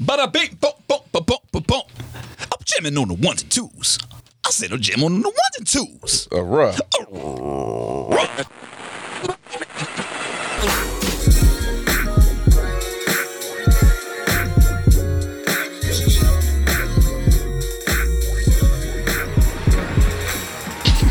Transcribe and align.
Bada 0.00 0.30
bing, 0.30 0.58
boom, 0.60 0.72
boom, 0.86 0.98
boom, 1.10 1.24
boom, 1.24 1.38
boom, 1.52 1.62
boom. 1.66 1.82
I'm 2.40 2.58
jamming 2.64 2.98
on 2.98 3.08
the 3.08 3.14
ones 3.14 3.42
and 3.42 3.50
twos. 3.50 3.98
I 4.44 4.50
said 4.50 4.70
I'm 4.70 4.80
jamming 4.80 5.04
on 5.06 5.22
the 5.22 5.28
ones 5.28 5.56
and 5.58 5.66
twos. 5.66 6.28
A 6.32 6.42
rough. 6.42 6.80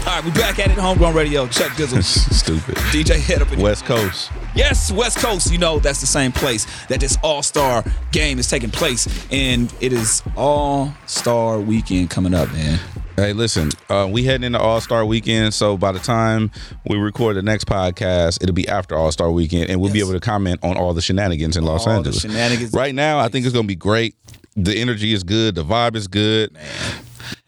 All 0.07 0.21
right, 0.21 0.23
we 0.23 0.31
back 0.31 0.59
at 0.59 0.69
it. 0.69 0.77
Homegrown 0.77 1.15
Radio. 1.15 1.47
Chuck 1.47 1.71
Dizzle. 1.71 2.03
Stupid. 2.33 2.75
DJ 2.75 3.19
Head 3.19 3.41
up 3.41 3.51
in. 3.51 3.59
West 3.59 3.85
Coast. 3.85 4.31
Yes, 4.55 4.89
West 4.91 5.17
Coast. 5.17 5.51
You 5.51 5.57
know 5.57 5.79
that's 5.79 5.99
the 5.99 6.07
same 6.07 6.31
place 6.31 6.65
that 6.87 6.99
this 7.01 7.17
All 7.23 7.43
Star 7.43 7.83
game 8.11 8.39
is 8.39 8.49
taking 8.49 8.71
place, 8.71 9.05
and 9.31 9.73
it 9.81 9.91
is 9.91 10.23
All 10.37 10.93
Star 11.07 11.59
Weekend 11.59 12.09
coming 12.09 12.33
up, 12.33 12.51
man. 12.53 12.79
Hey, 13.17 13.33
listen, 13.33 13.69
uh, 13.89 14.07
we 14.11 14.23
heading 14.23 14.45
into 14.45 14.59
All 14.59 14.79
Star 14.81 15.05
Weekend, 15.05 15.53
so 15.53 15.77
by 15.77 15.91
the 15.91 15.99
time 15.99 16.51
we 16.87 16.97
record 16.97 17.35
the 17.35 17.41
next 17.41 17.65
podcast, 17.65 18.41
it'll 18.41 18.55
be 18.55 18.67
after 18.67 18.95
All 18.95 19.11
Star 19.11 19.29
Weekend, 19.29 19.69
and 19.69 19.81
we'll 19.81 19.91
be 19.91 19.99
able 19.99 20.13
to 20.13 20.19
comment 20.21 20.59
on 20.63 20.77
all 20.77 20.93
the 20.93 21.01
shenanigans 21.01 21.57
in 21.57 21.63
Los 21.65 21.81
All 21.85 21.93
the 21.93 21.97
Angeles. 21.97 22.21
shenanigans. 22.21 22.73
Right 22.73 22.95
now, 22.95 23.19
I 23.19 23.27
think 23.27 23.45
it's 23.45 23.53
gonna 23.53 23.67
be 23.67 23.75
great. 23.75 24.15
The 24.55 24.75
energy 24.77 25.11
is 25.11 25.23
good. 25.23 25.55
The 25.55 25.65
vibe 25.65 25.95
is 25.97 26.07
good. 26.07 26.55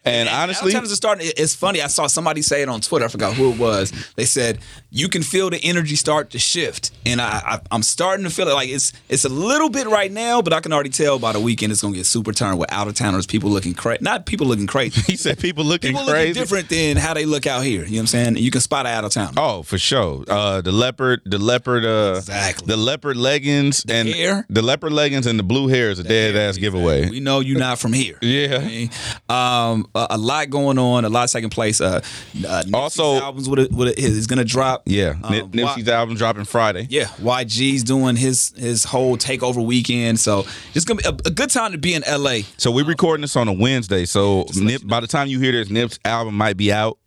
And 0.08 0.28
honestly, 0.28 0.72
Sometimes 0.72 0.90
it's 0.90 0.96
starting. 0.96 1.30
It's 1.36 1.54
funny. 1.54 1.80
I 1.82 1.86
saw 1.88 2.06
somebody 2.06 2.42
say 2.42 2.62
it 2.62 2.68
on 2.68 2.80
Twitter. 2.80 3.04
I 3.04 3.08
forgot 3.08 3.34
who 3.34 3.52
it 3.52 3.58
was. 3.58 3.92
They 4.16 4.24
said 4.24 4.58
you 4.90 5.08
can 5.08 5.22
feel 5.22 5.50
the 5.50 5.58
energy 5.62 5.96
start 5.96 6.30
to 6.30 6.38
shift, 6.38 6.90
and 7.06 7.20
I, 7.20 7.40
I 7.44 7.60
I'm 7.70 7.82
starting 7.82 8.24
to 8.24 8.30
feel 8.30 8.48
it. 8.48 8.54
Like 8.54 8.68
it's 8.70 8.92
it's 9.08 9.24
a 9.24 9.28
little 9.28 9.68
bit 9.70 9.86
right 9.86 10.10
now, 10.10 10.42
but 10.42 10.52
I 10.52 10.60
can 10.60 10.72
already 10.72 10.90
tell 10.90 11.18
by 11.18 11.32
the 11.32 11.40
weekend 11.40 11.72
it's 11.72 11.82
gonna 11.82 11.94
get 11.96 12.06
super 12.06 12.32
turned 12.32 12.58
with 12.58 12.72
out 12.72 12.88
of 12.88 12.94
towners, 12.94 13.26
people 13.26 13.50
looking 13.50 13.74
crazy. 13.74 13.98
Not 14.02 14.26
people 14.26 14.46
looking 14.46 14.66
crazy. 14.66 15.00
he 15.06 15.16
said 15.16 15.38
people 15.38 15.64
looking 15.64 15.92
people 15.92 16.06
crazy. 16.06 16.28
looking 16.28 16.42
different 16.42 16.68
than 16.68 16.96
how 16.96 17.14
they 17.14 17.24
look 17.26 17.46
out 17.46 17.62
here. 17.64 17.84
You 17.84 17.90
know 17.90 17.96
what 17.96 18.00
I'm 18.00 18.06
saying? 18.06 18.36
You 18.38 18.50
can 18.50 18.60
spot 18.60 18.86
out 18.86 19.04
of 19.04 19.12
town. 19.12 19.34
Oh, 19.36 19.62
for 19.62 19.78
sure. 19.78 20.24
Uh, 20.28 20.60
the 20.60 20.72
leopard, 20.72 21.20
the 21.24 21.38
leopard, 21.38 21.84
uh, 21.84 22.14
Exactly. 22.16 22.66
the 22.66 22.76
leopard 22.76 23.16
leggings 23.16 23.84
and 23.88 24.08
hair. 24.08 24.46
the 24.48 24.62
leopard 24.62 24.92
leggings 24.92 25.26
and 25.26 25.38
the 25.38 25.42
blue 25.42 25.68
hair 25.68 25.90
is 25.90 25.98
a 25.98 26.04
dead 26.04 26.36
ass 26.36 26.56
giveaway. 26.56 27.08
We 27.10 27.20
know 27.20 27.40
you're 27.40 27.58
not 27.58 27.78
from 27.78 27.92
here. 27.92 28.16
Yeah. 28.22 28.56
Okay? 28.58 28.90
Um, 29.28 29.86
a, 29.98 30.14
a 30.14 30.18
lot 30.18 30.50
going 30.50 30.78
on. 30.78 31.04
A 31.04 31.08
lot 31.08 31.28
taking 31.28 31.50
place. 31.50 31.80
Uh, 31.80 32.00
uh 32.46 32.62
Also- 32.72 33.16
albums 33.16 33.48
with 33.48 33.58
it, 33.60 33.72
with 33.72 33.88
it 33.88 33.98
is 33.98 34.26
gonna 34.26 34.44
drop. 34.44 34.82
Yeah, 34.86 35.14
Um, 35.22 35.32
Nipsey's 35.50 35.88
album 35.88 36.16
dropping 36.16 36.44
Friday. 36.44 36.86
Yeah, 36.90 37.06
YG's 37.20 37.82
doing 37.84 38.16
his 38.16 38.52
his 38.56 38.84
whole 38.84 39.16
takeover 39.16 39.64
weekend, 39.64 40.20
so 40.20 40.46
it's 40.74 40.84
gonna 40.84 41.00
be 41.02 41.08
a, 41.08 41.28
a 41.28 41.30
good 41.32 41.50
time 41.50 41.72
to 41.72 41.78
be 41.78 41.94
in 41.94 42.02
LA. 42.08 42.40
So 42.56 42.70
we're 42.70 42.84
recording 42.84 43.22
this 43.22 43.36
on 43.36 43.48
a 43.48 43.52
Wednesday. 43.52 44.04
So 44.04 44.46
Nip, 44.54 44.82
by 44.86 45.00
the 45.00 45.06
time 45.06 45.28
you 45.28 45.40
hear 45.40 45.52
this, 45.52 45.70
Nip's 45.70 45.98
album 46.04 46.34
might 46.34 46.56
be 46.56 46.72
out. 46.72 46.98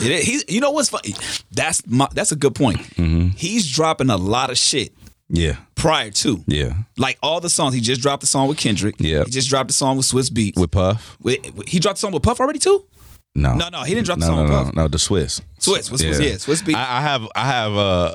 It 0.00 0.10
is, 0.10 0.24
he's, 0.24 0.44
you 0.48 0.60
know 0.60 0.70
what's 0.70 0.88
funny? 0.88 1.14
That's 1.52 1.86
my, 1.86 2.08
that's 2.14 2.32
a 2.32 2.36
good 2.36 2.54
point. 2.54 2.78
Mm-hmm. 2.78 3.28
He's 3.36 3.70
dropping 3.70 4.10
a 4.10 4.16
lot 4.16 4.50
of 4.50 4.56
shit 4.58 4.92
Yeah, 5.28 5.56
prior 5.82 6.10
to, 6.10 6.42
yeah. 6.46 6.72
like 6.96 7.18
all 7.22 7.40
the 7.40 7.50
songs. 7.50 7.74
He 7.74 7.80
just 7.80 8.00
dropped 8.00 8.20
the 8.20 8.26
song 8.26 8.48
with 8.48 8.56
Kendrick. 8.58 8.94
Yeah. 8.98 9.24
he 9.24 9.30
just 9.30 9.48
dropped 9.50 9.68
the 9.68 9.74
song 9.74 9.96
with 9.96 10.06
Swizz 10.06 10.30
Beatz. 10.30 10.58
With 10.58 10.70
Puff. 10.70 11.16
With- 11.20 11.40
he 11.68 11.78
dropped 11.80 11.96
the 11.96 12.00
song 12.00 12.12
with 12.12 12.22
Puff 12.22 12.40
already 12.40 12.58
too. 12.58 12.84
No, 13.34 13.54
No, 13.54 13.68
no, 13.68 13.82
he 13.82 13.94
didn't 13.94 14.06
drop 14.06 14.18
the 14.18 14.26
no, 14.26 14.32
song 14.32 14.36
no, 14.36 14.42
with 14.42 14.52
no, 14.52 14.64
Puff. 14.64 14.74
no, 14.74 14.88
the 14.88 14.98
Swizz. 14.98 15.40
Swizz, 15.58 15.90
Swizz, 15.90 16.02
Swizz, 16.04 16.20
yeah, 16.20 16.34
Swizz 16.36 16.62
Beatz. 16.62 16.74
I, 16.76 16.98
I 16.98 17.00
have, 17.00 17.26
I 17.34 17.46
have. 17.46 17.72
uh 17.72 18.14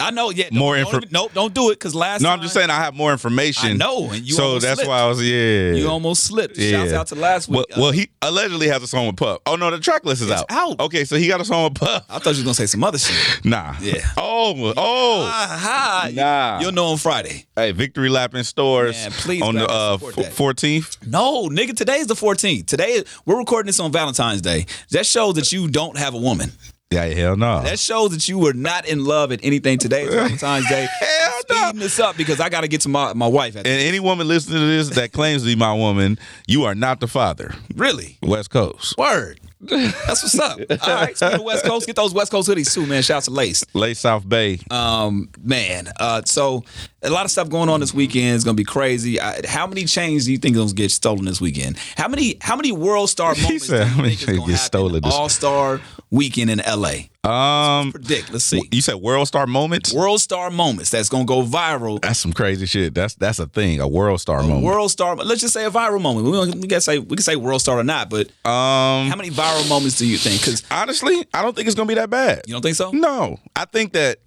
I 0.00 0.10
know. 0.10 0.30
Yeah, 0.30 0.48
More 0.52 0.76
don't, 0.76 0.86
info- 0.86 1.00
don't 1.00 1.12
Nope, 1.12 1.32
don't 1.34 1.54
do 1.54 1.70
it 1.70 1.74
because 1.74 1.94
last. 1.94 2.22
No, 2.22 2.30
I'm 2.30 2.40
just 2.40 2.54
saying 2.54 2.70
I 2.70 2.76
have 2.76 2.94
more 2.94 3.12
information. 3.12 3.70
I 3.70 3.72
know, 3.74 4.10
and 4.10 4.26
you 4.26 4.34
so 4.34 4.44
almost 4.44 4.64
that's 4.64 4.76
slipped. 4.76 4.88
why 4.88 5.00
I 5.00 5.06
was 5.06 5.22
yeah. 5.22 5.72
you 5.72 5.88
almost 5.88 6.24
slipped. 6.24 6.56
Shouts 6.60 6.92
out 6.92 7.06
to 7.08 7.14
last 7.14 7.48
week. 7.48 7.66
Well, 7.70 7.82
well, 7.82 7.90
he 7.90 8.08
allegedly 8.22 8.68
has 8.68 8.82
a 8.82 8.86
song 8.86 9.06
with 9.06 9.16
Puff. 9.16 9.40
Oh 9.46 9.56
no, 9.56 9.70
the 9.70 9.78
track 9.78 10.04
list 10.04 10.22
is 10.22 10.30
It's 10.30 10.40
out. 10.42 10.46
out. 10.50 10.80
Okay, 10.80 11.04
so 11.04 11.16
he 11.16 11.28
got 11.28 11.40
a 11.40 11.44
song 11.44 11.64
with 11.64 11.74
Puff. 11.74 12.04
I 12.08 12.18
thought 12.18 12.26
you 12.26 12.30
was 12.30 12.42
gonna 12.42 12.54
say 12.54 12.66
some 12.66 12.84
other 12.84 12.98
shit. 12.98 13.16
Nah. 13.44 13.74
Yeah. 13.80 14.00
Oh, 14.16 14.72
oh. 14.76 15.22
Aha. 15.22 16.10
Nah. 16.12 16.60
You'll 16.60 16.72
know 16.72 16.86
on 16.86 16.98
Friday. 16.98 17.46
Hey, 17.56 17.72
Victory 17.72 18.08
Lap 18.08 18.34
in 18.34 18.44
stores 18.44 18.94
Man, 18.96 19.10
please, 19.12 19.42
on 19.42 19.54
the 19.54 19.66
uh, 19.66 19.96
that. 19.96 20.32
fourteenth. 20.32 20.96
No, 21.06 21.48
nigga, 21.48 21.74
today's 21.76 22.06
the 22.06 22.14
14th. 22.14 22.66
Today 22.66 23.02
we're 23.24 23.38
recording 23.38 23.66
this 23.68 23.80
on 23.80 23.90
Valentine's 23.92 24.42
Day. 24.42 24.66
That 24.90 25.06
shows 25.06 25.34
that 25.34 25.50
you 25.52 25.68
don't 25.68 25.96
have 25.96 26.14
a 26.14 26.18
woman. 26.18 26.52
Yeah, 26.90 27.04
hell 27.04 27.36
no. 27.36 27.60
That 27.62 27.78
shows 27.78 28.12
that 28.12 28.28
you 28.28 28.38
were 28.38 28.54
not 28.54 28.88
in 28.88 29.04
love 29.04 29.30
at 29.30 29.40
anything 29.42 29.76
today. 29.76 30.04
It's 30.04 30.14
Valentine's 30.40 30.68
Day. 30.68 30.88
Hell 31.00 31.32
I'm 31.34 31.40
speeding 31.42 31.78
no. 31.78 31.82
this 31.82 32.00
up 32.00 32.16
because 32.16 32.40
I 32.40 32.48
got 32.48 32.62
to 32.62 32.68
get 32.68 32.80
to 32.82 32.88
my, 32.88 33.12
my 33.12 33.26
wife. 33.26 33.56
At 33.56 33.66
and 33.66 33.80
any 33.80 34.00
woman 34.00 34.26
listening 34.26 34.60
to 34.60 34.66
this 34.66 34.88
that 34.90 35.12
claims 35.12 35.42
to 35.42 35.46
be 35.46 35.54
my 35.54 35.74
woman, 35.74 36.18
you 36.46 36.64
are 36.64 36.74
not 36.74 37.00
the 37.00 37.06
father. 37.06 37.54
really? 37.74 38.16
West 38.22 38.48
Coast. 38.50 38.96
Word. 38.96 39.38
That's 39.60 40.22
what's 40.22 40.38
up. 40.38 40.58
All 40.70 40.94
right, 40.94 41.16
speaking 41.16 41.40
of 41.40 41.44
West 41.44 41.64
Coast, 41.64 41.86
get 41.86 41.96
those 41.96 42.14
West 42.14 42.30
Coast 42.30 42.48
hoodies 42.48 42.72
too, 42.72 42.86
man. 42.86 43.02
Shouts 43.02 43.26
to 43.26 43.32
Lace. 43.32 43.64
Lace 43.74 43.98
South 43.98 44.26
Bay. 44.26 44.60
Um, 44.70 45.28
man. 45.42 45.88
Uh, 45.98 46.22
so 46.24 46.64
a 47.02 47.10
lot 47.10 47.24
of 47.24 47.30
stuff 47.30 47.48
going 47.48 47.68
on 47.68 47.80
this 47.80 47.94
weekend 47.94 48.36
is 48.36 48.44
gonna 48.44 48.54
be 48.54 48.64
crazy. 48.64 49.20
I, 49.20 49.40
how 49.46 49.66
many 49.66 49.84
chains 49.84 50.24
do 50.24 50.32
you 50.32 50.38
think 50.38 50.56
gonna 50.56 50.72
get 50.72 50.90
stolen 50.90 51.24
this 51.24 51.40
weekend? 51.40 51.76
How 51.96 52.08
many 52.08 52.36
how 52.40 52.56
many 52.56 52.72
World 52.72 53.08
Star 53.10 53.34
moments 53.42 53.66
said, 53.66 53.78
do 53.78 53.84
how 53.84 53.96
you 53.96 54.02
many 54.02 54.14
think 54.16 54.20
is 54.20 54.26
chains 54.26 54.38
gonna 54.40 54.52
get 54.52 54.58
stolen 54.58 55.02
this- 55.02 55.14
All 55.14 55.28
Star 55.28 55.80
weekend 56.10 56.50
in 56.50 56.58
LA? 56.66 56.92
Um, 57.28 57.92
Predict. 57.92 58.32
Let's 58.32 58.44
see. 58.46 58.62
you 58.72 58.80
said 58.80 58.94
World 58.96 59.28
Star 59.28 59.46
Moments. 59.46 59.92
World 59.92 60.20
Star 60.20 60.50
moments 60.50 60.90
that's 60.90 61.08
gonna 61.10 61.24
go 61.26 61.42
viral. 61.42 62.00
That's 62.00 62.18
some 62.18 62.32
crazy 62.32 62.64
shit. 62.66 62.94
That's 62.94 63.14
that's 63.16 63.38
a 63.38 63.46
thing. 63.46 63.80
A 63.80 63.86
World 63.88 64.20
Star 64.20 64.42
moment. 64.42 64.62
World 64.64 64.90
Star. 64.90 65.14
Let's 65.16 65.40
just 65.42 65.52
say 65.52 65.64
a 65.66 65.70
viral 65.70 66.00
moment. 66.00 66.26
We, 66.26 66.32
don't, 66.32 66.60
we 66.62 66.66
can 66.68 66.80
say 66.80 66.98
we 66.98 67.16
can 67.16 67.22
say 67.22 67.36
World 67.36 67.60
Star 67.60 67.78
or 67.78 67.84
not, 67.84 68.08
but 68.10 68.28
um, 68.46 69.08
how 69.08 69.14
many 69.16 69.30
viral 69.30 69.68
moments 69.68 69.98
do 69.98 70.06
you 70.06 70.16
think? 70.16 70.40
Because 70.40 70.62
honestly, 70.70 71.26
I 71.34 71.42
don't 71.42 71.54
think 71.54 71.66
it's 71.68 71.76
gonna 71.76 71.86
be 71.88 71.94
that 71.94 72.08
bad. 72.10 72.42
you 72.46 72.54
don't 72.54 72.62
think 72.62 72.76
so? 72.76 72.90
No, 72.92 73.38
I 73.54 73.66
think 73.66 73.92
that 73.92 74.18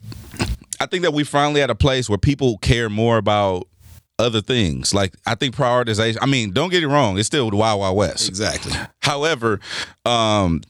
I 0.82 0.88
think 0.88 1.04
that 1.04 1.14
we 1.14 1.24
finally 1.24 1.62
at 1.62 1.70
a 1.70 1.76
place 1.76 2.10
where 2.10 2.18
people 2.18 2.58
care 2.58 2.90
more 2.90 3.18
about 3.18 3.68
other 4.18 4.42
things. 4.42 4.96
Like 4.96 5.14
I 5.28 5.36
think 5.36 5.56
prioritization. 5.56 6.18
I 6.22 6.26
mean, 6.26 6.54
don't 6.54 6.72
get 6.72 6.82
it 6.82 6.88
wrong. 6.88 7.20
It's 7.20 7.28
still 7.28 7.52
the 7.52 7.56
Wild 7.56 7.80
Wild 7.80 7.96
West. 7.96 8.28
Exactly. 8.28 8.74
However, 9.04 9.60
um, 10.06 10.62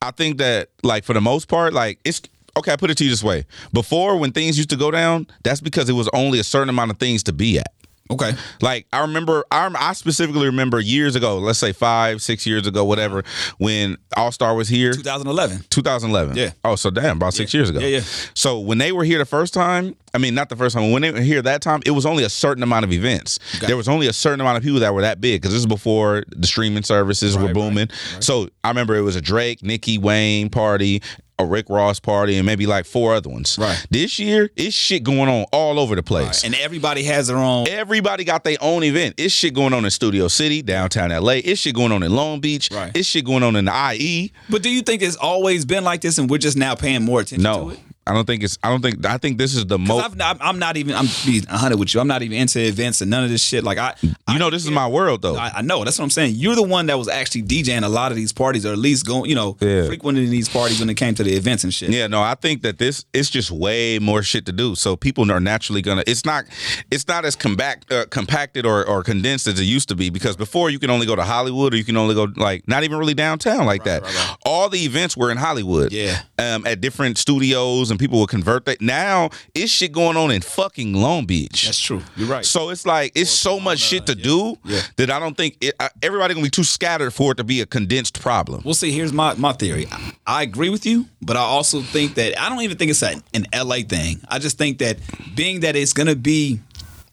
I 0.00 0.10
think 0.12 0.38
that 0.38 0.70
like 0.82 1.04
for 1.04 1.12
the 1.12 1.20
most 1.20 1.48
part, 1.48 1.74
like 1.74 1.98
it's 2.02 2.22
okay. 2.56 2.72
I 2.72 2.76
put 2.76 2.90
it 2.90 2.96
to 2.96 3.04
you 3.04 3.10
this 3.10 3.22
way: 3.22 3.44
before, 3.74 4.16
when 4.16 4.32
things 4.32 4.56
used 4.56 4.70
to 4.70 4.76
go 4.76 4.90
down, 4.90 5.26
that's 5.42 5.60
because 5.60 5.90
it 5.90 5.94
was 5.94 6.08
only 6.14 6.38
a 6.38 6.44
certain 6.44 6.70
amount 6.70 6.90
of 6.90 6.98
things 6.98 7.22
to 7.24 7.34
be 7.34 7.58
at. 7.58 7.74
Okay. 8.10 8.32
Like 8.60 8.86
I 8.92 9.00
remember, 9.02 9.44
I, 9.50 9.70
I 9.78 9.92
specifically 9.94 10.46
remember 10.46 10.80
years 10.80 11.16
ago, 11.16 11.38
let's 11.38 11.58
say 11.58 11.72
five, 11.72 12.22
six 12.22 12.46
years 12.46 12.66
ago, 12.66 12.84
whatever, 12.84 13.24
when 13.58 13.96
All 14.16 14.32
Star 14.32 14.54
was 14.54 14.68
here. 14.68 14.92
2011. 14.92 15.64
2011. 15.70 16.36
Yeah. 16.36 16.50
Oh, 16.64 16.76
so 16.76 16.90
damn, 16.90 17.16
about 17.16 17.34
six 17.34 17.52
years 17.52 17.70
ago. 17.70 17.80
Yeah, 17.80 17.98
yeah. 17.98 18.00
So 18.34 18.58
when 18.60 18.78
they 18.78 18.92
were 18.92 19.04
here 19.04 19.18
the 19.18 19.24
first 19.24 19.54
time, 19.54 19.96
I 20.14 20.18
mean, 20.18 20.34
not 20.34 20.48
the 20.48 20.56
first 20.56 20.74
time, 20.74 20.90
when 20.92 21.02
they 21.02 21.10
were 21.10 21.20
here 21.20 21.42
that 21.42 21.60
time, 21.60 21.82
it 21.84 21.90
was 21.90 22.06
only 22.06 22.24
a 22.24 22.30
certain 22.30 22.62
amount 22.62 22.84
of 22.84 22.92
events. 22.92 23.38
There 23.60 23.76
was 23.76 23.88
only 23.88 24.06
a 24.06 24.12
certain 24.12 24.40
amount 24.40 24.56
of 24.56 24.62
people 24.62 24.80
that 24.80 24.94
were 24.94 25.02
that 25.02 25.20
big 25.20 25.42
because 25.42 25.52
this 25.52 25.60
is 25.60 25.66
before 25.66 26.24
the 26.28 26.46
streaming 26.46 26.84
services 26.84 27.34
were 27.36 27.42
Right, 27.42 27.46
right, 27.48 27.54
booming. 27.54 27.88
So 28.20 28.48
I 28.64 28.68
remember 28.68 28.94
it 28.96 29.02
was 29.02 29.16
a 29.16 29.20
Drake, 29.20 29.62
Nicki, 29.62 29.98
Wayne 29.98 30.48
party. 30.48 31.02
A 31.38 31.44
Rick 31.44 31.66
Ross 31.68 32.00
party 32.00 32.36
and 32.36 32.46
maybe 32.46 32.66
like 32.66 32.86
four 32.86 33.14
other 33.14 33.28
ones. 33.28 33.58
Right. 33.58 33.84
This 33.90 34.18
year, 34.18 34.50
it's 34.56 34.74
shit 34.74 35.02
going 35.02 35.28
on 35.28 35.44
all 35.52 35.78
over 35.78 35.94
the 35.94 36.02
place. 36.02 36.44
And 36.44 36.54
everybody 36.54 37.02
has 37.04 37.26
their 37.26 37.36
own. 37.36 37.68
Everybody 37.68 38.24
got 38.24 38.42
their 38.44 38.56
own 38.60 38.82
event. 38.84 39.16
It's 39.18 39.34
shit 39.34 39.52
going 39.54 39.74
on 39.74 39.84
in 39.84 39.90
Studio 39.90 40.28
City, 40.28 40.62
downtown 40.62 41.10
LA. 41.10 41.32
It's 41.44 41.60
shit 41.60 41.74
going 41.74 41.92
on 41.92 42.02
in 42.02 42.14
Long 42.14 42.40
Beach. 42.40 42.70
Right. 42.72 42.90
It's 42.94 43.06
shit 43.08 43.24
going 43.26 43.42
on 43.42 43.54
in 43.56 43.66
the 43.66 43.92
IE. 43.94 44.32
But 44.48 44.62
do 44.62 44.70
you 44.70 44.80
think 44.82 45.02
it's 45.02 45.16
always 45.16 45.64
been 45.64 45.84
like 45.84 46.00
this, 46.00 46.16
and 46.18 46.30
we're 46.30 46.38
just 46.38 46.56
now 46.56 46.74
paying 46.74 47.02
more 47.04 47.20
attention 47.20 47.44
to 47.44 47.50
No. 47.58 47.70
it? 47.70 47.78
I 48.06 48.12
don't 48.14 48.24
think 48.26 48.42
it's 48.44 48.58
I 48.62 48.70
don't 48.70 48.82
think 48.82 49.04
I 49.04 49.18
think 49.18 49.36
this 49.38 49.54
is 49.54 49.66
the 49.66 49.78
most 49.78 50.14
I'm 50.20 50.58
not 50.58 50.76
even. 50.76 50.94
I'm 50.94 51.06
being 51.24 51.44
100 51.44 51.76
with 51.78 51.92
you. 51.94 52.00
I'm 52.00 52.06
not 52.08 52.22
even 52.22 52.38
into 52.38 52.60
events 52.60 53.00
and 53.00 53.10
none 53.10 53.24
of 53.24 53.30
this 53.30 53.42
shit. 53.42 53.64
Like 53.64 53.78
I, 53.78 53.94
You 54.02 54.38
know 54.38 54.50
this 54.50 54.64
is 54.64 54.70
my 54.70 54.86
world 54.86 55.22
though. 55.22 55.36
I, 55.36 55.50
I 55.56 55.62
know 55.62 55.82
that's 55.84 55.98
what 55.98 56.04
I'm 56.04 56.10
saying. 56.10 56.34
You're 56.36 56.54
the 56.54 56.62
one 56.62 56.86
that 56.86 56.98
was 56.98 57.08
actually 57.08 57.42
DJing 57.42 57.82
a 57.82 57.88
lot 57.88 58.12
of 58.12 58.16
these 58.16 58.32
parties, 58.32 58.64
or 58.64 58.72
at 58.72 58.78
least 58.78 59.06
going, 59.06 59.28
you 59.28 59.34
know, 59.34 59.56
Yeah. 59.60 59.86
frequenting 59.86 60.30
these 60.30 60.48
parties 60.48 60.78
when 60.80 60.88
it 60.88 60.94
came 60.94 61.14
to 61.16 61.24
the 61.24 61.34
events 61.34 61.64
and 61.64 61.74
shit. 61.74 61.90
Yeah, 61.90 62.06
no, 62.06 62.22
I 62.22 62.34
think 62.34 62.62
that 62.62 62.78
this 62.78 63.04
it's 63.12 63.28
just 63.30 63.50
way 63.50 63.98
more 63.98 64.22
shit 64.22 64.46
to 64.46 64.52
do. 64.52 64.74
So 64.76 64.94
people 64.96 65.30
are 65.32 65.40
naturally 65.40 65.82
gonna. 65.82 66.04
It's 66.06 66.24
not. 66.24 66.44
It's 66.90 67.08
not 67.08 67.24
as 67.24 67.34
compact, 67.36 67.92
uh, 67.92 68.06
compacted 68.10 68.66
or, 68.66 68.86
or 68.86 69.02
condensed 69.02 69.46
as 69.46 69.58
it 69.58 69.64
used 69.64 69.88
to 69.88 69.94
be 69.96 70.10
because 70.10 70.36
before 70.36 70.70
you 70.70 70.78
can 70.78 70.90
only 70.90 71.06
go 71.06 71.16
to 71.16 71.22
Hollywood 71.24 71.74
or 71.74 71.76
you 71.76 71.84
can 71.84 71.96
only 71.96 72.14
go 72.14 72.28
like 72.36 72.66
not 72.68 72.84
even 72.84 72.98
really 72.98 73.14
downtown 73.14 73.66
like 73.66 73.84
that. 73.84 74.04
All 74.44 74.68
the 74.68 74.78
events 74.84 75.16
were 75.16 75.30
in 75.30 75.36
Hollywood. 75.36 75.92
Yeah. 75.92 76.20
Um, 76.38 76.66
at 76.66 76.80
different 76.80 77.18
studios 77.18 77.90
and 77.90 77.95
people 77.98 78.18
will 78.18 78.26
convert 78.26 78.64
that. 78.66 78.80
Now 78.80 79.30
it's 79.54 79.70
shit 79.70 79.92
going 79.92 80.16
on 80.16 80.30
in 80.30 80.42
fucking 80.42 80.92
Long 80.94 81.24
Beach. 81.26 81.64
That's 81.64 81.78
true. 81.80 82.02
You're 82.16 82.28
right. 82.28 82.44
So 82.44 82.70
it's 82.70 82.86
like 82.86 83.12
it's 83.14 83.30
so 83.30 83.58
much 83.60 83.78
shit 83.78 84.06
to 84.06 84.14
do 84.14 84.58
Yeah. 84.64 84.80
that 84.96 85.10
I 85.10 85.18
don't 85.18 85.36
think 85.36 85.56
it, 85.60 85.74
uh, 85.80 85.88
everybody 86.02 86.34
gonna 86.34 86.44
be 86.44 86.50
too 86.50 86.64
scattered 86.64 87.12
for 87.12 87.32
it 87.32 87.36
to 87.36 87.44
be 87.44 87.60
a 87.60 87.66
condensed 87.66 88.20
problem. 88.20 88.62
Well, 88.64 88.74
see, 88.74 88.90
here's 88.92 89.12
my 89.12 89.34
my 89.34 89.52
theory. 89.52 89.86
I 90.26 90.42
agree 90.42 90.70
with 90.70 90.86
you, 90.86 91.06
but 91.22 91.36
I 91.36 91.40
also 91.40 91.80
think 91.82 92.14
that 92.14 92.40
I 92.40 92.48
don't 92.48 92.62
even 92.62 92.76
think 92.76 92.90
it's 92.90 93.02
a, 93.02 93.20
an 93.34 93.46
LA 93.52 93.82
thing. 93.88 94.20
I 94.28 94.38
just 94.38 94.58
think 94.58 94.78
that 94.78 94.98
being 95.34 95.60
that 95.60 95.76
it's 95.76 95.92
gonna 95.92 96.14
be 96.16 96.60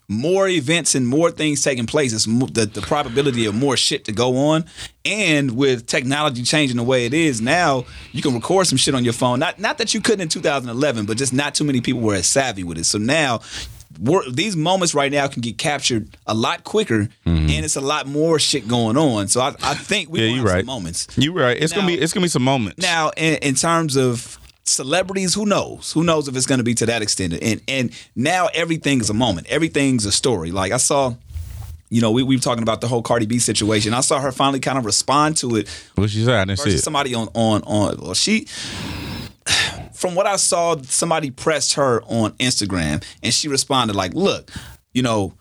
more 0.08 0.48
events 0.48 0.96
and 0.96 1.08
more 1.08 1.32
things 1.32 1.64
taking 1.64 1.86
place, 1.86 2.14
it's 2.14 2.26
the, 2.26 2.70
the 2.72 2.82
probability 2.82 3.46
of 3.46 3.56
more 3.56 3.78
shit 3.78 4.06
to 4.06 4.12
go 4.12 4.38
on. 4.38 4.66
And 5.06 5.52
with 5.58 5.86
technology 5.88 6.44
changing 6.44 6.78
the 6.78 6.84
way 6.84 7.06
it 7.06 7.14
is 7.14 7.42
now, 7.42 7.86
you 8.12 8.22
can 8.22 8.34
record 8.34 8.68
some 8.68 8.78
shit 8.78 8.96
on 8.96 9.04
your 9.04 9.14
phone. 9.14 9.40
Not 9.40 9.60
not 9.60 9.78
that 9.80 9.94
you 9.94 10.02
couldn't 10.02 10.22
in 10.22 10.30
2011, 10.30 11.06
but 11.06 11.18
just 11.18 11.34
not 11.34 11.56
too 11.56 11.64
many 11.64 11.82
people 11.82 12.02
were 12.02 12.16
as 12.16 12.28
savvy 12.28 12.64
with 12.64 12.78
it. 12.78 12.86
So 12.86 12.98
now. 12.98 13.40
we're- 14.02 14.26
These 14.32 14.56
moments 14.56 14.96
right 14.96 15.12
now 15.12 15.28
can 15.28 15.42
get 15.42 15.58
captured 15.60 16.18
a 16.26 16.34
lot 16.34 16.64
quicker, 16.64 17.10
and 17.26 17.50
it's 17.66 17.76
a 17.76 17.82
lot 17.82 18.08
more 18.08 18.40
shit 18.40 18.68
going 18.68 18.98
on. 18.98 19.28
So 19.28 19.40
I, 19.40 19.50
I 19.62 19.76
think 19.76 20.10
we 20.10 20.20
Mm-hmm. 20.20 20.30
Yeah, 20.30 20.36
you're 20.36 20.46
right. 20.46 20.60
some 20.62 20.66
moments. 20.66 21.08
You're 21.16 21.34
right. 21.34 21.56
It's 21.62 21.74
gonna 21.74 21.86
be 21.88 21.94
it's 22.02 22.12
gonna 22.12 22.24
be 22.26 22.30
some 22.30 22.44
moments. 22.44 22.82
Now, 22.82 23.12
in, 23.16 23.36
in 23.44 23.54
terms 23.56 23.96
of 23.96 24.40
celebrities, 24.64 25.34
who 25.34 25.46
knows? 25.46 25.92
Who 25.92 26.04
knows 26.04 26.28
if 26.28 26.36
it's 26.36 26.46
going 26.46 26.60
to 26.60 26.64
be 26.64 26.74
to 26.76 26.86
that 26.88 27.02
extent? 27.02 27.34
And 27.42 27.62
and 27.68 27.92
now 28.16 28.48
everything 28.54 29.00
is 29.02 29.10
a 29.10 29.14
moment. 29.14 29.48
Everything's 29.48 30.06
a 30.06 30.12
story. 30.12 30.52
Like 30.52 30.72
I 30.72 30.78
saw. 30.78 31.16
You 31.90 32.02
know, 32.02 32.10
we, 32.10 32.24
we 32.24 32.36
were 32.36 32.42
talking 32.42 32.64
about 32.64 32.82
the 32.82 32.88
whole 32.88 33.04
Cardi 33.04 33.28
B 33.28 33.38
situation. 33.38 33.94
I 33.94 34.02
saw 34.02 34.20
her 34.20 34.32
finally 34.32 34.60
kind 34.60 34.80
of 34.80 34.86
respond 34.86 35.38
to 35.38 35.58
it 35.58 35.70
what 35.94 36.10
she 36.10 36.24
said, 36.26 36.34
I 36.34 36.46
didn't 36.46 36.58
see 36.58 36.72
it. 36.72 36.80
somebody 36.80 37.14
on 37.14 37.28
on 37.36 37.62
on. 37.64 38.00
Well, 38.02 38.16
she, 38.16 38.46
from 39.94 40.16
what 40.16 40.26
I 40.26 40.38
saw, 40.38 40.76
somebody 40.82 41.30
pressed 41.30 41.74
her 41.74 42.02
on 42.06 42.32
Instagram, 42.34 43.04
and 43.22 43.32
she 43.32 43.48
responded 43.48 43.96
like, 43.96 44.16
"Look, 44.16 44.50
you 44.94 45.04
know, 45.04 45.36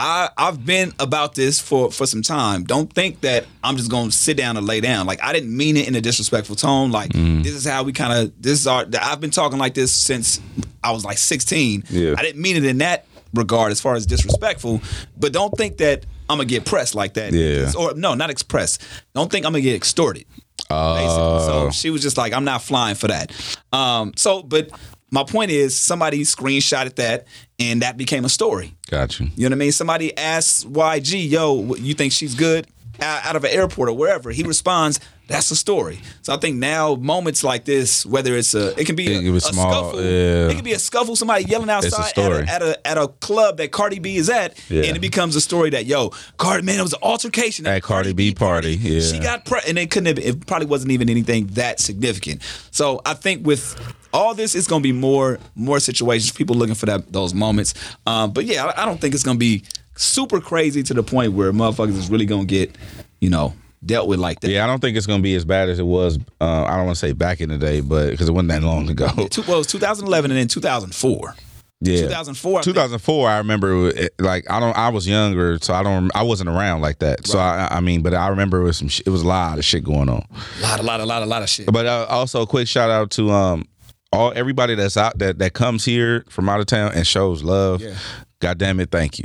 I 0.00 0.30
I've 0.38 0.64
been 0.64 0.92
about 0.98 1.34
this 1.34 1.60
for 1.60 1.90
for 1.92 2.06
some 2.06 2.22
time. 2.22 2.64
Don't 2.64 2.90
think 2.92 3.20
that 3.20 3.44
I'm 3.62 3.76
just 3.76 3.90
gonna 3.90 4.10
sit 4.10 4.36
down 4.38 4.56
and 4.56 4.66
lay 4.66 4.80
down. 4.80 5.06
Like 5.06 5.22
I 5.22 5.32
didn't 5.34 5.54
mean 5.54 5.76
it 5.76 5.86
in 5.86 5.94
a 5.94 6.00
disrespectful 6.00 6.56
tone. 6.56 6.90
Like 6.90 7.10
Mm. 7.12 7.42
this 7.44 7.52
is 7.52 7.66
how 7.66 7.82
we 7.82 7.92
kind 7.92 8.12
of 8.18 8.32
this 8.42 8.58
is 8.60 8.66
our. 8.66 8.86
I've 9.00 9.20
been 9.20 9.30
talking 9.30 9.58
like 9.58 9.74
this 9.74 9.92
since 9.92 10.40
I 10.82 10.92
was 10.92 11.04
like 11.04 11.18
16. 11.18 11.84
Yeah. 11.90 12.14
I 12.16 12.22
didn't 12.22 12.40
mean 12.40 12.56
it 12.56 12.64
in 12.64 12.78
that 12.78 13.04
regard 13.34 13.72
as 13.72 13.80
far 13.80 13.94
as 13.94 14.06
disrespectful. 14.06 14.80
But 15.18 15.32
don't 15.34 15.54
think 15.58 15.76
that 15.76 16.06
I'm 16.30 16.38
gonna 16.38 16.46
get 16.46 16.64
pressed 16.64 16.94
like 16.94 17.14
that. 17.14 17.34
Yeah. 17.34 17.70
Or 17.78 17.92
no, 17.94 18.14
not 18.14 18.30
expressed. 18.30 18.82
Don't 19.14 19.30
think 19.30 19.44
I'm 19.44 19.52
gonna 19.52 19.60
get 19.62 19.74
extorted. 19.76 20.24
Basically. 20.68 21.40
So 21.40 21.70
she 21.72 21.90
was 21.90 22.00
just 22.00 22.16
like, 22.16 22.32
I'm 22.32 22.44
not 22.44 22.62
flying 22.62 22.94
for 22.94 23.08
that. 23.08 23.32
Um. 23.72 24.12
So, 24.16 24.42
but. 24.42 24.70
My 25.10 25.24
point 25.24 25.50
is, 25.50 25.76
somebody 25.76 26.20
screenshotted 26.22 26.96
that, 26.96 27.26
and 27.58 27.82
that 27.82 27.96
became 27.96 28.24
a 28.24 28.28
story. 28.28 28.74
Got 28.88 29.18
you. 29.18 29.26
You 29.34 29.48
know 29.48 29.54
what 29.54 29.58
I 29.58 29.64
mean? 29.64 29.72
Somebody 29.72 30.16
asks 30.16 30.64
YG, 30.64 31.28
yo, 31.28 31.74
you 31.74 31.94
think 31.94 32.12
she's 32.12 32.34
good 32.34 32.66
out 33.00 33.24
out 33.24 33.36
of 33.36 33.44
an 33.44 33.50
airport 33.50 33.88
or 33.88 33.92
wherever? 33.96 34.30
He 34.30 34.42
responds, 34.42 35.00
that's 35.30 35.50
a 35.52 35.56
story. 35.56 36.00
So 36.22 36.34
I 36.34 36.38
think 36.38 36.56
now 36.56 36.96
moments 36.96 37.44
like 37.44 37.64
this, 37.64 38.04
whether 38.04 38.36
it's 38.36 38.52
a, 38.54 38.78
it 38.78 38.84
can 38.84 38.96
be 38.96 39.14
a, 39.14 39.20
be 39.20 39.28
a 39.36 39.40
small, 39.40 39.92
scuffle. 39.92 40.02
yeah. 40.02 40.48
It 40.48 40.56
can 40.56 40.64
be 40.64 40.72
a 40.72 40.78
scuffle, 40.78 41.14
somebody 41.14 41.44
yelling 41.44 41.70
outside 41.70 42.00
at 42.00 42.06
story. 42.08 42.42
a, 42.42 42.50
at, 42.50 42.62
a, 42.62 42.86
at 42.86 42.98
a 42.98 43.06
club 43.06 43.58
that 43.58 43.70
Cardi 43.70 44.00
B 44.00 44.16
is 44.16 44.28
at, 44.28 44.58
Yeah. 44.68 44.82
and 44.84 44.96
it 44.96 45.00
becomes 45.00 45.36
a 45.36 45.40
story 45.40 45.70
that, 45.70 45.86
yo, 45.86 46.10
Cardi, 46.36 46.64
man, 46.64 46.80
it 46.80 46.82
was 46.82 46.94
an 46.94 46.98
altercation 47.02 47.64
At 47.66 47.82
Cardi 47.84 48.12
B 48.12 48.34
party, 48.34 48.74
yeah. 48.74 49.00
She 49.00 49.20
got, 49.20 49.44
pre- 49.44 49.60
and 49.68 49.78
it 49.78 49.90
couldn't 49.92 50.16
have, 50.16 50.18
it 50.18 50.46
probably 50.46 50.66
wasn't 50.66 50.90
even 50.90 51.08
anything 51.08 51.46
that 51.52 51.78
significant. 51.78 52.42
So 52.72 53.00
I 53.06 53.14
think 53.14 53.46
with 53.46 53.76
all 54.12 54.34
this, 54.34 54.56
it's 54.56 54.66
going 54.66 54.82
to 54.82 54.88
be 54.88 54.92
more 54.92 55.38
more 55.54 55.78
situations, 55.78 56.32
people 56.32 56.56
looking 56.56 56.74
for 56.74 56.86
that 56.86 57.12
those 57.12 57.32
moments. 57.34 57.74
Um, 58.04 58.32
but 58.32 58.44
yeah, 58.46 58.66
I, 58.66 58.82
I 58.82 58.84
don't 58.84 59.00
think 59.00 59.14
it's 59.14 59.22
going 59.22 59.36
to 59.36 59.38
be 59.38 59.62
super 59.94 60.40
crazy 60.40 60.82
to 60.82 60.94
the 60.94 61.04
point 61.04 61.34
where 61.34 61.52
motherfuckers 61.52 61.96
is 61.96 62.10
really 62.10 62.26
going 62.26 62.48
to 62.48 62.52
get, 62.52 62.76
you 63.20 63.30
know, 63.30 63.54
dealt 63.84 64.08
with 64.08 64.18
like 64.18 64.40
that. 64.40 64.50
Yeah, 64.50 64.64
I 64.64 64.66
don't 64.66 64.80
think 64.80 64.96
it's 64.96 65.06
gonna 65.06 65.22
be 65.22 65.34
as 65.34 65.44
bad 65.44 65.68
as 65.68 65.78
it 65.78 65.86
was. 65.86 66.18
Uh, 66.40 66.64
I 66.64 66.76
don't 66.76 66.86
want 66.86 66.96
to 66.98 67.06
say 67.06 67.12
back 67.12 67.40
in 67.40 67.48
the 67.48 67.58
day, 67.58 67.80
but 67.80 68.10
because 68.10 68.28
it 68.28 68.32
wasn't 68.32 68.48
that 68.50 68.62
long 68.62 68.88
ago. 68.88 69.08
Two, 69.30 69.42
well, 69.42 69.56
it 69.56 69.58
was 69.58 69.66
2011 69.68 70.30
and 70.30 70.38
then 70.38 70.48
2004. 70.48 71.34
Yeah, 71.82 72.02
2004, 72.02 72.50
I 72.50 72.62
think. 72.62 72.74
2004. 72.74 73.28
I 73.28 73.38
remember, 73.38 73.88
it, 73.88 74.12
like 74.18 74.50
I 74.50 74.60
don't. 74.60 74.76
I 74.76 74.90
was 74.90 75.08
younger, 75.08 75.58
so 75.62 75.72
I 75.72 75.82
don't. 75.82 76.10
I 76.14 76.22
wasn't 76.22 76.50
around 76.50 76.82
like 76.82 76.98
that. 76.98 77.26
So 77.26 77.38
I, 77.38 77.68
I 77.70 77.80
mean, 77.80 78.02
but 78.02 78.12
I 78.12 78.28
remember 78.28 78.60
it 78.60 78.64
was 78.64 78.76
some. 78.76 78.88
Sh- 78.88 79.00
it 79.06 79.08
was 79.08 79.22
a 79.22 79.26
lot 79.26 79.58
of 79.58 79.64
shit 79.64 79.82
going 79.82 80.10
on. 80.10 80.26
A 80.58 80.62
lot, 80.62 80.80
a 80.80 80.82
lot, 80.82 81.00
a 81.00 81.06
lot, 81.06 81.22
a 81.22 81.26
lot 81.26 81.42
of 81.42 81.48
shit. 81.48 81.72
But 81.72 81.86
uh, 81.86 82.06
also, 82.10 82.42
a 82.42 82.46
quick 82.46 82.68
shout 82.68 82.90
out 82.90 83.10
to 83.12 83.30
um 83.30 83.64
all 84.12 84.30
everybody 84.36 84.74
that's 84.74 84.98
out 84.98 85.18
that 85.20 85.38
that 85.38 85.54
comes 85.54 85.82
here 85.84 86.24
from 86.28 86.50
out 86.50 86.60
of 86.60 86.66
town 86.66 86.92
and 86.94 87.06
shows 87.06 87.42
love. 87.42 87.80
Yeah. 87.80 87.94
God 88.40 88.58
damn 88.58 88.78
it, 88.80 88.90
thank 88.90 89.18
you. 89.18 89.24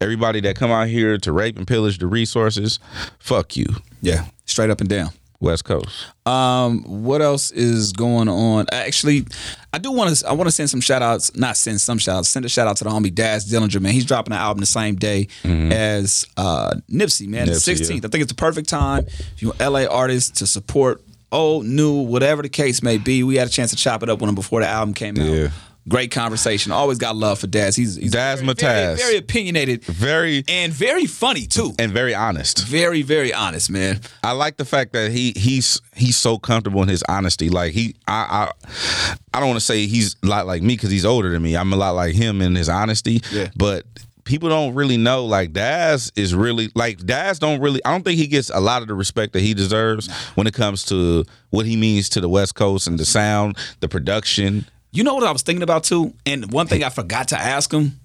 Everybody 0.00 0.40
that 0.42 0.54
come 0.56 0.70
out 0.70 0.86
here 0.88 1.18
to 1.18 1.32
rape 1.32 1.56
and 1.58 1.66
pillage 1.66 1.98
the 1.98 2.06
resources, 2.06 2.78
fuck 3.18 3.56
you, 3.56 3.66
Yeah, 4.00 4.26
straight 4.46 4.70
up 4.70 4.80
and 4.80 4.88
down. 4.88 5.10
West 5.40 5.64
Coast. 5.64 6.06
Um, 6.26 6.82
what 7.04 7.22
else 7.22 7.52
is 7.52 7.92
going 7.92 8.28
on? 8.28 8.66
Actually, 8.72 9.24
I 9.72 9.78
do 9.78 9.92
want 9.92 10.16
to. 10.16 10.28
I 10.28 10.32
want 10.32 10.48
to 10.48 10.52
send 10.52 10.68
some 10.68 10.80
shout 10.80 11.00
outs. 11.00 11.36
Not 11.36 11.56
send 11.56 11.80
some 11.80 11.98
shout 11.98 12.16
outs. 12.18 12.28
Send 12.28 12.44
a 12.44 12.48
shout 12.48 12.66
out 12.66 12.76
to 12.78 12.84
the 12.84 12.90
homie 12.90 13.14
Daz 13.14 13.48
Dillinger. 13.50 13.80
Man, 13.80 13.92
he's 13.92 14.04
dropping 14.04 14.32
an 14.32 14.40
album 14.40 14.58
the 14.60 14.66
same 14.66 14.96
day 14.96 15.28
as 15.44 16.26
uh, 16.36 16.74
Nipsey. 16.90 17.28
Man, 17.28 17.46
the 17.46 17.52
Mm-hmm. 17.52 17.58
Sixteenth. 17.60 18.02
yeah. 18.02 18.08
I 18.08 18.10
think 18.10 18.22
it's 18.22 18.32
the 18.32 18.36
perfect 18.36 18.68
time 18.68 19.06
if 19.06 19.40
you're 19.42 19.54
LA 19.60 19.84
artist 19.84 20.36
to 20.38 20.46
support 20.46 21.02
old, 21.30 21.66
new, 21.66 22.02
whatever 22.02 22.42
the 22.42 22.48
case 22.48 22.82
may 22.82 22.98
be. 22.98 23.22
We 23.22 23.36
had 23.36 23.46
a 23.46 23.50
chance 23.50 23.70
to 23.70 23.76
chop 23.76 24.02
it 24.02 24.08
up 24.08 24.20
with 24.20 24.28
him 24.28 24.34
before 24.34 24.60
the 24.60 24.66
album 24.66 24.92
came 24.94 25.18
out. 25.20 25.26
Yeah. 25.26 25.48
Great 25.88 26.10
conversation. 26.10 26.70
Always 26.72 26.98
got 26.98 27.16
love 27.16 27.38
for 27.38 27.46
Daz. 27.46 27.74
He's, 27.76 27.96
he's 27.96 28.10
Daz 28.12 28.40
very, 28.40 28.54
very, 28.54 28.96
very 28.96 29.16
opinionated 29.16 29.84
Very 29.84 30.44
and 30.48 30.72
very 30.72 31.06
funny 31.06 31.46
too. 31.46 31.72
and 31.78 31.92
very 31.92 32.14
honest. 32.14 32.66
Very, 32.66 33.02
very 33.02 33.32
honest, 33.32 33.70
man. 33.70 34.00
I 34.22 34.32
like 34.32 34.56
the 34.58 34.64
fact 34.64 34.92
that 34.92 35.10
he 35.10 35.32
he's 35.36 35.80
he's 35.94 36.16
so 36.16 36.38
comfortable 36.38 36.82
in 36.82 36.88
his 36.88 37.02
honesty. 37.08 37.48
Like 37.48 37.72
he, 37.72 37.96
I, 38.06 38.50
I, 38.62 39.16
I 39.34 39.40
don't 39.40 39.48
want 39.48 39.60
to 39.60 39.64
say 39.64 39.86
he's 39.86 40.16
a 40.22 40.26
lot 40.26 40.46
like 40.46 40.62
me 40.62 40.74
because 40.74 40.90
he's 40.90 41.06
older 41.06 41.30
than 41.30 41.42
me. 41.42 41.56
I'm 41.56 41.72
a 41.72 41.76
lot 41.76 41.92
like 41.92 42.14
him 42.14 42.42
in 42.42 42.54
his 42.54 42.68
honesty. 42.68 43.22
Yeah. 43.32 43.48
But 43.56 43.86
people 44.24 44.50
don't 44.50 44.74
really 44.74 44.98
know. 44.98 45.24
Like 45.24 45.52
Daz 45.52 46.12
is 46.14 46.34
really 46.34 46.70
like 46.74 46.98
Daz. 47.06 47.38
Don't 47.38 47.60
really. 47.60 47.82
I 47.84 47.92
don't 47.92 48.04
think 48.04 48.18
he 48.18 48.26
gets 48.26 48.50
a 48.50 48.60
lot 48.60 48.82
of 48.82 48.88
the 48.88 48.94
respect 48.94 49.32
that 49.32 49.40
he 49.40 49.54
deserves 49.54 50.12
when 50.34 50.46
it 50.46 50.54
comes 50.54 50.84
to 50.86 51.24
what 51.50 51.64
he 51.66 51.76
means 51.76 52.10
to 52.10 52.20
the 52.20 52.28
West 52.28 52.54
Coast 52.54 52.86
and 52.86 52.98
the 52.98 53.06
sound, 53.06 53.56
the 53.80 53.88
production. 53.88 54.66
You 54.90 55.04
know 55.04 55.14
what 55.14 55.24
I 55.24 55.32
was 55.32 55.42
thinking 55.42 55.62
about 55.62 55.84
too, 55.84 56.14
and 56.24 56.50
one 56.52 56.66
thing 56.66 56.82
I 56.82 56.88
forgot 56.88 57.28
to 57.28 57.38
ask 57.38 57.72
him, 57.72 58.00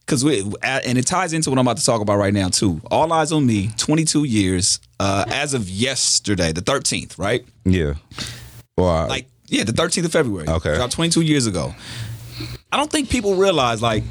because 0.00 0.24
we 0.24 0.40
and 0.62 0.98
it 0.98 1.06
ties 1.06 1.32
into 1.32 1.50
what 1.50 1.58
I'm 1.58 1.66
about 1.66 1.78
to 1.78 1.84
talk 1.84 2.00
about 2.00 2.18
right 2.18 2.32
now 2.34 2.48
too. 2.48 2.80
All 2.90 3.12
eyes 3.12 3.32
on 3.32 3.46
me. 3.46 3.70
22 3.78 4.24
years 4.24 4.78
uh, 5.00 5.24
as 5.28 5.54
of 5.54 5.68
yesterday, 5.68 6.52
the 6.52 6.60
13th, 6.60 7.18
right? 7.18 7.44
Yeah. 7.64 7.94
Well, 8.76 9.08
Like 9.08 9.26
yeah, 9.48 9.64
the 9.64 9.72
13th 9.72 10.04
of 10.04 10.12
February. 10.12 10.46
Okay. 10.48 10.74
about 10.74 10.90
22 10.90 11.22
years 11.22 11.46
ago. 11.46 11.74
I 12.70 12.76
don't 12.76 12.90
think 12.90 13.08
people 13.08 13.36
realize 13.36 13.80
like 13.80 14.04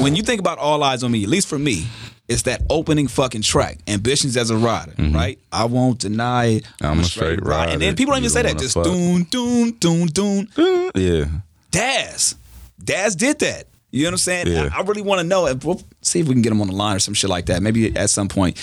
when 0.00 0.16
you 0.16 0.22
think 0.22 0.40
about 0.40 0.58
All 0.58 0.82
Eyes 0.82 1.02
on 1.02 1.12
Me, 1.12 1.22
at 1.22 1.28
least 1.28 1.48
for 1.48 1.58
me. 1.58 1.86
It's 2.28 2.42
that 2.42 2.62
opening 2.70 3.08
fucking 3.08 3.42
track, 3.42 3.78
Ambitionz 3.86 4.36
Az 4.36 4.50
a 4.50 4.54
Ridah, 4.54 5.14
right? 5.14 5.38
I 5.50 5.64
won't 5.64 5.98
deny 5.98 6.44
it. 6.46 6.64
Mm-hmm. 6.64 6.86
I'm 6.86 7.00
a 7.00 7.04
straight 7.04 7.44
rider. 7.44 7.72
And 7.72 7.82
then 7.82 7.96
people 7.96 8.12
don't 8.12 8.20
even 8.20 8.30
say 8.30 8.42
that. 8.42 8.58
Just 8.58 8.74
fuck. 8.74 8.84
doon, 8.84 9.24
doon, 9.24 9.72
doon, 9.72 10.06
doon. 10.06 10.90
yeah. 10.94 11.24
Daz. 11.70 12.36
Daz 12.82 13.16
did 13.16 13.38
that. 13.40 13.66
You 13.90 14.04
know 14.04 14.08
what 14.08 14.12
I'm 14.12 14.18
saying? 14.18 14.46
Yeah. 14.46 14.70
I, 14.72 14.78
I 14.78 14.82
really 14.82 15.02
want 15.02 15.20
to 15.20 15.26
know. 15.26 15.46
And 15.46 15.62
we'll 15.62 15.82
see 16.00 16.20
if 16.20 16.28
we 16.28 16.34
can 16.34 16.42
get 16.42 16.52
him 16.52 16.60
on 16.60 16.68
the 16.68 16.74
line 16.74 16.96
or 16.96 17.00
some 17.00 17.12
shit 17.12 17.28
like 17.28 17.46
that. 17.46 17.62
Maybe 17.62 17.94
at 17.96 18.08
some 18.08 18.28
point 18.28 18.56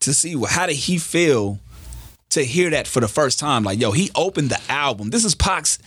to 0.00 0.14
see 0.14 0.36
well, 0.36 0.50
how 0.50 0.66
did 0.66 0.76
he 0.76 0.98
feel 0.98 1.58
to 2.30 2.44
hear 2.44 2.70
that 2.70 2.86
for 2.86 3.00
the 3.00 3.08
first 3.08 3.38
time. 3.38 3.62
Like, 3.62 3.80
yo, 3.80 3.92
he 3.92 4.10
opened 4.14 4.50
the 4.50 4.60
album. 4.68 5.10
This 5.10 5.24
is 5.24 5.34
Pac's 5.34 5.78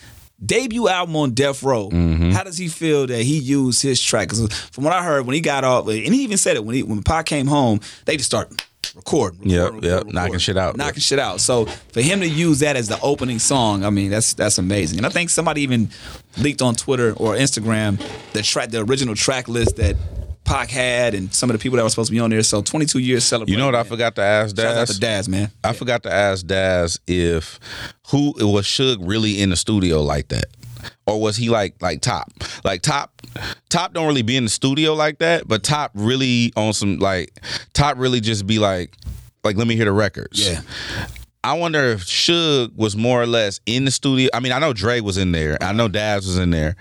debut 0.46 0.88
album 0.88 1.16
on 1.16 1.32
Death 1.32 1.64
Row. 1.64 1.90
Mm-hmm. 1.90 2.32
How 2.32 2.44
does 2.44 2.58
he 2.58 2.68
feel 2.68 3.08
that 3.08 3.22
he 3.24 3.38
used 3.40 3.82
his 3.82 4.02
track? 4.02 4.30
Because 4.30 4.52
from 4.70 4.84
what 4.84 4.94
I 4.94 5.04
heard, 5.04 5.26
when 5.26 5.34
he 5.34 5.42
got 5.42 5.64
off, 5.64 5.88
and 5.88 6.14
he 6.14 6.24
even 6.24 6.38
said 6.38 6.56
it 6.56 6.64
when 6.66 6.76
he 6.76 6.84
when 6.84 7.04
Pac 7.04 7.26
came 7.26 7.48
home, 7.48 7.80
they 8.06 8.16
just 8.18 8.30
start 8.30 8.50
recording. 8.96 9.40
recording, 9.40 9.50
Yep, 9.52 9.64
recording, 9.66 9.84
yep, 9.90 9.94
recording, 9.98 10.14
knocking 10.16 10.40
shit 10.40 10.58
out. 10.58 10.78
knocking 10.78 11.02
shit 11.02 11.20
out. 11.20 11.42
So 11.42 11.66
for 11.66 12.02
him 12.02 12.22
to 12.22 12.28
use 12.28 12.60
that 12.60 12.76
as 12.76 12.88
the 12.88 13.00
opening 13.02 13.40
song, 13.40 13.84
I 13.84 13.90
mean, 13.90 14.10
that's 14.10 14.34
that's 14.34 14.58
amazing. 14.58 14.98
And 15.00 15.06
I 15.06 15.10
think 15.10 15.30
somebody 15.30 15.62
even 15.62 15.90
leaked 16.38 16.62
on 16.62 16.76
Twitter 16.76 17.14
or 17.14 17.36
Instagram 17.36 18.02
the 18.34 18.42
track, 18.42 18.70
the 18.72 18.80
original 18.84 19.16
track 19.16 19.48
list 19.48 19.76
that. 19.78 19.96
Pac 20.50 20.72
had 20.72 21.14
and 21.14 21.32
some 21.32 21.52
of 21.52 21.54
the 21.54 21.62
people 21.62 21.78
that 21.78 21.84
were 21.84 21.90
supposed 21.90 22.08
to 22.08 22.12
be 22.12 22.20
on 22.20 22.32
there. 22.32 22.42
So 22.42 22.64
22 22.64 22.98
years 22.98 23.24
celebrating. 23.24 23.54
You 23.54 23.60
know 23.60 23.68
what 23.68 23.76
I 23.76 23.84
forgot 23.84 24.16
to 24.16 24.24
ask 24.24 24.56
Daz? 24.56 24.66
Shout 24.66 24.78
out 24.78 24.88
to 24.88 25.00
Daz, 25.00 25.30
man. 25.30 25.52
I 25.64 25.74
forgot 25.74 26.02
to 26.04 26.12
ask 26.12 26.46
Daz 26.46 27.00
if 27.06 27.60
who 28.10 28.34
was 28.36 28.66
Suge 28.66 28.98
really 29.00 29.42
in 29.42 29.52
the 29.52 29.56
studio 29.56 30.02
like 30.02 30.30
that. 30.30 30.46
Or 31.06 31.22
was 31.22 31.36
he 31.36 31.50
like 31.50 31.80
like 31.82 32.02
top? 32.02 32.32
Like 32.64 32.82
top 32.82 33.22
top 33.70 33.94
don't 33.94 34.08
really 34.08 34.24
be 34.24 34.38
in 34.38 34.46
the 34.46 34.50
studio 34.50 34.96
like 34.96 35.20
that, 35.20 35.48
but 35.48 35.62
top 35.62 35.92
really 35.94 36.52
on 36.56 36.74
some 36.74 36.98
like 36.98 37.32
top 37.74 37.98
really 38.00 38.20
just 38.20 38.48
be 38.48 38.58
like 38.58 38.96
like 39.44 39.56
let 39.56 39.68
me 39.68 39.76
hear 39.76 39.86
the 39.86 39.92
records. 39.92 40.50
Yeah. 40.50 40.62
I 41.44 41.54
wonder 41.54 41.84
if 41.92 42.06
Suge 42.06 42.76
was 42.76 42.98
more 42.98 43.22
or 43.22 43.28
less 43.28 43.62
in 43.66 43.86
the 43.86 43.92
studio. 43.92 44.30
I 44.34 44.40
mean, 44.40 44.52
I 44.52 44.60
know 44.60 44.74
Dre 44.74 45.00
was 45.00 45.18
in 45.18 45.32
there. 45.32 45.58
I 45.62 45.74
know 45.74 45.88
Daz 45.88 46.26
was 46.26 46.38
in 46.38 46.50
there, 46.50 46.76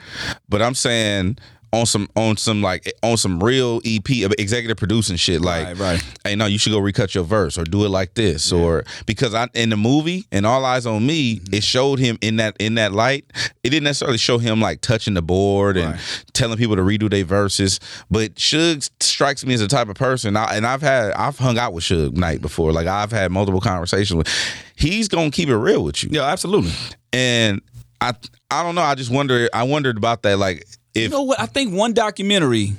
but 0.48 0.62
I'm 0.62 0.74
saying 0.74 1.38
on 1.72 1.84
some 1.86 2.08
on 2.16 2.36
some 2.36 2.62
like 2.62 2.90
on 3.02 3.16
some 3.16 3.42
real 3.42 3.80
EP 3.84 4.08
executive 4.38 4.76
producing 4.78 5.16
shit. 5.16 5.40
Like, 5.42 5.66
Right, 5.66 5.78
right. 5.78 6.04
hey, 6.24 6.34
no, 6.36 6.46
you 6.46 6.58
should 6.58 6.72
go 6.72 6.78
recut 6.78 7.14
your 7.14 7.24
verse 7.24 7.58
or 7.58 7.64
do 7.64 7.84
it 7.84 7.90
like 7.90 8.14
this 8.14 8.50
or 8.52 8.84
because 9.06 9.34
I 9.34 9.48
in 9.54 9.68
the 9.70 9.76
movie 9.76 10.24
and 10.32 10.46
All 10.46 10.64
Eyes 10.64 10.86
on 10.86 11.06
Me, 11.06 11.36
Mm-hmm. 11.36 11.54
it 11.54 11.62
showed 11.62 11.98
him 11.98 12.16
in 12.20 12.36
that 12.36 12.56
in 12.58 12.76
that 12.76 12.92
light. 12.92 13.24
It 13.62 13.70
didn't 13.70 13.84
necessarily 13.84 14.18
show 14.18 14.38
him 14.38 14.60
like 14.60 14.80
touching 14.80 15.14
the 15.14 15.22
board 15.22 15.76
and 15.76 15.98
telling 16.32 16.56
people 16.58 16.76
to 16.76 16.82
redo 16.82 17.10
their 17.10 17.24
verses. 17.24 17.80
But 18.10 18.36
Suge 18.36 18.88
strikes 19.00 19.44
me 19.44 19.54
as 19.54 19.60
the 19.60 19.68
type 19.68 19.88
of 19.88 19.96
person, 19.96 20.36
I, 20.36 20.56
and 20.56 20.66
I've 20.66 20.80
had 20.82 21.12
I've 21.12 21.38
hung 21.38 21.58
out 21.58 21.72
with 21.74 21.84
Suge 21.84 22.16
Knight 22.16 22.40
before. 22.40 22.72
Like 22.72 22.86
I've 22.86 23.12
had 23.12 23.30
multiple 23.30 23.60
conversations 23.60 24.14
with. 24.16 24.28
He's 24.76 25.08
gonna 25.08 25.30
keep 25.30 25.48
it 25.48 25.56
real 25.56 25.82
with 25.84 26.02
you, 26.04 26.10
Yeah, 26.12 26.22
absolutely. 26.22 26.72
and 27.12 27.60
I 28.00 28.14
I 28.50 28.62
don't 28.62 28.74
know. 28.74 28.82
I 28.82 28.94
just 28.94 29.10
wonder. 29.10 29.48
I 29.52 29.64
wondered 29.64 29.96
about 29.96 30.22
that. 30.22 30.38
Like 30.38 30.64
if 30.98 31.02
You 31.04 31.08
know 31.10 31.22
what? 31.22 31.40
I 31.40 31.46
think 31.46 31.72
one 31.74 31.92
documentary, 31.92 32.74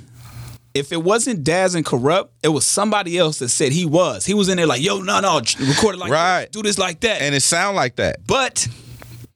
if 0.74 0.92
it 0.92 1.02
wasn't 1.02 1.42
Daz 1.44 1.74
and 1.74 1.84
Kurupt, 1.84 2.28
it 2.42 2.48
was 2.48 2.64
somebody 2.64 3.18
else 3.18 3.38
that 3.40 3.48
said 3.48 3.72
he 3.72 3.86
was. 3.86 4.24
He 4.24 4.34
was 4.34 4.48
in 4.48 4.56
there 4.56 4.66
like, 4.66 4.82
yo, 4.82 5.00
no, 5.00 5.20
no, 5.20 5.36
record 5.60 5.96
it 5.96 5.98
like 5.98 6.10
Right. 6.12 6.42
this, 6.42 6.50
do 6.50 6.62
this 6.62 6.78
like 6.78 7.00
that. 7.00 7.22
and 7.22 7.34
it 7.34 7.40
sound 7.40 7.76
like 7.76 7.96
that. 7.96 8.26
but 8.26 8.68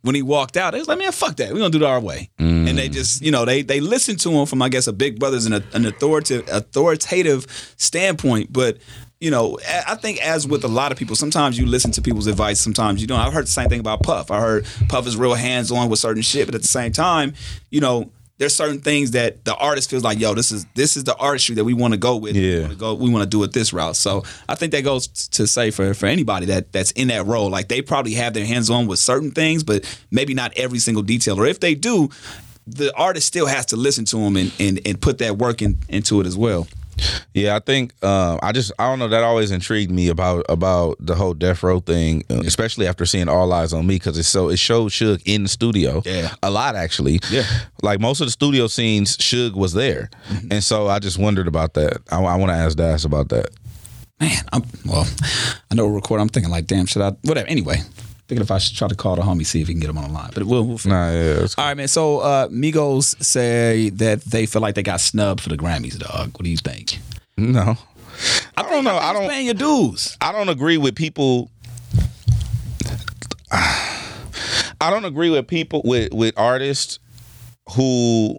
when 0.02 0.14
he 0.14 0.20
walked 0.20 0.58
out, 0.58 0.74
it 0.74 0.78
was 0.78 0.86
like, 0.86 0.98
man, 0.98 1.12
fuck 1.12 1.36
that. 1.36 1.50
We're 1.50 1.60
gonna 1.60 1.70
do 1.70 1.78
it 1.78 1.82
our 1.84 1.98
way. 1.98 2.28
Mm. 2.38 2.68
And 2.68 2.78
they 2.78 2.90
just, 2.90 3.22
you 3.22 3.30
know, 3.30 3.46
they 3.46 3.62
they 3.62 3.80
listened 3.80 4.20
to 4.20 4.30
him 4.32 4.44
from 4.44 4.60
I 4.60 4.68
guess 4.68 4.86
a 4.86 4.92
big 4.92 5.18
brothers 5.18 5.46
and 5.46 5.54
an 5.54 5.86
authoritative 5.86 6.46
authoritative 6.52 7.46
standpoint. 7.78 8.52
But 8.52 8.76
you 9.18 9.30
know, 9.30 9.58
I 9.66 9.92
I 9.92 9.94
think 9.94 10.20
as 10.22 10.46
with 10.46 10.62
a 10.62 10.68
lot 10.68 10.92
of 10.92 10.98
people, 10.98 11.16
sometimes 11.16 11.58
you 11.58 11.64
listen 11.64 11.90
to 11.92 12.02
people's 12.02 12.26
advice, 12.26 12.60
sometimes 12.60 13.00
you 13.00 13.06
don't. 13.06 13.18
I've 13.18 13.32
heard 13.32 13.46
the 13.46 13.50
same 13.50 13.70
thing 13.70 13.80
about 13.80 14.02
Puff. 14.02 14.30
I 14.30 14.40
heard 14.40 14.66
Puff 14.90 15.06
is 15.06 15.16
real 15.16 15.34
hands 15.34 15.70
on 15.70 15.88
with 15.88 15.98
certain 16.00 16.22
shit, 16.22 16.46
but 16.46 16.54
at 16.54 16.60
the 16.62 16.68
same 16.68 16.92
time, 16.92 17.32
you 17.70 17.80
know, 17.80 18.10
there's 18.38 18.54
certain 18.54 18.80
things 18.80 19.12
that 19.12 19.44
the 19.44 19.54
artist 19.54 19.88
feels 19.90 20.02
like, 20.02 20.18
yo, 20.18 20.34
this 20.34 20.50
is 20.50 20.66
this 20.74 20.96
is 20.96 21.04
the 21.04 21.16
artistry 21.16 21.54
that 21.54 21.64
we 21.64 21.72
want 21.74 21.92
to 21.94 21.98
go 21.98 22.16
with. 22.16 22.34
We 22.34 22.54
Yeah. 22.56 22.62
wanna 22.62 22.74
go. 22.74 22.94
We 22.94 23.10
want 23.10 23.22
to 23.22 23.28
do 23.28 23.42
it 23.44 23.52
this 23.52 23.72
route. 23.72 23.96
So 23.96 24.24
I 24.48 24.54
think 24.56 24.72
that 24.72 24.82
goes 24.82 25.06
to 25.08 25.46
say 25.46 25.70
for 25.70 25.94
for 25.94 26.06
anybody 26.06 26.46
that 26.46 26.72
that's 26.72 26.90
in 26.92 27.08
that 27.08 27.26
role, 27.26 27.48
like 27.48 27.68
they 27.68 27.80
probably 27.82 28.14
have 28.14 28.34
their 28.34 28.46
hands 28.46 28.70
on 28.70 28.86
with 28.86 28.98
certain 28.98 29.30
things, 29.30 29.62
but 29.62 29.84
maybe 30.10 30.34
not 30.34 30.52
every 30.56 30.78
single 30.80 31.02
detail. 31.02 31.38
Or 31.40 31.46
if 31.46 31.60
they 31.60 31.74
do, 31.74 32.10
the 32.66 32.92
artist 32.96 33.26
still 33.26 33.46
has 33.46 33.66
to 33.66 33.76
listen 33.76 34.04
to 34.06 34.16
them 34.16 34.36
and 34.36 34.50
and, 34.58 34.80
and 34.84 35.00
put 35.00 35.18
that 35.18 35.38
work 35.38 35.62
in, 35.62 35.78
into 35.88 36.20
it 36.20 36.26
as 36.26 36.36
well. 36.36 36.66
Yeah, 37.34 37.56
I 37.56 37.58
think 37.58 37.92
um, 38.04 38.38
I 38.42 38.52
just 38.52 38.72
I 38.78 38.88
don't 38.88 38.98
know 38.98 39.08
that 39.08 39.22
always 39.24 39.50
intrigued 39.50 39.90
me 39.90 40.08
about 40.08 40.46
about 40.48 40.96
the 41.00 41.14
whole 41.14 41.34
death 41.34 41.62
row 41.62 41.80
thing, 41.80 42.22
uh, 42.30 42.40
especially 42.46 42.86
after 42.86 43.04
seeing 43.06 43.28
All 43.28 43.52
Eyes 43.52 43.72
on 43.72 43.86
Me 43.86 43.96
because 43.96 44.16
it's 44.18 44.28
so 44.28 44.48
it 44.50 44.58
showed 44.58 44.92
Suge 44.92 45.20
in 45.26 45.42
the 45.44 45.48
studio, 45.48 46.02
Yeah. 46.04 46.32
a 46.42 46.50
lot 46.50 46.76
actually, 46.76 47.18
Yeah. 47.30 47.44
like 47.82 48.00
most 48.00 48.20
of 48.20 48.26
the 48.26 48.30
studio 48.30 48.66
scenes, 48.68 49.16
Suge 49.16 49.54
was 49.54 49.72
there, 49.72 50.10
and 50.50 50.62
so 50.62 50.86
I 50.88 50.98
just 51.00 51.18
wondered 51.18 51.48
about 51.48 51.74
that. 51.74 51.98
I, 52.10 52.22
I 52.22 52.36
want 52.36 52.50
to 52.50 52.56
ask 52.56 52.76
Daz 52.76 53.04
about 53.04 53.28
that. 53.30 53.48
Man, 54.20 54.42
I'm 54.52 54.62
well. 54.86 55.06
I 55.70 55.74
know 55.74 55.86
we're 55.86 55.94
recording. 55.94 56.22
I'm 56.22 56.28
thinking 56.28 56.50
like, 56.52 56.66
damn, 56.68 56.86
should 56.86 57.02
I? 57.02 57.10
Whatever. 57.24 57.48
Anyway, 57.48 57.78
thinking 58.26 58.42
if 58.42 58.50
I 58.50 58.58
should 58.58 58.76
try 58.76 58.88
to 58.88 58.94
call 58.94 59.16
the 59.16 59.22
homie 59.22 59.44
see 59.44 59.60
if 59.60 59.68
he 59.68 59.74
can 59.74 59.80
get 59.80 59.90
him 59.90 59.98
on 59.98 60.08
the 60.08 60.12
line. 60.12 60.30
But 60.34 60.44
we'll. 60.44 60.64
we'll 60.64 60.78
Nah, 60.84 61.10
yeah, 61.10 61.44
it's 61.44 61.58
All 61.58 61.64
right, 61.64 61.76
man. 61.76 61.88
So 61.88 62.20
uh, 62.20 62.48
Migos 62.48 63.22
say 63.22 63.90
that 63.90 64.22
they 64.22 64.46
feel 64.46 64.62
like 64.62 64.74
they 64.74 64.82
got 64.82 65.00
snubbed 65.00 65.40
for 65.40 65.48
the 65.48 65.56
Grammys, 65.56 65.98
dog. 65.98 66.32
What 66.32 66.44
do 66.44 66.50
you 66.50 66.56
think? 66.56 66.98
no. 67.36 67.76
I 68.56 68.62
don't 68.62 68.84
know. 68.84 68.96
I 68.96 69.10
it's 69.10 69.20
don't. 69.20 69.28
paying 69.28 69.46
your 69.46 69.54
dues. 69.54 70.16
I 70.20 70.32
don't 70.32 70.48
agree 70.48 70.76
with 70.76 70.94
people. 70.94 71.50
I 73.50 74.90
don't 74.90 75.04
agree 75.04 75.30
with 75.30 75.46
people 75.46 75.82
with 75.84 76.12
with 76.12 76.34
artists 76.36 76.98
who. 77.70 78.38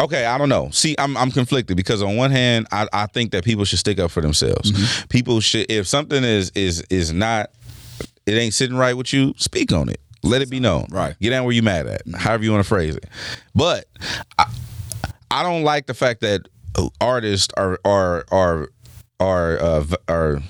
Okay, 0.00 0.26
I 0.26 0.38
don't 0.38 0.48
know. 0.48 0.70
See, 0.70 0.94
I'm 0.98 1.16
I'm 1.16 1.32
conflicted 1.32 1.76
because 1.76 2.02
on 2.02 2.16
one 2.16 2.30
hand, 2.30 2.68
I, 2.70 2.86
I 2.92 3.06
think 3.06 3.32
that 3.32 3.44
people 3.44 3.64
should 3.64 3.80
stick 3.80 3.98
up 3.98 4.12
for 4.12 4.20
themselves. 4.20 5.04
People 5.06 5.40
should, 5.40 5.68
if 5.68 5.88
something 5.88 6.22
is 6.22 6.52
is 6.54 6.82
is 6.82 7.12
not, 7.12 7.50
it 8.28 8.38
ain't 8.38 8.54
sitting 8.54 8.76
right 8.76 8.96
with 8.96 9.12
you, 9.12 9.34
speak 9.36 9.72
on 9.72 9.88
it. 9.88 10.00
Let 10.22 10.42
it 10.42 10.50
be 10.50 10.60
known. 10.60 10.86
Right. 10.90 11.18
Get 11.20 11.30
down 11.30 11.44
where 11.44 11.54
you 11.54 11.62
mad 11.62 11.86
at. 11.86 12.02
However 12.14 12.44
you 12.44 12.52
want 12.52 12.62
to 12.62 12.68
phrase 12.68 12.96
it. 12.96 13.06
But 13.54 13.86
I, 14.38 14.46
I 15.30 15.42
don't 15.42 15.62
like 15.62 15.86
the 15.86 15.94
fact 15.94 16.20
that 16.20 16.48
artists 17.00 17.52
are 17.56 17.78
are 17.84 18.24
are 18.30 18.68
are 19.20 19.58
uh, 19.60 19.84
are 20.08 20.42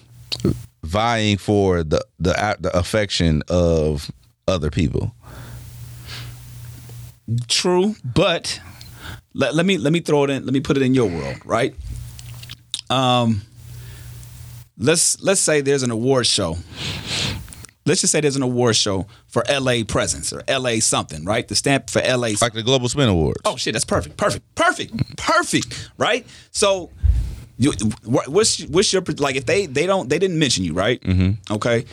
vying 0.82 1.36
for 1.36 1.82
the 1.82 2.04
the 2.18 2.56
the 2.58 2.76
affection 2.76 3.42
of 3.48 4.10
other 4.46 4.70
people. 4.70 5.14
True, 7.46 7.94
but 8.04 8.60
let, 9.34 9.54
let 9.54 9.66
me 9.66 9.76
let 9.76 9.92
me 9.92 10.00
throw 10.00 10.24
it 10.24 10.30
in. 10.30 10.44
Let 10.44 10.54
me 10.54 10.60
put 10.60 10.76
it 10.76 10.82
in 10.82 10.94
your 10.94 11.08
world, 11.08 11.36
right? 11.44 11.74
Um, 12.88 13.42
let's 14.78 15.20
let's 15.20 15.40
say 15.40 15.60
there's 15.60 15.82
an 15.82 15.90
award 15.90 16.26
show. 16.26 16.56
Let's 17.88 18.02
just 18.02 18.12
say 18.12 18.20
there's 18.20 18.36
an 18.36 18.42
award 18.42 18.76
show 18.76 19.06
for 19.26 19.42
LA 19.50 19.82
Presence 19.86 20.32
or 20.32 20.42
LA 20.48 20.80
something, 20.80 21.24
right? 21.24 21.46
The 21.48 21.54
stamp 21.56 21.90
for 21.90 22.00
LA. 22.00 22.32
Like 22.40 22.52
the 22.52 22.62
Global 22.62 22.88
Spin 22.88 23.08
Awards. 23.08 23.40
Oh 23.44 23.56
shit, 23.56 23.72
that's 23.72 23.84
perfect, 23.84 24.16
perfect, 24.16 24.54
perfect, 24.54 25.16
perfect, 25.16 25.90
right? 25.98 26.26
So, 26.50 26.90
you, 27.58 27.72
wh- 28.04 28.28
what's 28.28 28.62
what's 28.66 28.92
your 28.92 29.02
like? 29.18 29.36
If 29.36 29.46
they 29.46 29.66
they 29.66 29.86
don't 29.86 30.08
they 30.08 30.18
didn't 30.18 30.38
mention 30.38 30.64
you, 30.64 30.74
right? 30.74 31.00
Mm-hmm. 31.00 31.54
Okay. 31.54 31.84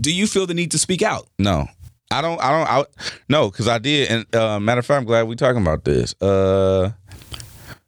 Do 0.00 0.12
you 0.12 0.26
feel 0.26 0.46
the 0.46 0.54
need 0.54 0.70
to 0.70 0.78
speak 0.78 1.02
out? 1.02 1.28
No. 1.38 1.68
I 2.10 2.20
don't. 2.20 2.40
I 2.42 2.50
don't. 2.50 2.68
I, 2.68 2.84
no, 3.28 3.50
because 3.50 3.68
I 3.68 3.78
did. 3.78 4.10
And 4.10 4.34
uh, 4.34 4.58
matter 4.60 4.80
of 4.80 4.86
fact, 4.86 4.98
I'm 4.98 5.04
glad 5.06 5.28
we're 5.28 5.34
talking 5.34 5.62
about 5.62 5.84
this. 5.84 6.14
Uh, 6.20 6.90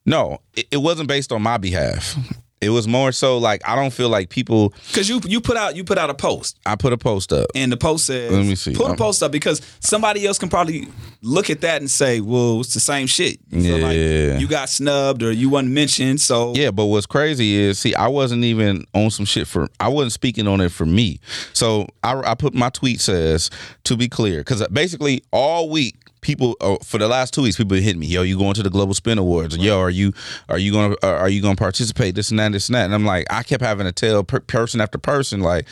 no, 0.07 0.39
it, 0.55 0.67
it 0.71 0.77
wasn't 0.79 1.09
based 1.09 1.33
on 1.33 1.43
my 1.43 1.57
behalf. 1.59 2.17
It 2.65 2.71
was 2.71 2.89
more 2.89 3.13
so 3.13 3.39
like 3.39 3.63
I 3.67 3.77
don't 3.77 3.93
feel 3.93 4.09
like 4.09 4.29
people. 4.31 4.73
Because 4.89 5.09
you 5.09 5.21
you 5.25 5.41
put 5.41 5.57
out 5.57 5.77
you 5.77 5.85
put 5.85 5.99
out 5.99 6.11
a 6.11 6.15
post, 6.15 6.59
I 6.67 6.77
put 6.77 6.93
a 6.93 6.99
post 6.99 7.33
up. 7.33 7.51
and 7.55 7.71
the 7.71 7.77
post 7.77 8.07
says, 8.07 8.33
Let 8.33 8.45
me 8.47 8.55
see. 8.55 8.75
Put 8.75 8.91
a 8.91 8.95
post 8.97 9.23
up 9.23 9.33
because 9.33 9.61
somebody 9.81 10.27
else 10.27 10.39
can 10.39 10.49
probably 10.49 10.89
look 11.23 11.51
at 11.51 11.63
that 11.63 11.81
and 11.81 11.91
say, 11.91 12.21
"Well, 12.21 12.61
it's 12.61 12.75
the 12.75 12.81
same 12.81 13.07
shit." 13.07 13.39
Yeah. 13.51 13.77
like 13.77 14.41
you 14.41 14.47
got 14.49 14.69
snubbed 14.69 15.23
or 15.23 15.33
you 15.33 15.49
wasn't 15.49 15.73
mentioned, 15.73 16.21
so 16.21 16.55
Yeah, 16.55 16.71
but 16.71 16.87
what's 16.87 17.07
crazy 17.07 17.55
is, 17.55 17.79
see, 17.79 17.95
I 17.95 18.09
wasn't 18.09 18.45
even 18.45 18.85
on 18.95 19.11
some 19.11 19.25
shit 19.25 19.47
for. 19.47 19.69
I 19.81 19.89
wasn't 19.89 20.13
speaking 20.13 20.47
on 20.47 20.61
it 20.61 20.71
for 20.73 20.87
me. 20.87 21.21
So 21.53 21.87
I, 22.03 22.33
I 22.33 22.35
put 22.35 22.55
my 22.55 22.71
tweet 22.71 23.01
says 23.01 23.51
to 23.85 23.97
be 23.97 24.09
clear 24.09 24.39
because 24.39 24.67
basically 24.69 25.23
all 25.33 25.69
week 25.71 25.97
people 26.25 26.57
oh, 26.61 26.79
for 26.83 26.99
the 26.99 27.07
last 27.07 27.33
two 27.33 27.43
weeks 27.43 27.57
people 27.57 27.77
hit 27.77 27.97
me. 27.97 28.07
Yo, 28.07 28.23
you 28.23 28.37
going 28.37 28.55
to 28.55 28.63
the 28.63 28.71
Global 28.71 28.95
Spin 28.95 29.19
Awards? 29.19 29.57
Yo, 29.57 29.79
are 29.79 29.91
you 29.91 30.13
are 30.49 30.59
you 30.59 30.73
gonna 30.73 30.97
are 31.03 31.29
you 31.29 31.41
gonna 31.41 31.55
participate? 31.55 32.17
This 32.17 32.31
and 32.31 32.41
that, 32.41 32.51
this 32.51 32.69
and 32.69 32.75
that. 32.75 32.87
And 32.87 32.95
I'm 32.95 33.05
like, 33.05 33.27
I 33.31 33.45
kept 33.45 33.63
having 33.63 33.87
to 33.87 33.93
tell 33.93 34.25
per- 34.25 34.41
person 34.41 34.81
after 34.81 34.99
person 34.99 35.41
like, 35.41 35.67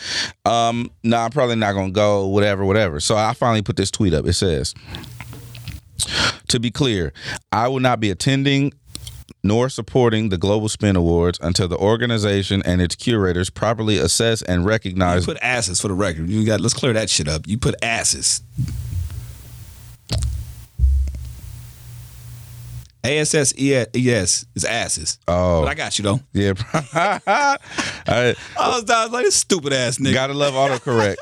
um, 0.44 0.90
no, 1.02 1.16
nah, 1.16 1.24
I'm 1.24 1.30
probably 1.30 1.56
not 1.56 1.72
gonna 1.72 1.90
go. 1.90 2.28
Whatever, 2.28 2.64
whatever. 2.64 3.00
So 3.00 3.16
I 3.16 3.32
finally 3.32 3.62
put 3.62 3.76
this 3.76 3.90
tweet 3.90 4.14
up. 4.14 4.26
It 4.26 4.34
says. 4.34 4.74
To 6.48 6.58
be 6.58 6.70
clear, 6.70 7.12
I 7.52 7.68
will 7.68 7.80
not 7.80 8.00
be 8.00 8.10
attending 8.10 8.72
nor 9.44 9.68
supporting 9.68 10.28
the 10.28 10.36
Global 10.36 10.68
Spin 10.68 10.96
Awards 10.96 11.38
until 11.42 11.68
the 11.68 11.76
organization 11.76 12.62
and 12.64 12.80
its 12.80 12.94
curators 12.94 13.50
properly 13.50 13.98
assess 13.98 14.42
and 14.42 14.62
you 14.62 14.68
recognize. 14.68 15.24
put 15.24 15.38
asses 15.42 15.80
for 15.80 15.88
the 15.88 15.94
record. 15.94 16.28
You 16.28 16.44
got 16.44 16.60
let's 16.60 16.74
clear 16.74 16.92
that 16.92 17.08
shit 17.08 17.28
up. 17.28 17.46
You 17.46 17.58
put 17.58 17.74
asses. 17.82 18.42
A 23.04 23.18
S 23.18 23.34
S 23.34 23.54
E 23.58 23.74
S 23.74 24.44
is 24.54 24.64
asses. 24.64 25.18
Oh. 25.26 25.62
But 25.62 25.68
I 25.68 25.74
got 25.74 25.98
you 25.98 26.04
though. 26.04 26.20
yeah, 26.32 26.52
I 26.72 27.20
I 27.26 28.34
was, 28.68 28.90
I 28.90 29.04
was 29.04 29.10
like, 29.12 29.24
this 29.24 29.36
stupid 29.36 29.72
ass 29.72 29.98
nigga. 29.98 30.14
gotta 30.14 30.34
love 30.34 30.54
autocorrect. 30.54 31.16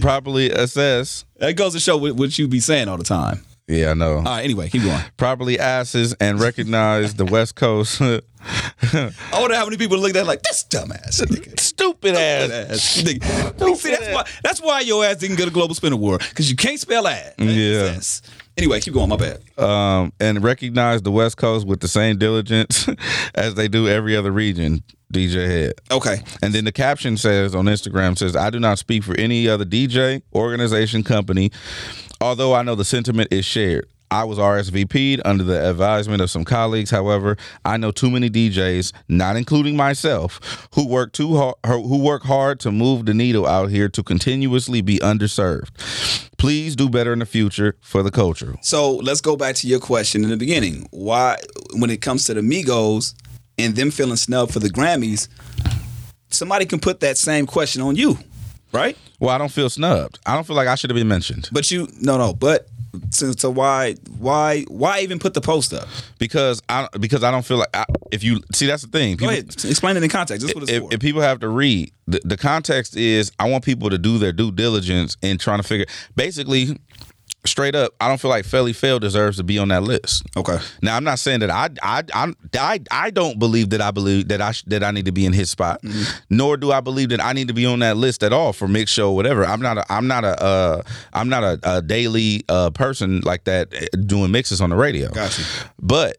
properly 0.00 0.50
assess. 0.50 1.24
That 1.36 1.54
goes 1.54 1.72
to 1.74 1.80
show 1.80 1.96
what, 1.96 2.16
what 2.16 2.38
you 2.38 2.48
be 2.48 2.60
saying 2.60 2.88
all 2.88 2.98
the 2.98 3.04
time. 3.04 3.44
Yeah, 3.66 3.92
I 3.92 3.94
know. 3.94 4.16
All 4.16 4.22
right, 4.22 4.44
anyway, 4.44 4.68
keep 4.68 4.82
going. 4.82 5.00
properly 5.16 5.58
asses 5.58 6.12
and 6.14 6.38
recognize 6.38 7.14
the 7.14 7.24
West 7.24 7.54
Coast 7.54 8.02
I 8.92 9.12
wonder 9.40 9.56
how 9.56 9.64
many 9.64 9.76
people 9.76 9.98
look 9.98 10.10
at 10.10 10.14
that 10.14 10.26
like 10.26 10.42
this 10.42 10.64
dumbass 10.64 11.22
nigga. 11.22 11.58
stupid 11.74 12.14
ass. 12.14 12.50
Ass 12.50 13.02
nigga. 13.02 13.76
See, 13.76 13.90
that's 13.90 14.12
why 14.12 14.28
that's 14.42 14.60
why 14.60 14.80
your 14.80 15.04
ass 15.04 15.16
didn't 15.16 15.36
get 15.36 15.48
a 15.48 15.50
global 15.50 15.74
spin 15.74 15.92
award 15.92 16.20
because 16.28 16.50
you 16.50 16.56
can't 16.56 16.78
spell 16.78 17.06
ad. 17.06 17.34
Yeah. 17.38 17.46
Yes. 17.46 18.22
Anyway, 18.56 18.80
keep 18.80 18.94
going. 18.94 19.08
My 19.08 19.16
bad. 19.16 19.40
um, 19.58 20.12
and 20.20 20.42
recognize 20.42 21.02
the 21.02 21.10
West 21.10 21.36
Coast 21.36 21.66
with 21.66 21.80
the 21.80 21.88
same 21.88 22.18
diligence 22.18 22.88
as 23.34 23.54
they 23.54 23.66
do 23.68 23.88
every 23.88 24.16
other 24.16 24.30
region. 24.30 24.82
DJ 25.12 25.46
Head. 25.46 25.72
Okay. 25.92 26.22
And 26.42 26.52
then 26.52 26.64
the 26.64 26.72
caption 26.72 27.16
says 27.16 27.54
on 27.54 27.66
Instagram 27.66 28.18
says, 28.18 28.34
"I 28.34 28.50
do 28.50 28.58
not 28.58 28.78
speak 28.80 29.04
for 29.04 29.16
any 29.16 29.48
other 29.48 29.64
DJ, 29.64 30.22
organization, 30.34 31.04
company, 31.04 31.52
although 32.20 32.52
I 32.52 32.62
know 32.62 32.74
the 32.74 32.84
sentiment 32.84 33.32
is 33.32 33.44
shared." 33.44 33.86
I 34.10 34.24
was 34.24 34.38
RSVP'd 34.38 35.22
under 35.24 35.42
the 35.44 35.68
advisement 35.68 36.22
of 36.22 36.30
some 36.30 36.44
colleagues. 36.44 36.90
However, 36.90 37.36
I 37.64 37.76
know 37.76 37.90
too 37.90 38.10
many 38.10 38.30
DJs, 38.30 38.92
not 39.08 39.36
including 39.36 39.76
myself, 39.76 40.68
who 40.74 40.86
work 40.86 41.12
too 41.12 41.36
hard, 41.36 41.54
who 41.64 41.98
work 41.98 42.22
hard 42.22 42.60
to 42.60 42.70
move 42.70 43.06
the 43.06 43.14
needle 43.14 43.46
out 43.46 43.70
here 43.70 43.88
to 43.88 44.02
continuously 44.02 44.82
be 44.82 44.98
underserved. 44.98 45.70
Please 46.38 46.76
do 46.76 46.88
better 46.88 47.12
in 47.12 47.20
the 47.20 47.26
future 47.26 47.76
for 47.80 48.02
the 48.02 48.10
culture. 48.10 48.54
So 48.62 48.96
let's 48.96 49.20
go 49.20 49.36
back 49.36 49.54
to 49.56 49.66
your 49.66 49.80
question 49.80 50.24
in 50.24 50.30
the 50.30 50.36
beginning. 50.36 50.86
Why, 50.90 51.38
when 51.74 51.90
it 51.90 52.00
comes 52.02 52.24
to 52.26 52.34
the 52.34 52.40
Migos 52.40 53.14
and 53.58 53.74
them 53.74 53.90
feeling 53.90 54.16
snubbed 54.16 54.52
for 54.52 54.58
the 54.60 54.68
Grammys, 54.68 55.28
somebody 56.28 56.66
can 56.66 56.80
put 56.80 57.00
that 57.00 57.16
same 57.16 57.46
question 57.46 57.82
on 57.82 57.96
you, 57.96 58.18
right? 58.72 58.96
Well, 59.20 59.30
I 59.30 59.38
don't 59.38 59.50
feel 59.52 59.70
snubbed. 59.70 60.18
I 60.26 60.34
don't 60.34 60.46
feel 60.46 60.56
like 60.56 60.68
I 60.68 60.74
should 60.74 60.90
have 60.90 60.96
been 60.96 61.08
mentioned 61.08 61.48
But 61.50 61.70
you, 61.70 61.88
no, 62.00 62.18
no. 62.18 62.34
But 62.34 62.68
so, 63.10 63.32
so 63.32 63.50
why, 63.50 63.94
why, 64.18 64.62
why 64.68 65.00
even 65.00 65.18
put 65.18 65.34
the 65.34 65.40
post 65.40 65.72
up? 65.72 65.88
because 66.18 66.62
I 66.68 66.88
because 67.00 67.22
I 67.24 67.30
don't 67.30 67.44
feel 67.44 67.58
like 67.58 67.74
I, 67.74 67.84
if 68.10 68.22
you 68.24 68.40
see 68.52 68.66
that's 68.66 68.82
the 68.82 68.88
thing. 68.88 69.16
Go 69.16 69.26
People- 69.26 69.32
ahead, 69.32 69.64
explain 69.64 69.96
it 69.96 70.02
in 70.02 70.08
context. 70.10 70.42
This 70.42 70.50
is 70.50 70.54
what 70.54 70.62
it's 70.64 70.72
if, 70.72 70.82
for. 70.82 70.94
if 70.94 71.00
people 71.00 71.20
have 71.20 71.40
to 71.40 71.48
read 71.48 71.92
the, 72.06 72.20
the 72.24 72.36
context 72.36 72.96
is 72.96 73.32
i 73.38 73.48
want 73.48 73.64
people 73.64 73.88
to 73.90 73.96
do 73.96 74.18
their 74.18 74.32
due 74.32 74.52
diligence 74.52 75.16
in 75.22 75.38
trying 75.38 75.58
to 75.58 75.62
figure 75.62 75.86
basically 76.16 76.78
straight 77.46 77.74
up 77.74 77.92
i 78.00 78.08
don't 78.08 78.20
feel 78.20 78.30
like 78.30 78.44
Felli 78.44 78.74
Fel 78.74 78.98
deserves 78.98 79.36
to 79.36 79.44
be 79.44 79.58
on 79.58 79.68
that 79.68 79.82
list 79.82 80.22
okay. 80.36 80.58
now 80.82 80.96
i'm 80.96 81.04
not 81.04 81.18
saying 81.18 81.40
that 81.40 81.50
i 81.50 81.68
i 81.82 82.02
i 82.58 82.80
i 82.90 83.10
don't 83.10 83.38
believe 83.38 83.70
that 83.70 83.80
i 83.80 83.90
believe 83.90 84.28
that 84.28 84.40
i 84.40 84.52
sh- 84.52 84.64
that 84.66 84.82
i 84.82 84.90
need 84.90 85.04
to 85.04 85.12
be 85.12 85.26
in 85.26 85.32
his 85.32 85.50
spot 85.50 85.80
nor 86.30 86.56
do 86.56 86.72
i 86.72 86.80
believe 86.80 87.10
that 87.10 87.22
i 87.22 87.32
need 87.32 87.48
to 87.48 87.54
be 87.54 87.66
on 87.66 87.80
that 87.80 87.96
list 87.96 88.22
at 88.22 88.32
all 88.32 88.52
for 88.52 88.66
mix 88.66 88.90
show 88.90 89.10
or 89.10 89.16
whatever 89.16 89.44
i'm 89.44 89.60
not 89.60 89.76
a 89.78 89.92
i'm 89.92 90.06
not 90.06 90.24
a 90.24 90.42
uh 90.42 90.82
i'm 91.12 91.28
not 91.28 91.42
a, 91.42 91.58
a 91.64 91.82
daily 91.82 92.42
uh 92.48 92.70
person 92.70 93.20
like 93.20 93.44
that 93.44 93.68
eh, 93.74 93.86
doing 94.06 94.30
mixes 94.30 94.60
on 94.60 94.70
the 94.70 94.76
radio 94.76 95.10
Got 95.10 95.38
you. 95.38 95.44
but 95.80 96.16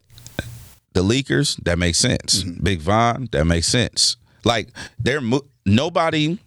the 0.94 1.04
leakers, 1.04 1.62
that 1.66 1.78
makes 1.78 1.98
sense. 1.98 2.42
Big 2.44 2.80
Von, 2.80 3.28
that 3.34 3.44
makes 3.44 3.68
sense. 3.68 4.16
Like 4.46 4.70
they're 4.98 5.20
mo- 5.20 5.46
nobody. 5.66 6.40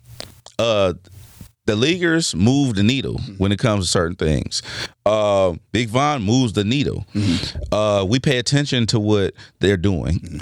Uh, 0.58 0.94
the 1.68 1.76
Leakers 1.76 2.34
move 2.34 2.76
the 2.76 2.82
needle 2.82 3.20
when 3.36 3.52
it 3.52 3.58
comes 3.58 3.84
to 3.84 3.90
certain 3.90 4.16
things. 4.16 4.62
Uh, 5.04 5.54
Big 5.70 5.90
Von 5.90 6.22
moves 6.22 6.54
the 6.54 6.64
needle. 6.64 7.04
Uh, 7.70 8.06
we 8.08 8.18
pay 8.18 8.38
attention 8.38 8.86
to 8.86 8.98
what 8.98 9.34
they're 9.60 9.76
doing. 9.76 10.40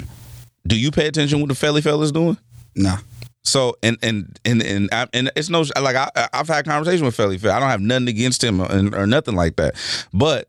Do 0.65 0.79
you 0.79 0.89
pay 0.89 1.05
attention 1.05 1.41
what 1.41 1.49
the 1.49 1.53
Felli 1.55 1.83
fellas 1.83 2.13
doing? 2.13 2.37
Nah. 2.75 2.99
So 3.43 3.75
and 3.83 3.97
and 4.01 4.39
and 4.45 4.63
and, 4.63 4.89
I, 4.93 5.07
and 5.11 5.29
it's 5.35 5.49
no 5.49 5.65
like 5.81 5.97
I 5.97 6.09
I've 6.31 6.47
had 6.47 6.63
conversation 6.65 7.05
with 7.05 7.15
Felli 7.15 7.37
Fel. 7.39 7.51
I 7.51 7.59
don't 7.59 7.69
have 7.69 7.81
nothing 7.81 8.07
against 8.07 8.41
him 8.41 8.61
or, 8.61 9.01
or 9.03 9.05
nothing 9.05 9.35
like 9.35 9.57
that, 9.57 9.75
but 10.13 10.47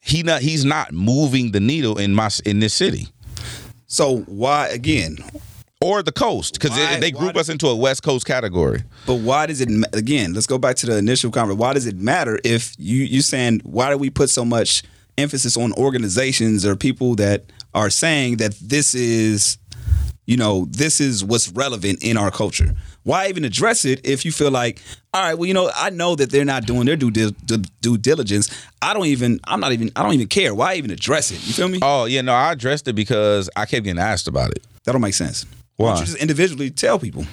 he 0.00 0.22
not 0.22 0.40
he's 0.40 0.64
not 0.64 0.92
moving 0.92 1.50
the 1.50 1.60
needle 1.60 1.98
in 1.98 2.14
my 2.14 2.30
in 2.44 2.60
this 2.60 2.74
city 2.74 3.08
So 3.88 4.18
why 4.26 4.68
again? 4.68 5.18
Or 5.80 6.02
the 6.02 6.12
coast 6.12 6.54
because 6.54 6.74
they, 7.00 7.10
group 7.10 7.36
us 7.36 7.48
into 7.48 7.68
a 7.68 7.76
West 7.76 8.02
Coast 8.02 8.26
category. 8.26 8.82
But 9.06 9.16
why 9.16 9.46
does 9.46 9.60
it 9.60 9.68
again? 9.92 10.32
Let's 10.32 10.46
go 10.46 10.58
back 10.58 10.76
to 10.76 10.86
the 10.86 10.96
initial 10.96 11.30
conversation. 11.30 11.58
Why 11.58 11.74
does 11.74 11.86
it 11.86 11.96
matter 11.96 12.38
if 12.44 12.74
you 12.78 13.04
you 13.04 13.20
saying 13.20 13.60
why 13.64 13.90
do 13.90 13.98
we 13.98 14.10
put 14.10 14.30
so 14.30 14.44
much 14.44 14.82
emphasis 15.18 15.56
on 15.56 15.72
organizations 15.74 16.64
or 16.64 16.76
people 16.76 17.14
that 17.16 17.44
are 17.74 17.90
saying 17.90 18.38
that 18.38 18.54
this 18.60 18.94
is 18.94 19.58
you 20.24 20.36
know 20.36 20.66
this 20.70 21.00
is 21.00 21.22
what's 21.22 21.50
relevant 21.52 22.02
in 22.02 22.16
our 22.16 22.30
culture? 22.30 22.74
Why 23.02 23.28
even 23.28 23.44
address 23.44 23.84
it 23.84 24.04
if 24.04 24.24
you 24.24 24.32
feel 24.32 24.50
like 24.50 24.80
all 25.12 25.22
right, 25.22 25.34
well 25.34 25.46
you 25.46 25.54
know 25.54 25.70
I 25.76 25.90
know 25.90 26.16
that 26.16 26.30
they're 26.30 26.46
not 26.46 26.64
doing 26.64 26.86
their 26.86 26.96
due 26.96 27.10
due, 27.10 27.32
due 27.82 27.98
diligence. 27.98 28.50
I 28.80 28.94
don't 28.94 29.06
even 29.06 29.40
I'm 29.44 29.60
not 29.60 29.72
even 29.72 29.90
I 29.94 30.02
don't 30.02 30.14
even 30.14 30.28
care. 30.28 30.54
Why 30.54 30.76
even 30.76 30.90
address 30.90 31.30
it? 31.30 31.46
You 31.46 31.52
feel 31.52 31.68
me? 31.68 31.80
Oh 31.82 32.06
yeah, 32.06 32.22
no, 32.22 32.32
I 32.32 32.52
addressed 32.52 32.88
it 32.88 32.94
because 32.94 33.50
I 33.54 33.66
kept 33.66 33.84
getting 33.84 34.00
asked 34.00 34.26
about 34.26 34.52
it. 34.52 34.62
That 34.84 34.92
don't 34.92 35.02
make 35.02 35.14
sense. 35.14 35.44
Why? 35.76 35.90
don't 35.90 36.00
you 36.00 36.06
just 36.06 36.18
individually 36.18 36.70
tell 36.70 36.98
people? 36.98 37.24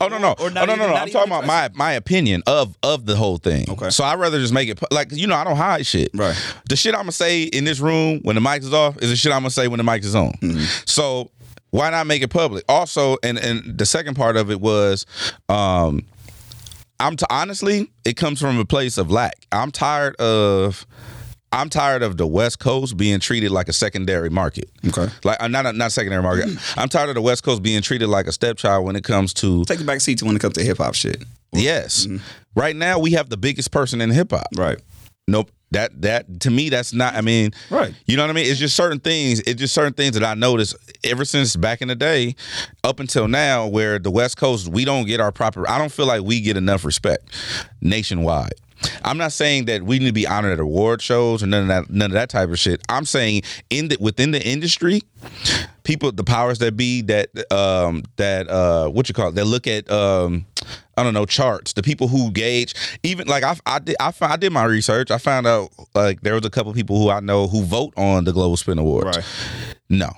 Oh 0.00 0.08
no 0.08 0.18
no 0.18 0.32
Or 0.32 0.36
oh, 0.38 0.48
not 0.48 0.68
no 0.68 0.74
no 0.74 0.86
no! 0.86 0.88
not 0.88 1.02
I'm 1.02 1.08
talking 1.08 1.32
about 1.32 1.46
my 1.46 1.70
my 1.74 1.92
opinion 1.92 2.42
of 2.46 2.76
of 2.82 3.06
the 3.06 3.16
whole 3.16 3.38
thing. 3.38 3.68
Okay. 3.68 3.90
So 3.90 4.04
I'd 4.04 4.18
rather 4.18 4.38
just 4.38 4.52
make 4.52 4.68
it 4.68 4.78
like 4.90 5.12
you 5.12 5.26
know 5.26 5.34
I 5.34 5.44
don't 5.44 5.56
hide 5.56 5.86
shit. 5.86 6.10
Right. 6.14 6.36
The 6.68 6.76
shit 6.76 6.94
I'm 6.94 7.02
gonna 7.02 7.12
say 7.12 7.44
in 7.44 7.64
this 7.64 7.80
room 7.80 8.20
when 8.22 8.34
the 8.34 8.40
mic 8.40 8.62
is 8.62 8.72
off 8.72 8.98
is 9.02 9.10
the 9.10 9.16
shit 9.16 9.32
I'm 9.32 9.40
gonna 9.40 9.50
say 9.50 9.68
when 9.68 9.78
the 9.78 9.84
mic 9.84 10.04
is 10.04 10.14
on. 10.14 10.32
Mm-hmm. 10.32 10.64
So 10.86 11.30
why 11.70 11.90
not 11.90 12.06
make 12.06 12.22
it 12.22 12.28
public? 12.28 12.64
Also, 12.68 13.16
and 13.22 13.38
and 13.38 13.78
the 13.78 13.86
second 13.86 14.14
part 14.14 14.36
of 14.36 14.50
it 14.50 14.60
was, 14.60 15.06
um, 15.48 16.04
I'm 17.00 17.16
t- 17.16 17.26
honestly 17.30 17.90
it 18.04 18.16
comes 18.16 18.40
from 18.40 18.58
a 18.58 18.64
place 18.64 18.98
of 18.98 19.10
lack. 19.10 19.34
I'm 19.50 19.70
tired 19.70 20.16
of. 20.16 20.86
I'm 21.52 21.68
tired 21.68 22.02
of 22.02 22.16
the 22.16 22.26
West 22.26 22.58
Coast 22.58 22.96
being 22.96 23.20
treated 23.20 23.50
like 23.50 23.68
a 23.68 23.72
secondary 23.72 24.30
market. 24.30 24.70
Okay. 24.88 25.06
Like 25.22 25.36
I'm 25.40 25.52
not 25.52 25.66
a, 25.66 25.72
not 25.72 25.92
secondary 25.92 26.22
market. 26.22 26.46
Mm. 26.48 26.78
I'm 26.78 26.88
tired 26.88 27.10
of 27.10 27.14
the 27.14 27.22
West 27.22 27.42
Coast 27.42 27.62
being 27.62 27.82
treated 27.82 28.08
like 28.08 28.26
a 28.26 28.32
stepchild 28.32 28.84
when 28.86 28.96
it 28.96 29.04
comes 29.04 29.34
to 29.34 29.64
Take 29.64 29.78
the 29.78 29.84
back 29.84 30.00
seat 30.00 30.22
when 30.22 30.34
it 30.34 30.38
comes 30.40 30.54
to 30.54 30.62
hip 30.64 30.78
hop 30.78 30.94
shit. 30.94 31.22
Yes. 31.52 32.06
Mm-hmm. 32.06 32.24
Right 32.56 32.74
now 32.74 32.98
we 32.98 33.12
have 33.12 33.28
the 33.28 33.36
biggest 33.36 33.70
person 33.70 34.00
in 34.00 34.10
hip 34.10 34.30
hop. 34.30 34.48
Right. 34.56 34.78
Nope. 35.28 35.50
That 35.72 36.02
that 36.02 36.40
to 36.40 36.50
me 36.50 36.68
that's 36.68 36.92
not 36.92 37.14
I 37.14 37.20
mean 37.22 37.52
Right. 37.70 37.94
you 38.06 38.16
know 38.16 38.24
what 38.24 38.30
I 38.30 38.32
mean? 38.34 38.46
It's 38.50 38.60
just 38.60 38.76
certain 38.76 39.00
things, 39.00 39.40
it's 39.40 39.58
just 39.60 39.72
certain 39.74 39.94
things 39.94 40.14
that 40.14 40.24
I 40.24 40.34
noticed 40.34 40.76
ever 41.04 41.24
since 41.24 41.56
back 41.56 41.80
in 41.80 41.88
the 41.88 41.94
day 41.94 42.34
up 42.84 43.00
until 43.00 43.28
now 43.28 43.66
where 43.66 43.98
the 43.98 44.10
West 44.10 44.36
Coast 44.36 44.68
we 44.68 44.84
don't 44.84 45.06
get 45.06 45.20
our 45.20 45.32
proper 45.32 45.68
I 45.68 45.78
don't 45.78 45.92
feel 45.92 46.06
like 46.06 46.22
we 46.22 46.40
get 46.40 46.56
enough 46.56 46.84
respect 46.84 47.30
nationwide. 47.80 48.54
I'm 49.04 49.18
not 49.18 49.32
saying 49.32 49.66
that 49.66 49.82
we 49.82 49.98
need 49.98 50.06
to 50.06 50.12
be 50.12 50.26
honored 50.26 50.52
at 50.52 50.60
award 50.60 51.02
shows 51.02 51.42
or 51.42 51.46
none 51.46 51.62
of 51.62 51.68
that 51.68 51.90
none 51.90 52.10
of 52.10 52.14
that 52.14 52.28
type 52.28 52.48
of 52.48 52.58
shit. 52.58 52.80
I'm 52.88 53.04
saying 53.04 53.42
in 53.70 53.88
the 53.88 53.96
within 54.00 54.30
the 54.30 54.44
industry, 54.46 55.02
people 55.84 56.12
the 56.12 56.24
powers 56.24 56.58
that 56.58 56.76
be 56.76 57.02
that 57.02 57.30
um 57.52 58.04
that 58.16 58.48
uh 58.48 58.88
what 58.88 59.08
you 59.08 59.14
call 59.14 59.28
it, 59.28 59.34
that 59.34 59.44
look 59.44 59.66
at 59.66 59.90
um 59.90 60.46
I 60.96 61.02
don't 61.02 61.14
know 61.14 61.24
charts. 61.24 61.72
The 61.72 61.82
people 61.82 62.08
who 62.08 62.30
gauge, 62.30 62.74
even 63.02 63.26
like 63.26 63.44
I, 63.44 63.56
I 63.64 63.78
did, 63.78 63.96
I, 63.98 64.12
I 64.20 64.36
did 64.36 64.52
my 64.52 64.64
research. 64.64 65.10
I 65.10 65.18
found 65.18 65.46
out 65.46 65.70
like 65.94 66.20
there 66.20 66.34
was 66.34 66.44
a 66.44 66.50
couple 66.50 66.72
people 66.74 66.98
who 66.98 67.10
I 67.10 67.20
know 67.20 67.48
who 67.48 67.62
vote 67.62 67.94
on 67.96 68.24
the 68.24 68.32
Global 68.32 68.56
Spin 68.56 68.78
Awards. 68.78 69.16
Right. 69.16 69.26
No, 69.88 70.10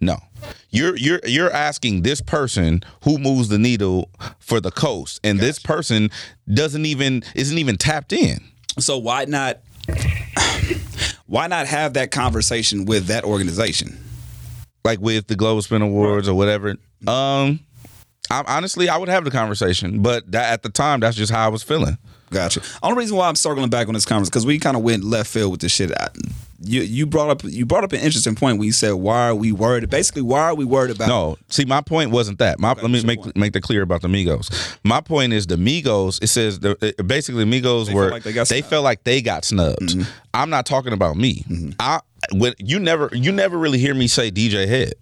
no. 0.00 0.18
You're 0.70 0.96
you're 0.96 1.20
you're 1.24 1.52
asking 1.52 2.02
this 2.02 2.20
person 2.20 2.82
who 3.04 3.18
moves 3.18 3.48
the 3.48 3.58
needle 3.58 4.10
for 4.38 4.60
the 4.60 4.70
coast, 4.70 5.20
and 5.24 5.40
this 5.40 5.58
person 5.58 6.10
doesn't 6.52 6.86
even 6.86 7.22
isn't 7.34 7.58
even 7.58 7.76
tapped 7.76 8.12
in. 8.12 8.38
So 8.78 8.98
why 8.98 9.24
not? 9.24 9.60
Why 11.26 11.46
not 11.46 11.66
have 11.66 11.92
that 11.92 12.10
conversation 12.10 12.86
with 12.86 13.08
that 13.08 13.22
organization? 13.22 13.98
like 14.88 15.00
with 15.00 15.26
the 15.26 15.36
Global 15.36 15.60
Spin 15.62 15.82
Awards 15.82 16.28
or 16.28 16.34
whatever. 16.34 16.70
Um, 17.06 17.60
I, 18.30 18.42
honestly, 18.46 18.88
I 18.88 18.96
would 18.96 19.08
have 19.08 19.24
the 19.24 19.30
conversation, 19.30 20.02
but 20.02 20.30
that, 20.32 20.52
at 20.52 20.62
the 20.62 20.70
time, 20.70 21.00
that's 21.00 21.16
just 21.16 21.30
how 21.30 21.44
I 21.44 21.48
was 21.48 21.62
feeling. 21.62 21.98
Gotcha. 22.30 22.60
Only 22.82 22.98
reason 22.98 23.16
why 23.16 23.28
I'm 23.28 23.34
circling 23.36 23.70
back 23.70 23.88
on 23.88 23.94
this 23.94 24.04
conference 24.04 24.28
because 24.28 24.46
we 24.46 24.58
kind 24.58 24.76
of 24.76 24.82
went 24.82 25.04
left 25.04 25.30
field 25.30 25.50
with 25.52 25.60
this 25.60 25.72
shit. 25.72 25.90
I, 25.92 26.08
you 26.60 26.82
you 26.82 27.06
brought 27.06 27.30
up 27.30 27.44
you 27.44 27.64
brought 27.64 27.84
up 27.84 27.92
an 27.92 28.00
interesting 28.00 28.34
point 28.34 28.58
when 28.58 28.66
you 28.66 28.72
said 28.72 28.92
why 28.94 29.28
are 29.28 29.34
we 29.34 29.52
worried? 29.52 29.88
Basically, 29.90 30.22
why 30.22 30.40
are 30.40 30.54
we 30.56 30.64
worried 30.64 30.90
about? 30.90 31.08
No, 31.08 31.38
see, 31.48 31.64
my 31.64 31.80
point 31.80 32.10
wasn't 32.10 32.38
that. 32.40 32.58
My, 32.58 32.72
let 32.72 32.90
me 32.90 33.02
make 33.04 33.22
point? 33.22 33.36
make 33.36 33.52
that 33.52 33.62
clear 33.62 33.82
about 33.82 34.02
the 34.02 34.08
Migos. 34.08 34.76
My 34.82 35.00
point 35.00 35.32
is 35.32 35.46
the 35.46 35.54
Migos. 35.56 36.20
It 36.22 36.26
says 36.26 36.58
the 36.58 36.76
it- 36.84 37.06
basically 37.06 37.44
Migos 37.44 37.86
They 37.86 37.94
were 37.94 38.10
like 38.10 38.24
they 38.24 38.32
they. 38.32 38.42
Mm-hmm. 38.42 38.68
felt 38.68 38.82
like 38.84 39.04
they 39.04 39.22
got 39.22 39.44
snubbed. 39.44 39.94
I'm 40.34 40.50
not 40.50 40.66
talking 40.66 40.92
about 40.92 41.16
me. 41.16 41.44
I 41.78 42.00
when 42.32 42.54
you 42.58 42.80
never 42.80 43.08
you 43.12 43.30
never 43.30 43.56
really 43.56 43.78
hear 43.78 43.94
me 43.94 44.08
say 44.08 44.30
DJ 44.30 44.66
Head. 44.66 44.94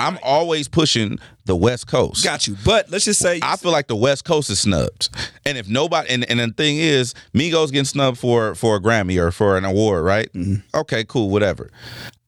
I'm 0.00 0.18
always 0.22 0.68
pushing 0.68 1.18
the 1.44 1.56
West 1.56 1.86
Coast. 1.86 2.24
Got 2.24 2.46
you. 2.46 2.56
But 2.64 2.90
let's 2.90 3.04
just 3.04 3.20
say 3.20 3.40
I 3.42 3.56
feel 3.56 3.72
like 3.72 3.86
the 3.88 3.96
West 3.96 4.24
Coast 4.24 4.50
is 4.50 4.60
snubbed, 4.60 5.10
and 5.44 5.58
if 5.58 5.68
nobody, 5.68 6.08
and, 6.10 6.28
and 6.30 6.40
the 6.40 6.48
thing 6.52 6.78
is, 6.78 7.14
Migos 7.34 7.70
getting 7.70 7.84
snubbed 7.84 8.18
for 8.18 8.54
for 8.54 8.76
a 8.76 8.80
Grammy 8.80 9.20
or 9.20 9.30
for 9.30 9.56
an 9.58 9.64
award, 9.64 10.04
right? 10.04 10.32
Mm-hmm. 10.32 10.76
Okay, 10.78 11.04
cool, 11.04 11.30
whatever. 11.30 11.70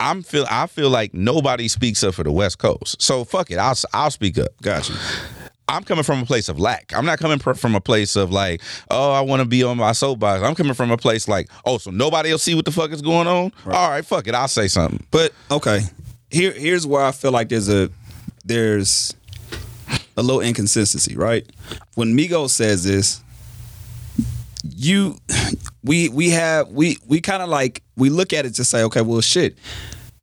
I'm 0.00 0.22
feel 0.22 0.46
I 0.50 0.66
feel 0.66 0.90
like 0.90 1.14
nobody 1.14 1.68
speaks 1.68 2.02
up 2.02 2.14
for 2.14 2.24
the 2.24 2.32
West 2.32 2.58
Coast, 2.58 3.00
so 3.00 3.24
fuck 3.24 3.50
it, 3.50 3.58
I'll 3.58 3.76
I'll 3.92 4.10
speak 4.10 4.38
up. 4.38 4.50
got 4.60 4.88
you. 4.88 4.94
I'm 5.68 5.84
coming 5.84 6.02
from 6.04 6.20
a 6.20 6.26
place 6.26 6.48
of 6.48 6.58
lack. 6.58 6.92
I'm 6.94 7.06
not 7.06 7.18
coming 7.18 7.38
pr- 7.38 7.54
from 7.54 7.74
a 7.74 7.80
place 7.80 8.16
of 8.16 8.30
like, 8.30 8.60
oh, 8.90 9.12
I 9.12 9.20
want 9.20 9.40
to 9.40 9.48
be 9.48 9.62
on 9.62 9.78
my 9.78 9.92
soapbox. 9.92 10.42
I'm 10.42 10.54
coming 10.54 10.74
from 10.74 10.90
a 10.90 10.96
place 10.98 11.28
like, 11.28 11.48
oh, 11.64 11.78
so 11.78 11.90
nobody 11.90 12.30
will 12.30 12.38
see 12.38 12.54
what 12.54 12.64
the 12.64 12.72
fuck 12.72 12.90
is 12.90 13.00
going 13.00 13.26
on. 13.28 13.52
All 13.66 13.88
right, 13.88 14.04
fuck 14.04 14.26
it, 14.26 14.34
I'll 14.34 14.48
say 14.48 14.68
something. 14.68 15.06
But 15.10 15.32
okay, 15.50 15.82
here 16.32 16.52
here's 16.52 16.86
where 16.86 17.02
I 17.02 17.12
feel 17.12 17.30
like 17.30 17.48
there's 17.48 17.68
a 17.68 17.90
there's 18.44 19.14
a 20.16 20.22
little 20.22 20.40
inconsistency, 20.40 21.16
right? 21.16 21.46
When 21.94 22.16
Migos 22.16 22.50
says 22.50 22.84
this, 22.84 23.22
you 24.64 25.18
we 25.84 26.08
we 26.08 26.30
have 26.30 26.68
we 26.68 26.98
we 27.06 27.20
kind 27.20 27.42
of 27.42 27.48
like 27.48 27.82
we 27.96 28.10
look 28.10 28.32
at 28.32 28.46
it 28.46 28.54
to 28.54 28.64
say, 28.64 28.82
okay, 28.84 29.02
well, 29.02 29.20
shit. 29.20 29.56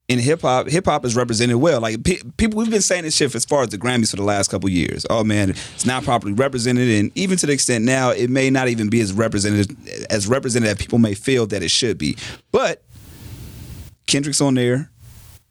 In 0.08 0.18
hip 0.18 0.42
hop, 0.42 0.68
hip 0.68 0.86
hop 0.86 1.06
is 1.06 1.16
represented 1.16 1.58
well. 1.58 1.82
Like 1.82 2.04
pe- 2.04 2.18
people, 2.38 2.58
we've 2.58 2.72
been 2.72 2.82
saying 2.82 3.04
this 3.04 3.16
shit 3.16 3.36
as 3.36 3.46
far 3.46 3.62
as 3.62 3.70
the 3.70 3.78
Grammys 3.78 4.10
for 4.10 4.16
the 4.16 4.24
last 4.24 4.50
couple 4.50 4.68
years. 4.68 5.06
Oh 5.08 5.24
man, 5.24 5.52
it's 5.52 5.86
not 5.86 6.04
properly 6.04 6.34
represented, 6.34 6.90
and 6.90 7.12
even 7.16 7.38
to 7.38 7.46
the 7.46 7.54
extent 7.54 7.86
now, 7.86 8.10
it 8.10 8.28
may 8.28 8.50
not 8.50 8.70
even 8.70 8.90
be 8.90 9.02
as 9.02 9.14
represented 9.14 9.78
as 10.10 10.28
represented 10.28 10.68
as 10.70 10.78
people 10.78 10.98
may 10.98 11.14
feel 11.14 11.46
that 11.48 11.62
it 11.62 11.70
should 11.70 12.00
be. 12.00 12.18
But 12.52 12.82
Kendrick's 14.08 14.42
on 14.42 14.56
there. 14.56 14.90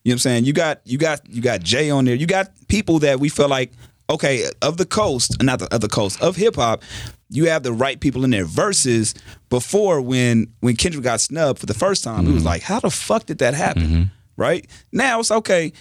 You 0.08 0.12
know 0.12 0.14
what 0.14 0.20
I'm 0.20 0.30
saying? 0.30 0.44
You 0.46 0.54
got 0.54 0.80
you 0.84 0.96
got 0.96 1.20
you 1.28 1.42
got 1.42 1.60
Jay 1.60 1.90
on 1.90 2.06
there. 2.06 2.14
You 2.14 2.26
got 2.26 2.48
people 2.68 2.98
that 3.00 3.20
we 3.20 3.28
feel 3.28 3.46
like 3.46 3.72
okay 4.08 4.46
of 4.62 4.78
the 4.78 4.86
coast, 4.86 5.42
not 5.42 5.58
the 5.58 5.66
of 5.66 5.82
the 5.82 5.88
coast 5.88 6.22
of 6.22 6.34
hip 6.34 6.56
hop. 6.56 6.82
You 7.28 7.50
have 7.50 7.62
the 7.62 7.74
right 7.74 8.00
people 8.00 8.24
in 8.24 8.30
there. 8.30 8.46
Versus 8.46 9.12
before 9.50 10.00
when 10.00 10.50
when 10.60 10.76
Kendrick 10.76 11.04
got 11.04 11.20
snubbed 11.20 11.58
for 11.58 11.66
the 11.66 11.74
first 11.74 12.04
time, 12.04 12.26
it 12.26 12.28
was 12.28 12.38
mm-hmm. 12.38 12.46
like, 12.46 12.62
how 12.62 12.80
the 12.80 12.88
fuck 12.90 13.26
did 13.26 13.40
that 13.40 13.52
happen? 13.52 13.82
Mm-hmm. 13.82 14.02
Right 14.38 14.66
now 14.92 15.20
it's 15.20 15.30
okay. 15.30 15.74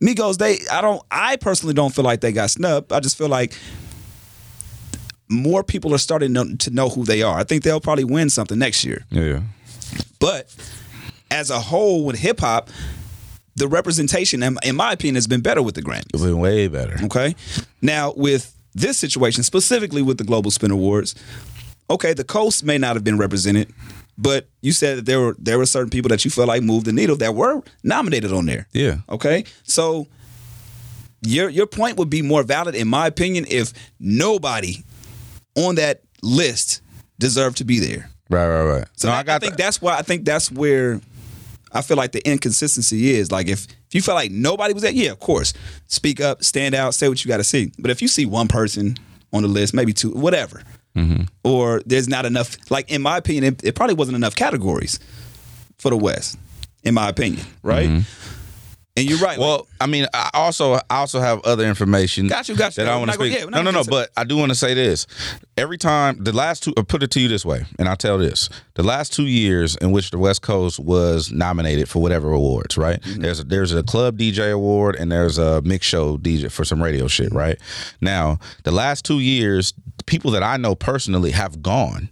Migos, 0.00 0.38
they 0.38 0.58
I 0.70 0.80
don't 0.80 1.02
I 1.10 1.34
personally 1.34 1.74
don't 1.74 1.92
feel 1.92 2.04
like 2.04 2.20
they 2.20 2.30
got 2.30 2.52
snubbed. 2.52 2.92
I 2.92 3.00
just 3.00 3.18
feel 3.18 3.28
like 3.28 3.52
more 5.28 5.64
people 5.64 5.92
are 5.92 5.98
starting 5.98 6.34
to 6.34 6.56
to 6.56 6.70
know 6.70 6.88
who 6.88 7.04
they 7.04 7.22
are. 7.22 7.36
I 7.36 7.42
think 7.42 7.64
they'll 7.64 7.80
probably 7.80 8.04
win 8.04 8.30
something 8.30 8.60
next 8.60 8.84
year. 8.84 9.04
Yeah. 9.10 9.22
Yeah. 9.22 9.40
But 10.20 10.54
as 11.32 11.50
a 11.50 11.58
whole, 11.58 12.04
with 12.04 12.16
hip 12.16 12.38
hop, 12.38 12.70
the 13.54 13.68
representation, 13.68 14.42
in 14.42 14.76
my 14.76 14.92
opinion, 14.92 15.16
has 15.16 15.26
been 15.26 15.42
better 15.42 15.62
with 15.62 15.74
the 15.74 15.82
Grammys. 15.82 16.06
It's 16.14 16.22
been 16.22 16.38
way 16.38 16.68
better. 16.68 16.96
Okay. 17.04 17.34
Now, 17.80 18.12
with 18.16 18.54
this 18.74 18.98
situation, 18.98 19.42
specifically 19.42 20.02
with 20.02 20.18
the 20.18 20.24
Global 20.24 20.50
Spin 20.50 20.70
Awards, 20.70 21.14
okay, 21.90 22.14
the 22.14 22.24
coast 22.24 22.64
may 22.64 22.78
not 22.78 22.96
have 22.96 23.04
been 23.04 23.18
represented, 23.18 23.72
but 24.16 24.48
you 24.60 24.72
said 24.72 24.98
that 24.98 25.06
there 25.06 25.20
were 25.20 25.36
there 25.38 25.58
were 25.58 25.66
certain 25.66 25.90
people 25.90 26.08
that 26.08 26.24
you 26.24 26.30
felt 26.30 26.48
like 26.48 26.62
moved 26.62 26.86
the 26.86 26.92
needle 26.92 27.16
that 27.16 27.34
were 27.34 27.62
nominated 27.82 28.32
on 28.32 28.46
there. 28.46 28.66
Yeah. 28.72 28.98
Okay. 29.08 29.44
So 29.64 30.06
your 31.22 31.48
your 31.48 31.66
point 31.66 31.98
would 31.98 32.10
be 32.10 32.22
more 32.22 32.42
valid, 32.42 32.74
in 32.74 32.88
my 32.88 33.06
opinion, 33.06 33.46
if 33.48 33.72
nobody 34.00 34.84
on 35.56 35.74
that 35.76 36.02
list 36.22 36.80
deserved 37.18 37.58
to 37.58 37.64
be 37.64 37.78
there. 37.78 38.10
Right, 38.30 38.48
right, 38.48 38.64
right. 38.64 38.88
So 38.96 39.08
no, 39.08 39.14
I 39.14 39.22
got 39.22 39.40
think 39.40 39.56
that. 39.56 39.62
that's 39.62 39.82
why 39.82 39.96
I 39.98 40.02
think 40.02 40.24
that's 40.24 40.50
where 40.50 41.00
I 41.72 41.82
feel 41.82 41.96
like 41.96 42.12
the 42.12 42.26
inconsistency 42.28 43.10
is. 43.12 43.30
Like 43.32 43.48
if 43.48 43.64
if 43.64 43.94
you 43.94 44.02
feel 44.02 44.14
like 44.14 44.30
nobody 44.30 44.74
was 44.74 44.82
there, 44.82 44.92
yeah, 44.92 45.10
of 45.10 45.18
course, 45.20 45.52
speak 45.86 46.20
up, 46.20 46.42
stand 46.44 46.74
out, 46.74 46.94
say 46.94 47.08
what 47.08 47.24
you 47.24 47.28
got 47.28 47.38
to 47.38 47.44
see. 47.44 47.72
But 47.78 47.90
if 47.90 48.02
you 48.02 48.08
see 48.08 48.26
one 48.26 48.48
person 48.48 48.96
on 49.32 49.42
the 49.42 49.48
list, 49.48 49.74
maybe 49.74 49.92
two, 49.92 50.10
whatever, 50.10 50.62
Mm-hmm. 50.94 51.22
or 51.42 51.80
there's 51.86 52.06
not 52.06 52.26
enough. 52.26 52.54
Like 52.70 52.90
in 52.90 53.00
my 53.00 53.16
opinion, 53.16 53.44
it, 53.44 53.64
it 53.64 53.74
probably 53.74 53.94
wasn't 53.94 54.16
enough 54.16 54.34
categories 54.34 54.98
for 55.78 55.88
the 55.90 55.96
West. 55.96 56.38
In 56.84 56.92
my 56.94 57.08
opinion, 57.08 57.46
right? 57.62 58.02
And 58.94 59.08
you're 59.08 59.18
right. 59.20 59.38
like, 59.38 59.38
Mm-hmm. 59.38 59.40
Well, 59.40 59.66
I 59.80 59.86
mean, 59.86 60.06
I 60.12 60.28
also 60.34 60.74
I 60.74 60.80
also 60.90 61.18
have 61.18 61.40
other 61.44 61.64
information. 61.66 62.28
Got 62.28 62.48
you, 62.50 62.54
got 62.56 62.76
you. 62.76 62.84
That 62.84 62.92
I 62.92 62.96
want 62.98 63.10
to 63.10 63.16
not 63.16 63.18
gonna- 63.18 63.30
speak. 63.32 63.44
yeah, 63.44 63.48
no, 63.50 63.62
no, 63.62 63.70
no. 63.70 63.84
But 63.88 64.10
I 64.18 64.24
do 64.24 64.36
want 64.36 64.50
to 64.50 64.54
say 64.54 64.74
this. 64.74 65.06
Every 65.56 65.78
time 65.78 66.22
the 66.22 66.32
last 66.32 66.62
two, 66.62 66.74
I'll 66.76 66.84
put 66.84 67.02
it 67.02 67.10
to 67.12 67.20
you 67.20 67.26
this 67.28 67.42
way, 67.44 67.64
and 67.78 67.88
I'll 67.88 67.96
tell 67.96 68.18
this: 68.18 68.50
the 68.74 68.82
last 68.82 69.14
two 69.14 69.26
years 69.26 69.76
in 69.76 69.92
which 69.92 70.10
the 70.10 70.18
West 70.18 70.42
Coast 70.42 70.78
was 70.78 71.32
nominated 71.32 71.88
for 71.88 72.02
whatever 72.02 72.32
awards, 72.32 72.76
right? 72.76 73.00
Mm-hmm. 73.00 73.22
There's 73.22 73.40
a, 73.40 73.44
there's 73.44 73.74
a 73.74 73.82
club 73.82 74.18
DJ 74.18 74.52
award 74.52 74.96
and 74.96 75.10
there's 75.10 75.38
a 75.38 75.62
mix 75.62 75.86
show 75.86 76.18
DJ 76.18 76.52
for 76.52 76.64
some 76.66 76.82
radio 76.82 77.08
shit, 77.08 77.28
Mm-hmm. 77.30 77.38
right? 77.38 77.58
Now, 78.02 78.40
the 78.64 78.72
last 78.72 79.06
two 79.06 79.20
years, 79.20 79.72
people 80.04 80.32
that 80.32 80.42
I 80.42 80.58
know 80.58 80.74
personally 80.74 81.30
have 81.30 81.62
gone. 81.62 82.10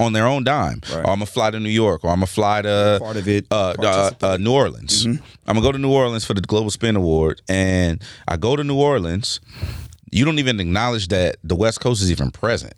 On 0.00 0.12
their 0.12 0.26
own 0.26 0.42
dime, 0.44 0.80
Mm-hmm. 0.80 0.92
Right. 0.96 1.04
or 1.04 1.10
I'm 1.10 1.16
gonna 1.18 1.26
fly 1.26 1.50
to 1.52 1.60
New 1.60 1.68
York, 1.70 2.02
or 2.04 2.10
I'm 2.10 2.16
gonna 2.16 2.26
fly 2.26 2.62
to 2.62 2.98
Part 3.00 3.16
of 3.16 3.28
it, 3.28 3.46
uh, 3.50 3.74
uh, 3.78 4.10
uh, 4.22 4.36
New 4.38 4.52
Orleans. 4.52 5.06
I'm 5.06 5.20
gonna 5.46 5.60
go 5.62 5.70
to 5.72 5.78
New 5.78 5.92
Orleans 5.92 6.24
for 6.24 6.34
the 6.34 6.40
Global 6.40 6.70
Spin 6.70 6.96
Award, 6.96 7.40
and 7.48 8.02
I 8.26 8.36
go 8.36 8.56
to 8.56 8.64
New 8.64 8.74
Orleans. 8.76 9.40
You 10.10 10.24
don't 10.24 10.38
even 10.38 10.58
acknowledge 10.60 11.08
that 11.08 11.36
the 11.44 11.56
West 11.56 11.80
Coast 11.80 12.02
is 12.02 12.10
even 12.10 12.30
present. 12.32 12.74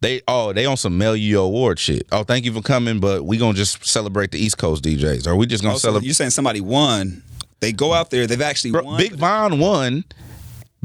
They 0.00 0.20
oh 0.28 0.52
they 0.52 0.66
on 0.66 0.76
some 0.76 0.96
mail 0.98 1.16
you 1.16 1.28
your 1.30 1.46
award 1.46 1.78
shit. 1.78 2.06
Oh 2.12 2.24
thank 2.24 2.44
you 2.44 2.52
for 2.52 2.60
coming, 2.62 3.00
but 3.00 3.24
we 3.24 3.36
gonna 3.38 3.54
just 3.54 3.84
celebrate 3.84 4.30
the 4.30 4.38
East 4.38 4.58
Coast 4.58 4.84
DJs. 4.84 5.26
Or 5.26 5.36
we 5.36 5.46
just 5.46 5.62
gonna 5.62 5.72
also, 5.74 5.88
celebrate? 5.88 6.06
you're 6.06 6.14
saying 6.14 6.30
somebody 6.30 6.60
won. 6.60 7.22
They 7.60 7.72
go 7.72 7.94
out 7.94 8.10
there. 8.10 8.26
They've 8.26 8.40
actually 8.42 8.72
won. 8.72 8.98
Big 8.98 9.12
Von 9.14 9.58
won. 9.58 10.04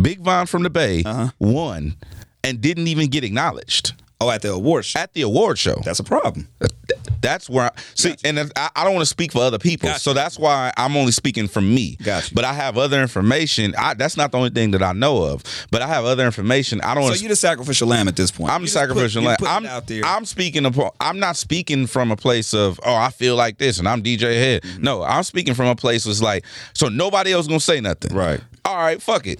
Big 0.01 0.19
Von 0.21 0.45
from 0.47 0.63
the 0.63 0.69
Bay 0.69 1.03
Uh-huh. 1.05 1.29
won, 1.39 1.95
and 2.43 2.61
didn't 2.61 2.87
even 2.87 3.07
get 3.09 3.23
acknowledged 3.25 3.93
oh, 4.21 4.29
at 4.29 4.41
the 4.41 4.51
award 4.51 4.85
show. 4.85 4.99
at 4.99 5.13
the 5.13 5.21
award 5.21 5.57
show. 5.57 5.75
That's 5.83 5.99
a 5.99 6.03
problem. 6.03 6.47
That's 7.21 7.49
where 7.49 7.65
I 7.65 7.71
see, 7.95 8.15
and 8.23 8.37
then 8.37 8.49
I, 8.55 8.69
I 8.75 8.83
don't 8.85 8.93
want 8.93 9.01
to 9.03 9.09
speak 9.09 9.33
for 9.33 9.39
other 9.41 9.59
people, 9.59 9.89
Gotcha. 9.89 9.99
so 9.99 10.13
that's 10.13 10.39
why 10.39 10.71
I'm 10.77 10.95
only 10.95 11.11
speaking 11.11 11.47
from 11.49 11.73
me. 11.73 11.97
Gotcha. 12.01 12.33
But 12.33 12.45
I 12.45 12.53
have 12.53 12.77
other 12.77 13.01
information. 13.01 13.75
I, 13.77 13.93
that's 13.93 14.15
not 14.15 14.31
the 14.31 14.37
only 14.37 14.49
thing 14.51 14.71
that 14.71 14.81
I 14.81 14.93
know 14.93 15.23
of, 15.23 15.43
but 15.69 15.81
I 15.81 15.87
have 15.87 16.05
other 16.05 16.25
information. 16.25 16.79
I 16.81 16.95
don't. 16.95 17.03
So 17.13 17.13
you're 17.19 17.29
the 17.29 17.35
sacrificial 17.35 17.87
lamb 17.89 18.07
at 18.07 18.15
this 18.15 18.31
point. 18.31 18.51
I'm 18.51 18.61
You 18.61 18.67
the 18.67 18.71
just 18.71 18.75
put- 18.75 18.89
sacrificial 18.89 19.23
lamb. 19.23 19.37
I'm 19.45 19.65
out 19.65 19.87
there. 19.87 20.03
I'm 20.05 20.23
speaking 20.25 20.65
upon. 20.65 20.91
I'm 21.01 21.19
not 21.19 21.35
speaking 21.35 21.87
from 21.87 22.11
a 22.11 22.15
place 22.15 22.53
of 22.53 22.79
oh 22.85 22.95
I 22.95 23.09
feel 23.09 23.35
like 23.35 23.57
this 23.57 23.79
and 23.79 23.87
I'm 23.87 24.01
DJ 24.01 24.33
Head. 24.33 24.63
Mm-hmm. 24.63 24.83
No, 24.83 25.03
I'm 25.03 25.23
speaking 25.23 25.53
from 25.53 25.67
a 25.67 25.75
place 25.75 26.05
was 26.05 26.21
like 26.21 26.45
so 26.73 26.87
nobody 26.87 27.33
else 27.33 27.47
gonna 27.47 27.59
say 27.59 27.81
nothing. 27.81 28.15
Right. 28.15 28.39
All 28.65 28.77
right. 28.77 29.01
Fuck 29.01 29.27
it. 29.27 29.39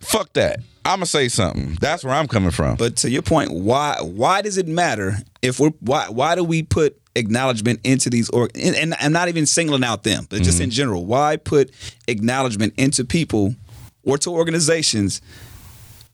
Fuck 0.00 0.32
that. 0.34 0.60
I'm 0.86 0.96
gonna 0.96 1.06
say 1.06 1.28
something. 1.28 1.76
That's 1.80 2.04
where 2.04 2.14
I'm 2.14 2.28
coming 2.28 2.50
from. 2.50 2.76
But 2.76 2.96
to 2.98 3.10
your 3.10 3.22
point, 3.22 3.50
why 3.52 3.96
why 4.02 4.42
does 4.42 4.58
it 4.58 4.66
matter 4.68 5.16
if 5.42 5.58
we're 5.58 5.70
why 5.80 6.08
why 6.08 6.34
do 6.34 6.44
we 6.44 6.62
put 6.62 7.00
acknowledgement 7.16 7.80
into 7.84 8.10
these 8.10 8.28
or 8.30 8.48
and, 8.54 8.74
and 8.76 8.94
I'm 9.00 9.12
not 9.12 9.28
even 9.28 9.46
singling 9.46 9.84
out 9.84 10.02
them, 10.02 10.26
but 10.28 10.36
Mm-hmm. 10.36 10.44
just 10.44 10.60
in 10.60 10.70
general, 10.70 11.06
why 11.06 11.36
put 11.36 11.70
acknowledgement 12.08 12.74
into 12.76 13.04
people 13.04 13.54
or 14.02 14.18
to 14.18 14.30
organizations 14.30 15.22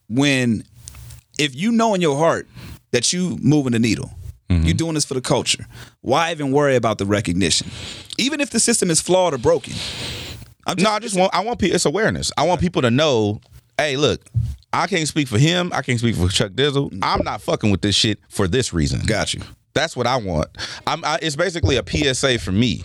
when 0.09 0.63
if 1.37 1.55
you 1.55 1.71
know 1.71 1.93
in 1.93 2.01
your 2.01 2.17
heart 2.17 2.47
that 2.91 3.11
you 3.13 3.37
moving 3.41 3.71
the 3.73 3.79
needle, 3.79 4.11
Mm-hmm. 4.49 4.65
you're 4.65 4.73
doing 4.73 4.95
this 4.95 5.05
for 5.05 5.13
the 5.13 5.21
culture. 5.21 5.65
Why 6.01 6.31
even 6.31 6.51
worry 6.51 6.75
about 6.75 6.97
the 6.97 7.05
recognition? 7.05 7.69
Even 8.17 8.41
if 8.41 8.49
the 8.49 8.59
system 8.59 8.91
is 8.91 8.99
flawed 8.99 9.33
or 9.33 9.37
broken. 9.37 9.73
I'm 10.67 10.75
no, 10.77 10.89
I 10.89 10.99
just 10.99 11.17
want 11.17 11.33
I 11.33 11.39
want 11.41 11.57
people. 11.59 11.75
It's 11.75 11.85
awareness. 11.85 12.31
I 12.37 12.43
want 12.45 12.59
people 12.59 12.81
to 12.81 12.91
know. 12.91 13.39
Hey, 13.77 13.95
look, 13.95 14.21
I 14.73 14.87
can't 14.87 15.07
speak 15.07 15.27
for 15.27 15.37
him. 15.37 15.71
I 15.73 15.81
can't 15.81 15.99
speak 15.99 16.15
for 16.15 16.27
Chuck 16.29 16.51
Dizzle. 16.51 16.91
Mm. 16.91 16.99
I'm 17.01 17.23
not 17.23 17.41
fucking 17.41 17.71
with 17.71 17.81
this 17.81 17.95
shit 17.95 18.19
for 18.29 18.47
this 18.47 18.73
reason. 18.73 19.01
got 19.05 19.33
you. 19.33 19.41
That's 19.73 19.95
what 19.95 20.07
I 20.07 20.17
want. 20.17 20.49
I'm. 20.85 21.03
I, 21.05 21.19
it's 21.21 21.35
basically 21.35 21.77
a 21.77 21.83
PSA 21.85 22.39
for 22.39 22.51
me. 22.51 22.83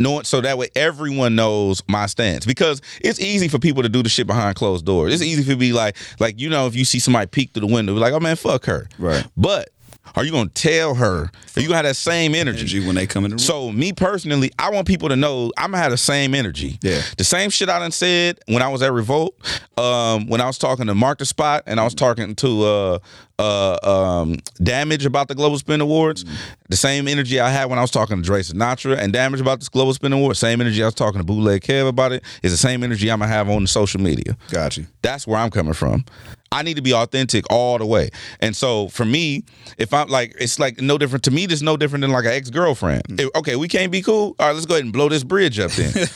Knowing 0.00 0.22
so 0.24 0.40
that 0.40 0.56
way 0.56 0.68
everyone 0.76 1.34
knows 1.34 1.82
my 1.88 2.06
stance 2.06 2.46
because 2.46 2.80
it's 3.00 3.18
easy 3.18 3.48
for 3.48 3.58
people 3.58 3.82
to 3.82 3.88
do 3.88 4.00
the 4.00 4.08
shit 4.08 4.28
behind 4.28 4.54
closed 4.54 4.86
doors. 4.86 5.12
It's 5.12 5.22
easy 5.22 5.42
for 5.42 5.58
be 5.58 5.72
like, 5.72 5.96
like 6.20 6.38
you 6.40 6.50
know, 6.50 6.68
if 6.68 6.76
you 6.76 6.84
see 6.84 7.00
somebody 7.00 7.26
peek 7.26 7.52
through 7.52 7.66
the 7.66 7.74
window, 7.74 7.94
be 7.94 8.00
like, 8.00 8.12
oh 8.12 8.20
man, 8.20 8.36
fuck 8.36 8.64
her. 8.66 8.88
Right. 8.98 9.26
But 9.36 9.70
are 10.16 10.24
you 10.24 10.30
gonna 10.32 10.48
tell 10.50 10.94
her? 10.94 11.30
Are 11.56 11.60
you 11.60 11.68
gonna 11.68 11.76
have 11.76 11.84
that 11.84 11.96
same 11.96 12.34
energy? 12.34 12.48
Energy 12.58 12.86
when 12.86 12.94
they 12.94 13.06
come 13.06 13.24
in 13.24 13.30
the 13.30 13.34
room. 13.34 13.38
So 13.38 13.70
me 13.72 13.92
personally, 13.92 14.50
I 14.58 14.70
want 14.70 14.86
people 14.86 15.08
to 15.08 15.16
know 15.16 15.52
I'm 15.56 15.70
gonna 15.70 15.82
have 15.82 15.90
the 15.90 15.96
same 15.96 16.34
energy. 16.34 16.78
Yeah. 16.82 17.02
The 17.16 17.24
same 17.24 17.50
shit 17.50 17.68
I 17.68 17.78
done 17.78 17.90
said 17.90 18.38
when 18.46 18.62
I 18.62 18.68
was 18.68 18.82
at 18.82 18.92
Revolt, 18.92 19.34
um, 19.76 20.26
when 20.28 20.40
I 20.40 20.46
was 20.46 20.58
talking 20.58 20.86
to 20.86 20.94
Mark 20.94 21.18
the 21.18 21.26
Spot 21.26 21.62
and 21.66 21.78
I 21.78 21.84
was 21.84 21.94
talking 21.94 22.34
to 22.36 22.62
uh 22.64 22.98
uh 23.38 23.78
um 23.82 24.36
Damage 24.62 25.06
about 25.06 25.28
the 25.28 25.34
Global 25.34 25.58
Spin 25.58 25.80
Awards. 25.80 26.24
The 26.68 26.76
same 26.76 27.08
energy 27.08 27.40
I 27.40 27.50
had 27.50 27.66
when 27.66 27.78
I 27.78 27.82
was 27.82 27.90
talking 27.90 28.16
to 28.16 28.22
Dre 28.22 28.42
Sinatra 28.42 28.98
and 28.98 29.12
Damage 29.12 29.40
about 29.40 29.60
this 29.60 29.68
Global 29.68 29.94
Spin 29.94 30.12
Award, 30.12 30.36
same 30.36 30.60
energy 30.60 30.82
I 30.82 30.86
was 30.86 30.94
talking 30.94 31.18
to 31.18 31.24
Bootleg 31.24 31.62
Kev 31.62 31.88
about 31.88 32.12
it, 32.12 32.24
is 32.42 32.52
the 32.52 32.58
same 32.58 32.82
energy 32.82 33.10
I'm 33.10 33.20
gonna 33.20 33.30
have 33.32 33.48
on 33.48 33.62
the 33.62 33.68
social 33.68 34.00
media. 34.00 34.36
Gotcha. 34.50 34.82
That's 35.02 35.26
where 35.26 35.38
I'm 35.38 35.50
coming 35.50 35.74
from. 35.74 36.04
I 36.50 36.62
need 36.62 36.74
to 36.74 36.82
be 36.82 36.94
authentic 36.94 37.44
all 37.50 37.78
the 37.78 37.84
way. 37.86 38.08
And 38.40 38.56
so 38.56 38.88
for 38.88 39.04
me, 39.04 39.44
if 39.76 39.92
I'm 39.92 40.08
like, 40.08 40.34
it's 40.40 40.58
like 40.58 40.80
no 40.80 40.96
different 40.96 41.24
to 41.24 41.30
me. 41.30 41.46
This 41.46 41.62
no 41.62 41.76
different 41.76 42.02
than 42.02 42.10
like 42.10 42.24
an 42.24 42.32
ex 42.32 42.48
girlfriend. 42.50 43.20
Okay, 43.36 43.56
we 43.56 43.68
can't 43.68 43.92
be 43.92 44.02
cool. 44.02 44.34
All 44.38 44.46
right, 44.46 44.52
let's 44.54 44.66
go 44.66 44.74
ahead 44.74 44.84
and 44.84 44.92
blow 44.92 45.08
this 45.08 45.24
bridge 45.24 45.58
up 45.58 45.70
then. 45.72 45.92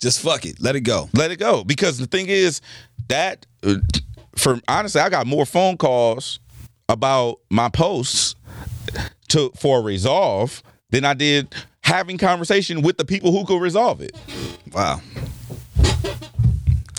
Just 0.00 0.20
fuck 0.20 0.44
it. 0.44 0.60
Let 0.60 0.76
it 0.76 0.82
go. 0.82 1.08
Let 1.14 1.30
it 1.30 1.38
go. 1.38 1.64
Because 1.64 1.98
the 1.98 2.06
thing 2.06 2.26
is 2.28 2.60
that 3.08 3.46
uh, 3.64 3.76
for 4.38 4.60
honestly, 4.68 5.00
I 5.00 5.08
got 5.08 5.26
more 5.26 5.44
phone 5.44 5.76
calls 5.76 6.38
about 6.88 7.40
my 7.50 7.68
posts 7.68 8.34
to 9.28 9.50
for 9.56 9.82
resolve 9.82 10.62
than 10.90 11.04
I 11.04 11.14
did 11.14 11.54
having 11.82 12.18
conversation 12.18 12.82
with 12.82 12.96
the 12.96 13.04
people 13.04 13.32
who 13.32 13.44
could 13.44 13.60
resolve 13.60 14.00
it. 14.00 14.14
Wow. 14.72 15.00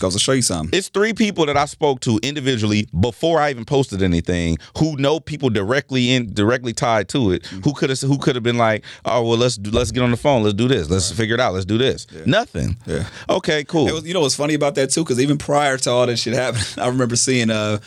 Goes 0.00 0.14
to 0.14 0.18
show 0.18 0.32
you 0.32 0.42
something. 0.42 0.76
It's 0.76 0.88
three 0.88 1.12
people 1.12 1.44
that 1.46 1.56
I 1.58 1.66
spoke 1.66 2.00
to 2.00 2.18
individually 2.22 2.88
before 2.98 3.38
I 3.38 3.50
even 3.50 3.66
posted 3.66 4.02
anything 4.02 4.56
who 4.78 4.96
know 4.96 5.20
people 5.20 5.50
directly 5.50 6.12
in 6.12 6.32
directly 6.32 6.72
tied 6.72 7.08
to 7.10 7.32
it. 7.32 7.42
Mm-hmm. 7.42 7.60
Who 7.60 7.74
could 7.74 7.90
have 7.90 8.00
who 8.00 8.18
could 8.18 8.34
have 8.34 8.42
been 8.42 8.56
like, 8.56 8.84
oh 9.04 9.28
well, 9.28 9.36
let's 9.36 9.56
do, 9.56 9.70
let's 9.70 9.90
get 9.90 10.02
on 10.02 10.10
the 10.10 10.16
phone, 10.16 10.42
let's 10.42 10.54
do 10.54 10.68
this, 10.68 10.88
let's 10.88 11.12
figure 11.12 11.34
it 11.34 11.40
out, 11.40 11.52
let's 11.52 11.66
do 11.66 11.76
this. 11.78 12.06
Nothing. 12.24 12.76
Yeah. 12.86 13.06
Okay, 13.28 13.64
cool. 13.64 13.88
It 13.88 13.92
was, 13.92 14.06
you 14.06 14.14
know 14.14 14.20
what's 14.20 14.36
funny 14.36 14.54
about 14.54 14.74
that 14.76 14.90
too? 14.90 15.04
Because 15.04 15.20
even 15.20 15.36
prior 15.36 15.76
to 15.78 15.90
all 15.90 16.06
that 16.06 16.18
shit 16.18 16.32
happening, 16.32 16.64
I 16.78 16.88
remember 16.88 17.16
seeing 17.16 17.50
uh 17.50 17.78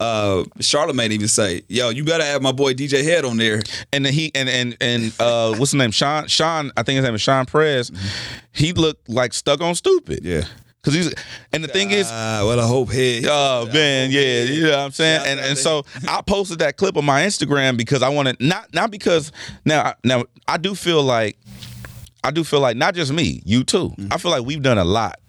uh 0.00 0.44
Charlemagne 0.60 1.12
even 1.12 1.28
say, 1.28 1.62
"Yo, 1.68 1.90
you 1.90 2.04
better 2.04 2.24
have 2.24 2.42
my 2.42 2.52
boy 2.52 2.74
DJ 2.74 3.04
Head 3.04 3.24
on 3.24 3.36
there." 3.36 3.62
and 3.92 4.04
then 4.04 4.12
he 4.12 4.32
and 4.34 4.48
and 4.48 4.76
and 4.80 5.12
uh, 5.20 5.50
what's 5.50 5.72
his 5.72 5.74
name? 5.74 5.90
Sean. 5.90 6.26
Sean. 6.26 6.72
I 6.76 6.82
think 6.82 6.96
his 6.96 7.04
name 7.04 7.14
is 7.14 7.20
Sean 7.20 7.46
Perez. 7.46 7.92
He 8.52 8.72
looked 8.72 9.08
like 9.08 9.32
stuck 9.32 9.60
on 9.60 9.74
stupid. 9.74 10.24
Yeah. 10.24 10.44
Because 10.82 10.94
he's 10.94 11.14
and 11.52 11.62
the 11.62 11.68
thing 11.68 11.90
is, 11.90 12.06
Ah, 12.10 12.42
well, 12.46 12.58
I 12.58 12.66
hope 12.66 12.90
he. 12.90 13.26
Oh 13.28 13.66
man, 13.72 14.10
yeah, 14.10 14.44
you 14.44 14.62
know 14.64 14.70
what 14.70 14.78
I'm 14.78 14.90
saying, 14.92 15.26
and 15.26 15.38
and 15.40 15.58
so 15.58 15.84
I 16.08 16.22
posted 16.22 16.60
that 16.60 16.76
clip 16.78 16.96
on 16.96 17.04
my 17.04 17.22
Instagram 17.22 17.76
because 17.76 18.02
I 18.02 18.08
wanted 18.08 18.40
not 18.40 18.72
not 18.72 18.90
because 18.90 19.30
now 19.66 19.94
now 20.04 20.24
I 20.48 20.56
do 20.56 20.74
feel 20.74 21.02
like 21.02 21.36
I 22.24 22.30
do 22.30 22.44
feel 22.44 22.60
like 22.60 22.76
not 22.78 22.94
just 22.94 23.12
me, 23.12 23.42
you 23.44 23.62
too. 23.64 23.94
I 24.10 24.16
feel 24.18 24.30
like 24.30 24.44
we've 24.44 24.62
done 24.62 24.78
a 24.78 24.84
lot 24.84 25.20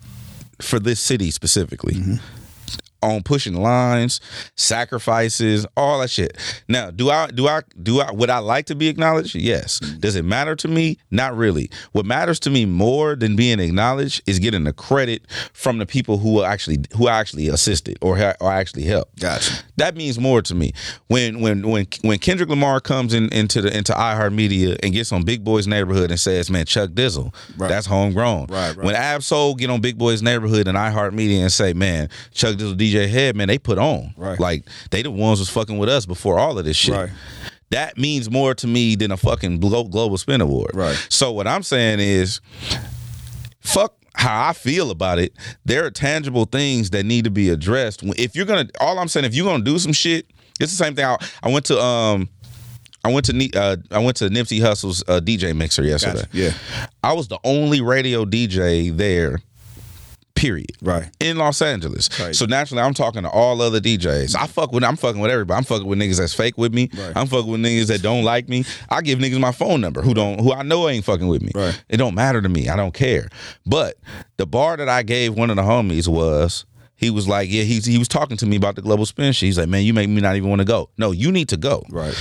for 0.62 0.80
this 0.80 1.00
city 1.02 1.32
specifically. 1.32 1.96
On 3.04 3.24
pushing 3.24 3.56
lines, 3.56 4.22
sacrifices, 4.56 5.66
all 5.78 6.00
that 6.02 6.10
shit. 6.10 6.38
Now, 6.68 6.92
do 6.92 7.10
I 7.10 7.28
do 7.28 7.48
I 7.48 7.62
do 7.82 8.00
I 8.02 8.12
would 8.12 8.30
I 8.30 8.40
like 8.40 8.66
to 8.68 8.76
be 8.76 8.88
acknowledged? 8.88 9.36
Yes. 9.36 9.80
Mm-hmm. 9.80 10.00
Does 10.00 10.16
it 10.16 10.24
matter 10.26 10.56
to 10.58 10.68
me? 10.68 10.98
Not 11.12 11.36
really. 11.36 11.70
What 11.92 12.06
matters 12.06 12.40
to 12.42 12.50
me 12.50 12.66
more 12.66 13.16
than 13.16 13.36
being 13.36 13.60
acknowledged 13.60 14.22
is 14.28 14.40
getting 14.40 14.64
the 14.64 14.74
credit 14.74 15.24
from 15.54 15.78
the 15.78 15.86
people 15.86 16.18
who 16.20 16.44
actually 16.44 16.80
who 16.96 17.08
actually 17.08 17.48
assisted 17.48 17.98
or 18.02 18.18
or 18.40 18.52
actually 18.52 18.84
helped. 18.84 19.20
Gotcha. 19.20 19.54
That 19.78 19.96
means 19.96 20.20
more 20.20 20.42
to 20.44 20.56
me. 20.56 20.74
When 21.08 21.40
when 21.42 21.68
when 21.68 21.88
when 22.02 22.20
Kendrick 22.20 22.50
Lamar 22.50 22.80
comes 22.80 23.14
in 23.14 23.32
into 23.34 23.62
the 23.62 23.76
into 23.76 23.94
iHeartMedia 23.94 24.78
and 24.84 24.94
gets 24.94 25.12
on 25.12 25.24
Big 25.24 25.44
Boy's 25.44 25.68
neighborhood 25.68 26.12
and 26.12 26.20
says, 26.20 26.50
"Man, 26.50 26.66
Chuck 26.66 26.92
Dizzle, 26.92 27.34
Right. 27.58 27.68
that's 27.68 27.88
homegrown." 27.88 28.48
Right, 28.50 28.76
right. 28.76 28.86
When 28.86 28.96
Ab-Soul 28.96 29.56
get 29.56 29.70
on 29.70 29.82
Big 29.82 29.98
Boy's 29.98 30.22
neighborhood 30.22 30.68
and 30.68 30.78
iHeartMedia 30.78 31.42
and 31.42 31.52
say, 31.52 31.74
"Man, 31.74 32.10
Chuck 32.34 32.56
Dizzle, 32.56 32.78
DJ 32.92 33.10
Head, 33.10 33.36
man, 33.36 33.48
they 33.48 33.58
put 33.58 33.78
on." 33.78 34.14
Right. 34.18 34.40
Like 34.40 34.66
they 34.92 35.02
the 35.02 35.12
ones 35.12 35.40
was 35.40 35.50
fucking 35.50 35.78
with 35.78 35.90
us 35.90 36.06
before 36.06 36.40
all 36.40 36.58
of 36.58 36.66
this 36.66 36.78
shit. 36.78 36.96
Right. 36.96 37.10
That 37.72 37.98
means 37.98 38.30
more 38.30 38.54
to 38.56 38.68
me 38.68 38.96
than 38.96 39.12
a 39.12 39.18
fucking 39.18 39.60
global 39.60 40.18
spin 40.18 40.42
award. 40.42 40.72
Right. 40.74 40.96
So 41.10 41.32
what 41.32 41.48
I'm 41.48 41.64
saying 41.64 42.00
is, 42.02 42.42
fuck 43.62 43.96
how 44.14 44.50
I 44.50 44.54
feel 44.54 44.92
about 44.92 45.20
it. 45.20 45.34
There 45.64 45.86
are 45.86 45.92
tangible 45.92 46.46
things 46.46 46.90
that 46.90 47.06
need 47.06 47.24
to 47.24 47.32
be 47.32 47.50
addressed. 47.50 48.04
If 48.04 48.36
you're 48.36 48.46
gonna, 48.46 48.68
all 48.80 49.00
I'm 49.00 49.08
saying, 49.08 49.26
if 49.26 49.34
you're 49.34 49.46
gonna 49.46 49.64
do 49.64 49.80
some 49.80 49.94
shit, 49.94 50.28
it's 50.60 50.72
the 50.72 50.84
same 50.84 50.96
thing. 50.96 51.06
I, 51.06 51.18
I 51.42 51.50
went 51.50 51.66
to 51.66 51.80
um, 51.80 52.30
I 53.04 53.12
went 53.12 53.26
to 53.28 53.52
uh, 53.56 53.78
I 53.90 54.00
went 54.00 54.18
to 54.18 54.26
Nipsey 54.30 54.62
Hussle's 54.62 55.04
uh, 55.08 55.20
DJ 55.20 55.56
mixer 55.56 55.84
yesterday. 55.84 56.22
Gotcha. 56.22 56.30
Yeah. 56.34 56.54
I 57.04 57.14
was 57.14 57.28
the 57.28 57.40
only 57.44 57.82
radio 57.82 58.26
DJ 58.26 58.96
there. 58.96 59.40
Period. 60.42 60.72
Right. 60.82 61.08
In 61.20 61.38
Los 61.38 61.62
Angeles. 61.62 62.10
Crazy. 62.10 62.34
So 62.34 62.48
naturally, 62.48 62.82
I'm 62.82 62.96
talking 62.96 63.22
to 63.22 63.30
all 63.30 63.62
other 63.62 63.80
DJs. 63.80 64.36
I 64.36 64.48
fuck 64.48 64.72
with. 64.72 64.84
I'm 64.84 64.96
fucking 64.96 65.22
with 65.22 65.30
everybody. 65.30 65.56
I'm 65.56 65.64
fucking 65.64 65.86
with 65.86 66.00
niggas 66.00 66.18
that's 66.18 66.34
fake 66.34 66.58
with 66.58 66.74
me. 66.74 66.90
Right. 66.98 67.14
I'm 67.16 67.28
fucking 67.28 67.52
with 67.52 67.62
niggas 67.62 67.90
that 67.90 68.02
don't 68.02 68.24
like 68.24 68.50
me. 68.50 68.66
I 68.90 69.04
give 69.04 69.20
niggas 69.20 69.40
my 69.40 69.52
phone 69.52 69.82
number 69.82 70.02
who 70.02 70.16
don't 70.16 70.40
who 70.40 70.52
I 70.52 70.64
know 70.64 70.90
ain't 70.90 71.06
fucking 71.06 71.28
with 71.28 71.44
me. 71.44 71.52
Right. 71.54 71.80
It 71.90 71.98
don't 71.98 72.16
matter 72.16 72.42
to 72.42 72.50
me. 72.50 72.70
I 72.70 72.76
don't 72.76 72.92
care. 72.92 73.30
But 73.68 74.00
the 74.38 74.48
bar 74.48 74.78
that 74.78 74.90
I 74.90 75.04
gave 75.04 75.36
one 75.36 75.52
of 75.52 75.58
the 75.58 75.62
homies 75.62 76.08
was. 76.08 76.66
He 76.96 77.10
was 77.10 77.28
like, 77.28 77.50
yeah, 77.50 77.64
he's 77.64 77.84
he 77.84 77.98
was 77.98 78.08
talking 78.08 78.38
to 78.38 78.46
me 78.46 78.58
about 78.58 78.76
the 78.76 78.84
global 78.84 79.08
spin 79.08 79.34
shit. 79.34 79.48
He's 79.48 79.58
like, 79.58 79.68
man, 79.68 79.84
you 79.84 79.92
make 79.92 80.08
me 80.08 80.22
not 80.22 80.36
even 80.36 80.50
want 80.50 80.60
to 80.60 80.66
go. 80.66 80.92
No, 81.00 81.10
you 81.10 81.32
need 81.32 81.50
to 81.50 81.58
go. 81.58 81.82
Right. 81.90 82.14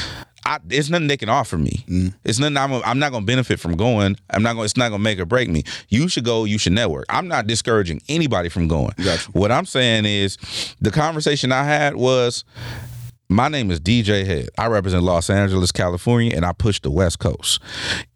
I, 0.45 0.59
it's 0.69 0.91
nothing 0.91 1.09
they 1.09 1.17
can 1.17 1.29
offer 1.29 1.59
me. 1.59 1.85
Mm. 1.89 2.15
It's 2.25 2.39
nothing 2.39 2.57
I'm, 2.57 2.73
I'm 2.85 2.99
not 2.99 3.11
going 3.11 3.23
to 3.23 3.27
benefit 3.27 3.61
from 3.61 3.77
going. 3.77 4.17
I'm 4.31 4.43
not 4.43 4.55
going. 4.55 4.65
It's 4.65 4.77
not 4.77 4.89
going 4.89 5.01
to 5.01 5.05
make 5.05 5.19
or 5.19 5.27
break 5.27 5.49
me. 5.49 5.65
You 5.89 6.09
should 6.09 6.25
go. 6.25 6.45
You 6.45 6.59
should 6.59 6.73
network. 6.73 7.07
I'm 7.09 7.29
not 7.29 7.47
discouraging 7.47 8.03
anybody 8.09 8.49
from 8.49 8.69
going. 8.69 8.95
Gotcha. 9.03 9.31
What 9.33 9.53
I'm 9.53 9.67
saying 9.67 10.07
is, 10.07 10.39
the 10.81 10.91
conversation 10.91 11.53
I 11.53 11.65
had 11.65 11.97
was, 11.97 12.45
my 13.29 13.49
name 13.49 13.71
is 13.71 13.81
DJ 13.81 14.27
Head. 14.27 14.49
I 14.59 14.67
represent 14.67 15.03
Los 15.05 15.31
Angeles, 15.31 15.71
California, 15.71 16.35
and 16.35 16.45
I 16.45 16.53
push 16.53 16.81
the 16.81 16.91
West 16.91 17.19
Coast. 17.21 17.61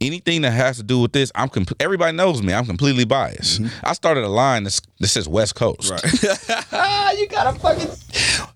Anything 0.01 0.43
that 0.43 0.51
has 0.51 0.77
to 0.79 0.83
do 0.83 1.01
with 1.01 1.13
this, 1.13 1.31
I'm. 1.35 1.51
Everybody 1.79 2.17
knows 2.17 2.43
me. 2.43 2.53
I'm 2.53 2.67
completely 2.67 3.05
biased. 3.05 3.63
Mm-hmm. 3.63 3.87
I 3.87 3.93
started 3.93 4.25
a 4.25 4.29
line 4.29 4.65
that 4.65 4.81
that 5.01 5.09
says 5.09 5.29
West 5.29 5.55
Coast. 5.55 5.91
Right. 5.91 6.03
you 7.19 7.29
got 7.29 7.55
a 7.55 7.59
fucking 7.59 7.89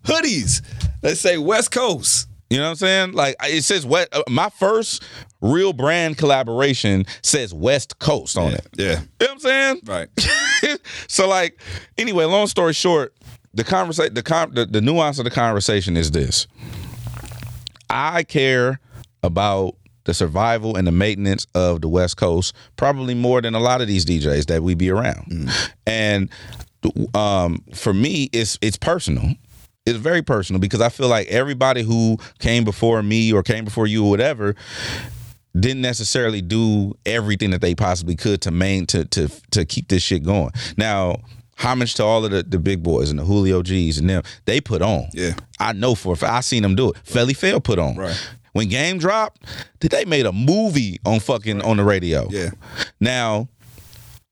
hoodies 0.04 0.62
that 1.02 1.16
say 1.16 1.38
West 1.38 1.70
Coast. 1.70 2.27
You 2.50 2.58
know 2.58 2.64
what 2.64 2.70
I'm 2.70 2.76
saying? 2.76 3.12
Like 3.12 3.36
it 3.44 3.62
says 3.62 3.84
what 3.84 4.08
uh, 4.12 4.22
my 4.28 4.48
first 4.48 5.02
real 5.40 5.72
brand 5.72 6.16
collaboration 6.16 7.04
says 7.22 7.52
West 7.52 7.98
Coast 7.98 8.38
on 8.38 8.52
it. 8.52 8.66
Yeah. 8.74 8.86
You 8.86 8.96
know 8.96 9.02
what 9.18 9.30
I'm 9.30 9.38
saying? 9.40 9.80
Right. 9.84 10.08
so 11.08 11.28
like 11.28 11.60
anyway, 11.98 12.24
long 12.24 12.46
story 12.46 12.72
short, 12.72 13.14
the 13.52 13.64
conversation 13.64 14.14
the, 14.14 14.22
con- 14.22 14.54
the 14.54 14.64
the 14.64 14.80
nuance 14.80 15.18
of 15.18 15.24
the 15.24 15.30
conversation 15.30 15.96
is 15.96 16.10
this. 16.10 16.46
I 17.90 18.22
care 18.22 18.80
about 19.22 19.74
the 20.04 20.14
survival 20.14 20.76
and 20.76 20.86
the 20.86 20.92
maintenance 20.92 21.46
of 21.54 21.82
the 21.82 21.88
West 21.88 22.16
Coast 22.16 22.54
probably 22.76 23.14
more 23.14 23.42
than 23.42 23.54
a 23.54 23.60
lot 23.60 23.82
of 23.82 23.88
these 23.88 24.06
DJs 24.06 24.46
that 24.46 24.62
we 24.62 24.74
be 24.74 24.90
around. 24.90 25.50
And 25.86 26.30
um, 27.14 27.62
for 27.74 27.92
me, 27.92 28.30
it's 28.32 28.58
it's 28.62 28.78
personal. 28.78 29.34
It's 29.88 29.98
very 29.98 30.22
personal 30.22 30.60
because 30.60 30.80
I 30.80 30.88
feel 30.88 31.08
like 31.08 31.28
everybody 31.28 31.82
who 31.82 32.18
came 32.38 32.64
before 32.64 33.02
me 33.02 33.32
or 33.32 33.42
came 33.42 33.64
before 33.64 33.86
you 33.86 34.04
or 34.04 34.10
whatever 34.10 34.54
didn't 35.58 35.82
necessarily 35.82 36.40
do 36.40 36.96
everything 37.06 37.50
that 37.50 37.60
they 37.60 37.74
possibly 37.74 38.14
could 38.16 38.40
to 38.42 38.50
main 38.50 38.86
to 38.86 39.04
to 39.06 39.28
to 39.50 39.64
keep 39.64 39.88
this 39.88 40.02
shit 40.02 40.22
going. 40.22 40.50
Now, 40.76 41.22
homage 41.58 41.94
to 41.94 42.04
all 42.04 42.24
of 42.24 42.30
the, 42.30 42.42
the 42.42 42.58
big 42.58 42.82
boys 42.82 43.10
and 43.10 43.18
the 43.18 43.24
Julio 43.24 43.62
G's 43.62 43.98
and 43.98 44.08
them, 44.08 44.22
they 44.44 44.60
put 44.60 44.82
on. 44.82 45.08
Yeah. 45.12 45.34
I 45.58 45.72
know 45.72 45.94
for 45.94 46.12
a 46.12 46.16
fact. 46.16 46.32
I 46.32 46.40
seen 46.40 46.62
them 46.62 46.74
do 46.74 46.90
it. 46.90 46.96
Felli 47.04 47.36
Fel 47.36 47.60
put 47.60 47.78
on. 47.78 47.96
Right. 47.96 48.28
When 48.52 48.68
game 48.68 48.98
dropped, 48.98 49.44
did 49.80 49.90
they 49.90 50.04
made 50.04 50.26
a 50.26 50.32
movie 50.32 50.98
on 51.04 51.20
fucking 51.20 51.62
on 51.62 51.76
the 51.76 51.84
radio? 51.84 52.28
Yeah. 52.30 52.50
Now, 53.00 53.48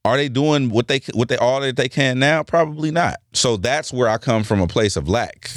are 0.07 0.17
they 0.17 0.29
doing 0.29 0.71
what 0.71 0.89
they 0.89 1.01
what 1.15 1.29
they 1.29 1.37
all 1.37 1.61
that 1.61 1.77
they 1.77 1.89
can 1.89 2.19
now? 2.19 2.43
Probably 2.43 2.91
not. 2.91 3.17
So 3.33 3.57
that's 3.57 3.93
where 3.93 4.09
I 4.09 4.19
come 4.19 4.45
from 4.45 4.61
a 4.61 4.67
place 4.67 4.97
of 4.97 5.09
lack. 5.09 5.51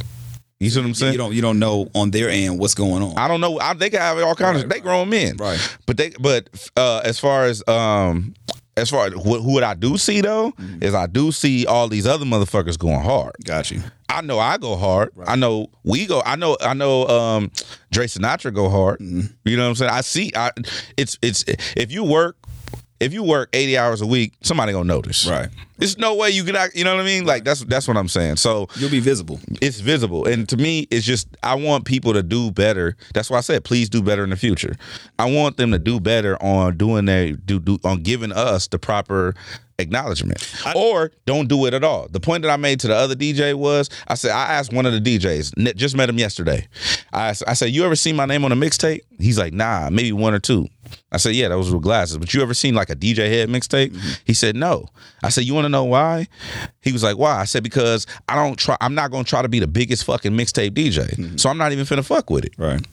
You 0.60 0.70
see 0.70 0.80
what 0.82 0.88
I'm 0.88 0.94
saying? 0.94 1.14
You 1.14 1.18
don't 1.18 1.34
you 1.34 1.42
don't 1.42 1.60
know 1.60 1.90
on 1.96 2.12
their 2.12 2.30
end 2.30 2.60
what's 2.60 2.74
going 2.74 3.02
on. 3.02 3.18
I 3.18 3.28
don't 3.30 3.40
know. 3.40 3.60
I, 3.60 3.74
they 3.74 3.90
have 3.92 4.18
all 4.20 4.36
kinds 4.36 4.64
of. 4.64 4.70
They 4.70 4.82
grown 4.82 5.10
men, 5.10 5.38
Right. 5.38 5.78
But 5.86 5.96
they, 5.96 6.10
but 6.20 6.50
uh, 6.76 7.02
as 7.06 7.18
far 7.18 7.46
as 7.46 7.64
um, 7.68 8.34
as 8.76 8.90
far 8.90 9.08
as 9.08 9.14
who, 9.14 9.42
who 9.42 9.64
I 9.64 9.74
do 9.74 9.98
see 9.98 10.20
though, 10.20 10.52
Mm-hmm. 10.52 10.84
is 10.84 10.94
I 10.94 11.08
do 11.08 11.32
see 11.32 11.66
all 11.66 11.88
these 11.88 12.06
other 12.06 12.26
motherfuckers 12.26 12.78
going 12.78 13.00
hard. 13.00 13.36
Got 13.46 13.72
you. 13.72 13.82
I 14.10 14.20
know 14.22 14.38
I 14.40 14.58
go 14.58 14.76
hard. 14.76 15.12
I 15.26 15.38
know 15.38 15.68
we 15.84 16.06
go. 16.08 16.22
I 16.26 16.36
know. 16.36 16.58
I 16.60 16.74
know. 16.74 17.08
Um, 17.08 17.52
Dre 17.92 18.08
Sinatra 18.08 18.54
go 18.54 18.68
hard. 18.70 19.00
Mm-hmm. 19.00 19.28
You 19.46 19.56
know 19.56 19.64
what 19.64 19.70
I'm 19.70 19.76
saying? 19.76 19.92
I 19.92 20.02
see. 20.02 20.32
I. 20.36 20.52
It's. 20.98 21.18
It's. 21.22 21.46
If 21.78 21.92
you 21.94 22.04
work. 22.04 22.36
If 23.00 23.14
you 23.14 23.24
work 23.24 23.50
80 23.54 23.78
hours 23.78 24.02
a 24.02 24.06
week, 24.06 24.34
somebody 24.42 24.74
gonna 24.74 24.84
notice. 24.86 25.26
Right. 25.28 25.50
There's 25.78 25.98
no 25.98 26.16
way 26.16 26.32
you 26.32 26.44
can 26.44 26.58
act, 26.58 26.76
you 26.76 26.84
know 26.84 26.94
what 26.96 27.02
I 27.02 27.06
mean? 27.06 27.26
Like 27.26 27.46
that's 27.46 27.62
that's 27.64 27.88
what 27.88 27.96
I'm 27.96 28.10
saying. 28.10 28.36
So 28.36 28.68
You'll 28.76 28.90
be 28.90 29.00
visible. 29.00 29.40
it's 29.62 29.80
visible 29.80 30.26
and 30.26 30.48
to 30.50 30.58
me 30.58 30.88
it's 30.92 31.06
just 31.06 31.28
i 31.44 31.56
want 31.56 31.86
people 31.86 32.14
to 32.14 32.22
do 32.24 32.52
better 32.52 32.96
that's 33.14 33.30
why 33.30 33.38
i 33.38 33.42
said 33.42 33.64
please 33.64 33.90
do 33.90 34.02
better 34.02 34.24
in 34.24 34.30
the 34.30 34.36
future 34.36 34.76
i 35.18 35.30
want 35.30 35.58
them 35.58 35.72
to 35.72 35.80
do 35.80 36.00
better 36.00 36.42
on 36.44 36.76
doing 36.78 37.06
their 37.06 37.32
do, 37.34 37.60
do 37.60 37.78
on 37.84 38.02
giving 38.04 38.32
us 38.32 38.68
the 38.68 38.78
proper 38.80 39.34
acknowledgement 39.78 40.38
or 40.76 41.12
don't 41.26 41.48
do 41.48 41.66
it 41.66 41.74
at 41.74 41.84
all 41.84 42.08
the 42.10 42.20
point 42.20 42.44
that 42.44 42.52
i 42.52 42.58
made 42.58 42.80
to 42.80 42.88
the 42.88 42.96
other 42.96 43.16
dj 43.16 43.54
was 43.54 43.90
i 44.08 44.14
said 44.14 44.32
i 44.32 44.54
asked 44.54 44.74
one 44.74 44.86
of 44.86 44.92
the 44.94 45.00
djs 45.02 45.76
just 45.76 45.96
met 45.96 46.10
him 46.10 46.18
yesterday 46.20 46.68
I, 47.14 47.30
I 47.48 47.54
said 47.54 47.68
you 47.72 47.86
ever 47.86 47.96
seen 47.96 48.16
my 48.16 48.26
name 48.26 48.44
on 48.46 48.52
a 48.52 48.56
mixtape 48.56 49.02
he's 49.20 49.38
like 49.40 49.54
nah 49.54 49.90
maybe 49.90 50.12
one 50.12 50.34
or 50.34 50.40
two 50.40 50.68
I 51.12 51.18
said, 51.18 51.36
yeah, 51.36 51.48
that 51.48 51.58
was 51.58 51.72
with 51.72 51.82
glasses. 51.82 52.18
But 52.18 52.34
you 52.34 52.42
ever 52.42 52.54
seen 52.54 52.76
like 52.76 52.90
a 52.90 52.96
DJ 52.96 53.30
head 53.30 53.50
mixtape? 53.50 53.90
Mm-hmm. 53.90 54.10
He 54.26 54.34
said, 54.34 54.56
no. 54.56 54.88
I 55.24 55.30
said, 55.30 55.44
you 55.44 55.54
want 55.54 55.66
to 55.66 55.70
know 55.70 55.84
why? 55.86 56.28
He 56.82 56.92
was 56.92 57.04
like, 57.04 57.18
why? 57.18 57.40
I 57.40 57.46
said, 57.46 57.64
because 57.64 58.06
I 58.28 58.36
don't 58.36 58.58
try. 58.58 58.78
I'm 58.82 58.96
not 58.96 59.12
gonna 59.12 59.24
try 59.24 59.42
to 59.42 59.50
be 59.50 59.60
the 59.60 59.68
biggest 59.68 60.04
fucking 60.06 60.34
mixtape 60.34 60.72
DJ. 60.72 61.10
Mm-hmm. 61.16 61.38
So 61.38 61.50
I'm 61.50 61.58
not 61.58 61.72
even 61.72 61.86
finna 61.86 62.06
fuck 62.06 62.30
with 62.30 62.46
it. 62.46 62.54
Right. 62.58 62.86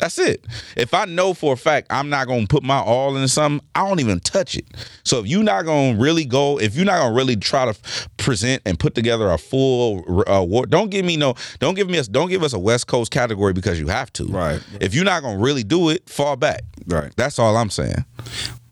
That's 0.00 0.18
it. 0.18 0.44
If 0.76 0.94
I 0.94 1.04
know 1.04 1.34
for 1.34 1.52
a 1.52 1.56
fact 1.56 1.86
I'm 1.90 2.08
not 2.08 2.26
gonna 2.26 2.46
put 2.46 2.62
my 2.62 2.78
all 2.78 3.14
into 3.16 3.28
something, 3.28 3.66
I 3.74 3.86
don't 3.88 4.00
even 4.00 4.20
touch 4.20 4.56
it. 4.56 4.64
So 5.04 5.20
if 5.20 5.26
you're 5.26 5.42
not 5.44 5.64
gonna 5.64 5.98
really 5.98 6.24
go, 6.24 6.58
if 6.58 6.74
you're 6.74 6.84
not 6.86 6.98
gonna 6.98 7.14
really 7.14 7.36
try 7.36 7.70
to 7.70 7.78
present 8.16 8.62
and 8.64 8.78
put 8.78 8.94
together 8.94 9.30
a 9.30 9.38
full 9.38 10.24
uh, 10.26 10.44
don't 10.66 10.90
give 10.90 11.04
me 11.04 11.16
no, 11.16 11.34
don't 11.58 11.74
give 11.74 11.88
me 11.88 11.98
a, 11.98 12.02
don't 12.04 12.28
give 12.28 12.42
us 12.42 12.52
a 12.52 12.58
West 12.58 12.86
Coast 12.86 13.10
category 13.10 13.52
because 13.52 13.78
you 13.78 13.88
have 13.88 14.12
to. 14.14 14.24
Right. 14.26 14.60
If 14.80 14.94
you're 14.94 15.04
not 15.04 15.22
gonna 15.22 15.38
really 15.38 15.62
do 15.64 15.90
it, 15.90 16.08
fall 16.08 16.36
back. 16.36 16.62
Right. 16.86 17.12
That's 17.16 17.38
all 17.38 17.56
I'm 17.56 17.70
saying. 17.70 18.04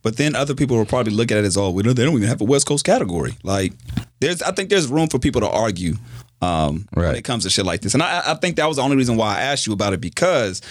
But 0.03 0.17
then 0.17 0.35
other 0.35 0.55
people 0.55 0.77
will 0.77 0.87
probably 0.87 1.13
look 1.13 1.31
at 1.33 1.39
it 1.39 1.45
as, 1.45 1.57
oh, 1.57 1.71
we 1.71 1.83
don't, 1.83 1.95
they 1.97 2.05
don't 2.05 2.15
even 2.15 2.29
have 2.29 2.41
a 2.41 2.45
West 2.45 2.67
Coast 2.67 2.85
category. 2.85 3.37
Like, 3.43 3.73
there's, 4.21 4.41
I 4.43 4.53
think 4.53 4.71
there's 4.71 4.87
room 4.87 5.09
for 5.09 5.19
people 5.19 5.41
to 5.41 5.49
argue 5.51 5.95
um, 6.41 6.87
when 6.95 7.07
Right. 7.07 7.17
it 7.17 7.23
comes 7.23 7.43
to 7.45 7.51
shit 7.51 7.67
like 7.67 7.81
this. 7.81 7.95
And 7.95 8.03
I, 8.03 8.23
I 8.25 8.35
think 8.35 8.57
that 8.57 8.67
was 8.69 8.77
the 8.77 8.83
only 8.83 8.97
reason 8.97 9.17
why 9.17 9.37
I 9.37 9.41
asked 9.43 9.67
you 9.67 9.73
about 9.73 9.93
it 9.93 10.01
because 10.01 10.63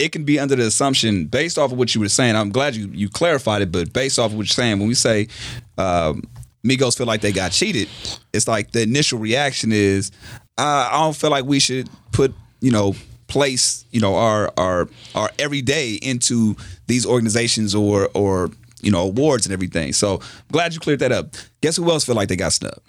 it 0.00 0.12
can 0.12 0.24
be 0.24 0.38
under 0.38 0.56
the 0.56 0.66
assumption 0.66 1.26
based 1.26 1.58
off 1.58 1.72
of 1.72 1.78
what 1.78 1.94
you 1.94 2.00
were 2.00 2.08
saying. 2.08 2.34
I'm 2.34 2.50
glad 2.50 2.74
you 2.74 2.88
you 2.92 3.08
clarified 3.08 3.62
it, 3.62 3.70
but 3.70 3.92
based 3.92 4.18
off 4.18 4.32
of 4.32 4.36
what 4.36 4.46
you're 4.46 4.54
saying, 4.54 4.78
when 4.78 4.88
we 4.88 4.94
say 4.94 5.28
um, 5.76 6.22
Migos 6.64 6.96
feel 6.96 7.06
like 7.06 7.20
they 7.20 7.32
got 7.32 7.52
cheated, 7.52 7.88
it's 8.32 8.48
like 8.48 8.72
the 8.72 8.82
initial 8.82 9.18
reaction 9.18 9.72
is, 9.72 10.10
uh, 10.58 10.88
I 10.90 10.98
don't 11.00 11.14
feel 11.14 11.30
like 11.30 11.44
we 11.44 11.60
should 11.60 11.88
put 12.12 12.34
you 12.60 12.70
know 12.70 12.94
place 13.26 13.84
you 13.92 14.00
know 14.00 14.16
our 14.16 14.50
our 14.56 14.88
our 15.14 15.30
everyday 15.38 15.94
into 15.94 16.56
these 16.86 17.06
organizations 17.06 17.74
or 17.74 18.08
or 18.14 18.50
you 18.80 18.90
know 18.90 19.02
awards 19.02 19.44
and 19.44 19.52
everything. 19.52 19.92
So 19.92 20.20
glad 20.50 20.72
you 20.72 20.80
cleared 20.80 21.00
that 21.00 21.12
up. 21.12 21.34
Guess 21.60 21.76
who 21.76 21.90
else 21.90 22.04
feel 22.04 22.14
like 22.14 22.28
they 22.28 22.36
got 22.36 22.54
snubbed? 22.54 22.80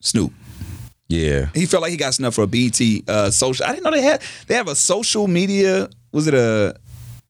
Snoop. 0.00 0.32
Yeah. 1.08 1.50
He 1.54 1.66
felt 1.66 1.82
like 1.82 1.90
he 1.92 1.96
got 1.96 2.14
snubbed 2.14 2.34
for 2.34 2.42
a 2.42 2.46
BET 2.46 2.80
uh, 3.08 3.30
social. 3.30 3.66
I 3.66 3.70
didn't 3.70 3.84
know 3.84 3.90
they 3.90 4.02
had. 4.02 4.22
They 4.46 4.54
have 4.54 4.68
a 4.68 4.74
social 4.74 5.28
media. 5.28 5.88
Was 6.14 6.28
it 6.28 6.34
a 6.34 6.76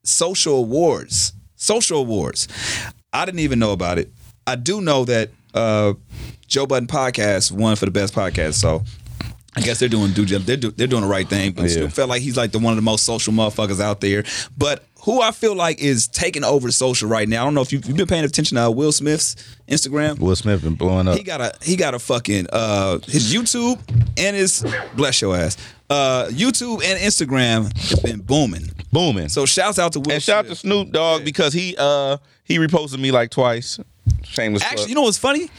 social 0.03 0.59
awards? 0.59 1.33
Social 1.57 2.01
awards. 2.01 2.49
I 3.15 3.25
didn't 3.25 3.41
even 3.41 3.59
know 3.59 3.73
about 3.73 3.99
it. 3.99 4.13
I 4.47 4.57
do 4.57 4.83
know 4.83 5.07
that 5.07 5.31
uh, 5.55 5.95
Joe 6.47 6.67
Budden 6.67 6.87
podcast 6.87 7.51
won 7.51 7.77
for 7.77 7.87
the 7.87 7.91
best 7.91 8.15
podcast. 8.15 8.55
So 8.55 8.83
I 9.57 9.63
guess 9.63 9.79
they're 9.79 9.89
doing 9.89 10.13
due. 10.13 10.27
They're, 10.27 10.57
do, 10.59 10.71
they're 10.71 10.87
doing 10.87 11.01
the 11.01 11.09
right 11.09 11.27
thing. 11.27 11.53
But 11.53 11.63
Yeah. 11.63 11.69
Snoop 11.69 11.93
felt 11.93 12.11
like 12.11 12.21
he's 12.21 12.37
like 12.37 12.53
the 12.53 12.59
one 12.59 12.73
of 12.73 12.77
the 12.77 12.83
most 12.83 13.07
social 13.07 13.33
motherfuckers 13.33 13.81
out 13.81 14.03
there. 14.03 14.25
But 14.59 14.85
who 15.05 15.21
I 15.21 15.33
feel 15.33 15.55
like 15.55 15.81
is 15.81 16.09
taking 16.09 16.45
over 16.45 16.71
social 16.73 17.09
right 17.09 17.29
now. 17.29 17.43
I 17.43 17.45
don't 17.45 17.55
know 17.55 17.61
if 17.61 17.73
you've, 17.73 17.85
you've 17.87 17.97
been 17.97 18.07
paying 18.07 18.25
attention 18.25 18.57
to 18.57 18.65
uh, 18.65 18.71
Will 18.71 18.91
Smith's 18.91 19.37
Instagram. 19.69 20.19
Will 20.19 20.35
Smith 20.35 20.63
been 20.63 20.75
blowing 20.77 21.09
up. 21.09 21.17
He 21.19 21.23
got 21.23 21.41
a 21.41 21.53
he 21.63 21.77
got 21.77 21.95
a 21.95 21.99
fucking 21.99 22.47
uh 22.53 22.99
his 23.07 23.33
YouTube 23.33 23.79
and 24.17 24.35
his 24.35 24.65
bless 24.95 25.21
your 25.21 25.37
ass. 25.37 25.57
Uh 25.91 26.27
YouTube 26.31 26.83
and 26.85 26.99
Instagram 27.01 27.77
has 27.77 28.01
been 28.01 28.21
booming. 28.21 28.71
booming. 28.93 29.29
So 29.29 29.45
shouts 29.45 29.79
out 29.79 29.93
to 29.93 30.01
Will. 30.01 30.13
and 30.13 30.23
shout 30.23 30.47
out 30.47 30.49
to 30.51 30.57
Snoop 30.57 30.91
Dogg 30.91 31.25
because 31.25 31.53
he 31.53 31.77
uh 31.79 32.17
he 32.45 32.59
reposted 32.59 32.99
me 32.99 33.11
like 33.11 33.31
twice. 33.31 33.79
Shameless. 34.23 34.63
Actually, 34.63 34.77
plug. 34.77 34.89
you 34.89 34.95
know 34.95 35.03
what's 35.03 35.19
funny? 35.19 35.51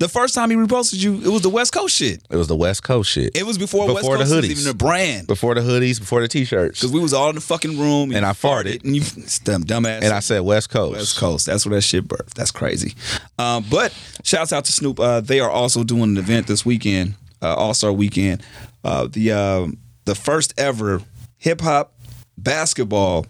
The 0.00 0.08
first 0.08 0.34
time 0.34 0.50
he 0.50 0.56
reposted 0.56 1.02
you, 1.02 1.20
it 1.22 1.28
was 1.28 1.42
the 1.42 1.50
West 1.50 1.72
Coast 1.74 1.94
shit. 1.94 2.22
it 2.30 2.36
was 2.36 2.48
the 2.48 2.56
West 2.56 2.82
Coast 2.82 3.10
shit. 3.10 3.36
It 3.36 3.44
was 3.46 3.58
before, 3.58 3.86
West 3.86 3.98
Before 4.00 4.16
the 4.16 4.24
Coast 4.24 4.34
was 4.36 4.50
even 4.50 4.70
a 4.70 4.74
brand. 4.74 5.26
before 5.26 5.54
the 5.54 5.60
hoodies, 5.60 6.00
before 6.00 6.22
the 6.22 6.26
t-shirts, 6.28 6.80
Because 6.80 6.90
we 6.92 7.00
was 7.00 7.12
all 7.12 7.28
in 7.28 7.34
the 7.34 7.40
fucking 7.42 7.78
room 7.78 8.10
And 8.10 8.22
you 8.22 8.26
I 8.26 8.32
farted. 8.32 8.82
and 8.82 8.96
you 8.96 9.02
dumb 9.44 9.62
dumbass. 9.64 10.02
and 10.02 10.12
I 10.12 10.20
said 10.20 10.40
West 10.40 10.70
Coast. 10.70 10.96
West 10.96 11.18
Coast. 11.18 11.46
That's 11.46 11.66
where 11.66 11.74
that 11.76 11.82
shit 11.82 12.08
birthed. 12.08 12.32
That's 12.34 12.50
crazy. 12.50 12.94
Um, 13.38 13.64
but 13.70 13.94
shouts 14.24 14.52
out 14.54 14.64
to 14.64 14.72
Snoop. 14.72 14.98
Uh, 14.98 15.20
they 15.20 15.38
are 15.38 15.50
also 15.50 15.84
doing 15.84 16.04
an 16.04 16.16
event 16.16 16.46
this 16.46 16.64
weekend, 16.64 17.14
uh, 17.42 17.54
All 17.54 17.74
Star 17.74 17.92
Weekend. 17.92 18.42
Uh, 18.82 19.06
the 19.06 19.32
um 19.32 19.76
the 20.06 20.14
first 20.14 20.54
ever 20.58 21.02
hip 21.36 21.60
hop 21.60 21.92
basketball 22.38 23.26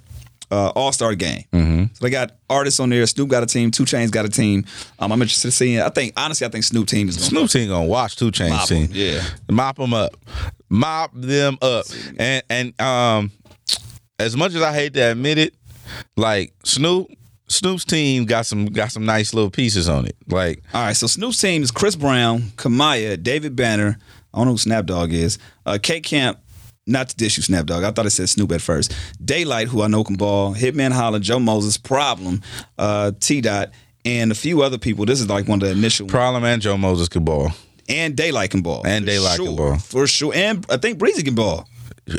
uh, 0.50 0.70
All 0.70 0.92
Star 0.92 1.14
game. 1.14 1.44
Mm-hmm. 1.52 1.84
So 1.94 2.04
they 2.04 2.10
got 2.10 2.32
artists 2.48 2.80
on 2.80 2.90
there. 2.90 3.06
Snoop 3.06 3.28
got 3.28 3.42
a 3.42 3.46
team. 3.46 3.70
Two 3.70 3.84
Chainz 3.84 4.10
got 4.10 4.24
a 4.24 4.28
team. 4.28 4.64
Um, 4.98 5.12
I'm 5.12 5.20
interested 5.22 5.48
in 5.48 5.52
seeing. 5.52 5.80
I 5.80 5.88
think 5.88 6.12
honestly, 6.16 6.46
I 6.46 6.50
think 6.50 6.64
Snoop 6.64 6.88
team 6.88 7.08
is 7.08 7.16
going 7.16 7.28
Snoop 7.28 7.50
team 7.50 7.68
gonna 7.68 7.86
watch 7.86 8.16
Two 8.16 8.30
Chainz 8.30 8.50
Mop 8.50 8.68
team. 8.68 8.88
yeah. 8.92 9.22
mop 9.50 9.76
them 9.76 9.94
up, 9.94 10.16
mop 10.68 11.12
them 11.14 11.58
up, 11.62 11.86
and 12.18 12.42
and 12.48 12.80
um, 12.80 13.30
as 14.18 14.36
much 14.36 14.54
as 14.54 14.62
I 14.62 14.72
hate 14.72 14.94
to 14.94 15.12
admit 15.12 15.38
it, 15.38 15.54
like 16.16 16.52
Snoop, 16.64 17.08
Snoop's 17.48 17.84
team 17.84 18.24
got 18.24 18.46
some 18.46 18.66
got 18.66 18.92
some 18.92 19.04
nice 19.04 19.34
little 19.34 19.50
pieces 19.50 19.88
on 19.88 20.06
it. 20.06 20.16
Like 20.28 20.62
All 20.74 20.84
right, 20.84 20.96
so 20.96 21.06
Snoop's 21.06 21.40
team 21.40 21.62
is 21.62 21.70
Chris 21.70 21.96
Brown, 21.96 22.42
Kamaiyah, 22.56 23.22
David 23.22 23.56
Banner. 23.56 23.98
I 24.32 24.38
don't 24.38 24.46
know 24.46 24.52
who 24.52 24.58
Snap 24.58 24.86
Dog 24.86 25.12
is. 25.12 25.38
Uh, 25.66 25.78
K 25.82 26.00
Camp, 26.00 26.38
not 26.86 27.08
to 27.10 27.16
dish 27.16 27.36
you, 27.36 27.42
Snap 27.42 27.66
Dog. 27.66 27.84
I 27.84 27.90
thought 27.90 28.06
it 28.06 28.10
said 28.10 28.28
Snoop 28.28 28.52
at 28.52 28.60
first. 28.60 28.92
Daylyt, 29.24 29.66
who 29.66 29.82
I 29.82 29.86
know 29.86 30.04
can 30.04 30.16
ball. 30.16 30.54
Hitman 30.54 30.92
Holla, 30.92 31.20
Joe 31.20 31.38
Moses, 31.38 31.76
Problem, 31.76 32.42
uh, 32.78 33.12
T 33.20 33.40
Dot, 33.40 33.70
and 34.04 34.32
a 34.32 34.34
few 34.34 34.62
other 34.62 34.78
people. 34.78 35.04
This 35.04 35.20
is 35.20 35.28
like 35.28 35.46
one 35.46 35.62
of 35.62 35.68
the 35.68 35.72
initial. 35.72 36.06
Problem 36.06 36.44
and 36.44 36.60
Joe 36.60 36.76
Moses 36.76 37.08
can 37.08 37.24
ball. 37.24 37.50
And 37.88 38.16
Daylyt 38.16 38.50
can 38.50 38.62
ball. 38.62 38.86
And 38.86 39.06
Daylyt 39.06 39.36
can 39.36 39.46
sure, 39.46 39.56
ball. 39.56 39.78
For 39.78 40.06
sure. 40.06 40.32
And 40.34 40.64
I 40.70 40.76
think 40.76 40.98
Breezy 40.98 41.22
can 41.22 41.34
ball. 41.34 41.68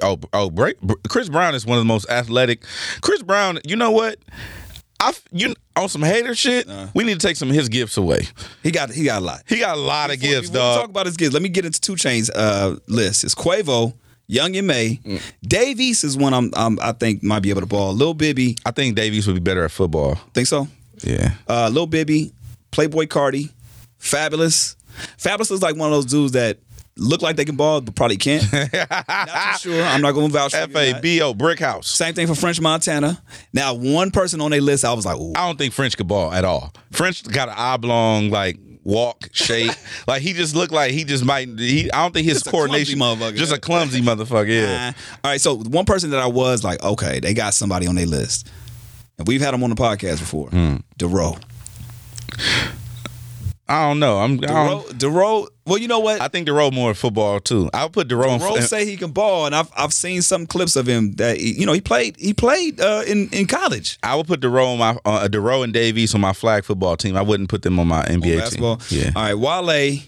Oh, 0.02 0.20
oh, 0.34 0.50
break. 0.50 0.78
Chris 1.10 1.30
Brown 1.30 1.56
is 1.56 1.66
one 1.66 1.78
of 1.78 1.82
the 1.82 1.88
most 1.88 2.10
athletic. 2.10 2.64
Chris 3.02 3.24
Brown, 3.24 3.60
you 3.66 3.76
know 3.76 3.92
what? 3.92 4.20
I 5.00 5.14
you 5.32 5.56
on 5.76 5.90
some 5.90 6.04
hater 6.04 6.36
shit. 6.36 6.70
Uh. 6.70 6.88
we 6.94 7.04
need 7.04 7.20
to 7.20 7.28
take 7.28 7.36
some 7.36 7.50
of 7.50 7.56
his 7.56 7.70
gifts 7.70 7.98
away. 7.98 8.28
He 8.62 8.70
got 8.70 8.92
he 8.92 9.04
got 9.04 9.22
a 9.22 9.26
lot. 9.26 9.42
He 9.48 9.58
got 9.58 9.76
a 9.76 9.80
lot 9.80 10.14
of 10.14 10.20
gifts, 10.20 10.50
before 10.50 10.62
dog. 10.62 10.82
Talk 10.82 10.90
about 10.92 11.06
his 11.08 11.18
gifts. 11.18 11.34
Let 11.34 11.42
me 11.42 11.50
get 11.50 11.66
into 11.66 11.82
Two 11.82 11.94
Chainz 11.94 12.30
uh, 12.36 12.76
list. 12.88 13.24
It's 13.24 13.34
Quavo, 13.34 13.94
Young 14.28 14.56
M.A, 14.56 15.00
Mm. 15.04 15.22
Dave 15.44 15.80
East 15.80 16.04
is 16.04 16.16
one 16.18 16.34
I'm, 16.34 16.52
I'm 16.56 16.80
I 16.82 16.94
think 16.94 17.22
might 17.24 17.42
be 17.42 17.50
able 17.50 17.62
to 17.62 17.68
ball. 17.68 17.94
Lil 17.94 18.14
Bibby, 18.14 18.58
I 18.66 18.72
think 18.72 18.96
Dave 18.96 19.14
East 19.14 19.28
would 19.28 19.34
be 19.36 19.40
better 19.42 19.64
at 19.66 19.72
football. 19.72 20.16
think 20.34 20.48
so. 20.48 20.68
Yeah. 21.04 21.34
Uh, 21.48 21.70
Lil 21.72 21.88
Bibby, 21.88 22.32
Playboi 22.72 23.08
Carti, 23.08 23.52
Fabolous. 24.00 24.76
Fabolous 25.18 25.50
looks 25.50 25.62
like 25.64 25.76
one 25.76 25.92
of 25.92 25.96
those 25.96 26.06
dudes 26.06 26.34
that 26.34 26.60
look 26.98 27.22
like 27.22 27.36
they 27.38 27.46
can 27.46 27.56
ball 27.56 27.82
but 27.82 27.96
probably 27.96 28.18
can't. 28.18 28.44
not 28.54 29.54
for 29.54 29.60
sure. 29.60 29.84
I'm 29.84 30.02
not 30.02 30.12
going 30.14 30.28
to 30.28 30.34
vouch 30.34 30.52
for 30.52 30.58
F 30.58 30.70
A 30.76 30.94
that. 30.94 31.02
B 31.02 31.22
O 31.22 31.34
Brick 31.34 31.60
House. 31.60 31.88
Same 31.88 32.14
thing 32.14 32.28
for 32.28 32.36
French 32.36 32.60
Montana. 32.62 33.22
Now, 33.54 33.74
one 33.74 34.12
person 34.12 34.42
on 34.42 34.52
their 34.52 34.62
list, 34.62 34.84
I 34.86 34.94
was 34.94 35.06
like, 35.06 35.18
ooh. 35.18 35.34
I 35.36 35.48
don't 35.48 35.58
think 35.58 35.74
French 35.74 35.98
could 35.98 36.08
ball 36.08 36.32
at 36.34 36.46
all. 36.46 36.74
French 36.92 37.24
got 37.24 37.50
an 37.50 37.56
oblong 37.58 38.30
like 38.30 38.58
walk 38.84 39.30
shape. 39.32 39.72
like 40.08 40.22
he 40.22 40.34
just 40.34 40.56
looked 40.56 40.74
like 40.74 40.92
he 40.92 41.04
just 41.04 41.24
might. 41.26 41.48
He, 41.60 41.92
I 41.92 42.02
don't 42.04 42.14
think 42.14 42.26
his 42.26 42.42
Just 42.42 42.52
coordination. 42.52 43.00
motherfucker. 43.00 43.36
Just 43.36 43.54
a 43.54 43.60
clumsy 43.60 44.02
motherfucker. 44.02 44.48
Yeah. 44.50 44.94
Uh, 44.96 45.18
all 45.24 45.32
right, 45.32 45.42
so 45.42 45.56
one 45.58 45.86
person 45.86 46.10
that 46.12 46.20
I 46.20 46.28
was 46.28 46.64
like, 46.64 46.82
okay, 46.84 47.20
they 47.20 47.34
got 47.34 47.54
somebody 47.54 47.88
on 47.88 47.96
their 47.96 48.06
list. 48.08 48.50
And 49.18 49.28
we've 49.28 49.42
had 49.42 49.54
him 49.54 49.64
on 49.64 49.70
the 49.70 49.76
podcast 49.76 50.20
before. 50.20 50.50
Hmm. 50.50 50.78
Dero. 50.98 51.40
I 53.68 53.88
don't 53.88 54.00
know. 54.00 54.20
I'm. 54.20 54.34
I, 54.34 54.38
Dero, 54.38 54.68
don't, 54.68 54.98
Dero, 54.98 55.48
well, 55.72 55.80
you 55.80 55.88
know 55.88 56.00
what? 56.00 56.22
I 56.22 56.28
think 56.28 56.48
DeRoe 56.48 56.72
more 56.74 56.94
football 56.94 57.40
too. 57.40 57.70
I'll 57.74 57.90
put 57.90 58.08
DeRoe. 58.08 58.38
Dero 58.40 58.58
in, 58.58 58.62
say 58.64 58.86
he 58.86 58.98
can 58.98 59.12
ball, 59.12 59.46
and 59.46 59.56
I've 59.56 59.72
I've 59.76 59.94
seen 59.94 60.22
some 60.22 60.46
clips 60.46 60.76
of 60.76 60.86
him 60.88 61.14
that 61.14 61.38
he- 61.38 61.60
you 61.60 61.66
know 61.66 61.74
he 61.74 61.82
played 61.82 62.16
he 62.18 62.34
played 62.34 62.80
uh, 62.82 63.04
in 63.08 63.30
in 63.32 63.48
college. 63.48 63.98
I 64.04 64.16
would 64.16 64.28
put 64.28 64.42
DeRoe 64.42 64.74
on 64.74 64.78
my 64.80 64.98
uh, 65.06 65.28
DeRoe 65.28 65.64
and 65.64 65.74
Dave 65.74 65.98
East 65.98 66.14
on 66.14 66.22
my 66.22 66.34
flag 66.34 66.66
football 66.66 66.98
team. 66.98 67.16
I 67.16 67.22
wouldn't 67.22 67.50
put 67.50 67.62
them 67.64 67.80
on 67.80 67.88
my 67.88 68.04
NBA 68.06 68.38
basketball. 68.40 68.78
team. 68.78 69.04
Yeah. 69.06 69.12
All 69.16 69.24
right, 69.24 69.34
Wale, 69.68 70.00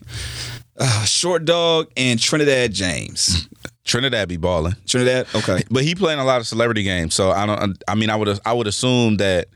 uh, 0.77 1.05
Short 1.05 1.45
Dog, 1.45 1.91
and 1.97 2.19
Trinidad 2.19 2.73
James. 2.73 3.47
Trinidad 3.85 4.29
be 4.29 4.37
balling. 4.37 4.75
Trinidad, 4.87 5.27
okay. 5.35 5.63
But 5.69 5.83
he 5.83 5.93
playing 5.95 6.19
a 6.19 6.23
lot 6.25 6.39
of 6.39 6.47
celebrity 6.47 6.83
games, 6.83 7.13
so 7.13 7.31
I 7.31 7.45
don't. 7.45 7.83
I 7.87 7.95
mean, 7.95 8.09
I 8.09 8.15
would. 8.15 8.39
I 8.45 8.53
would 8.53 8.67
assume 8.67 9.17
that 9.17 9.47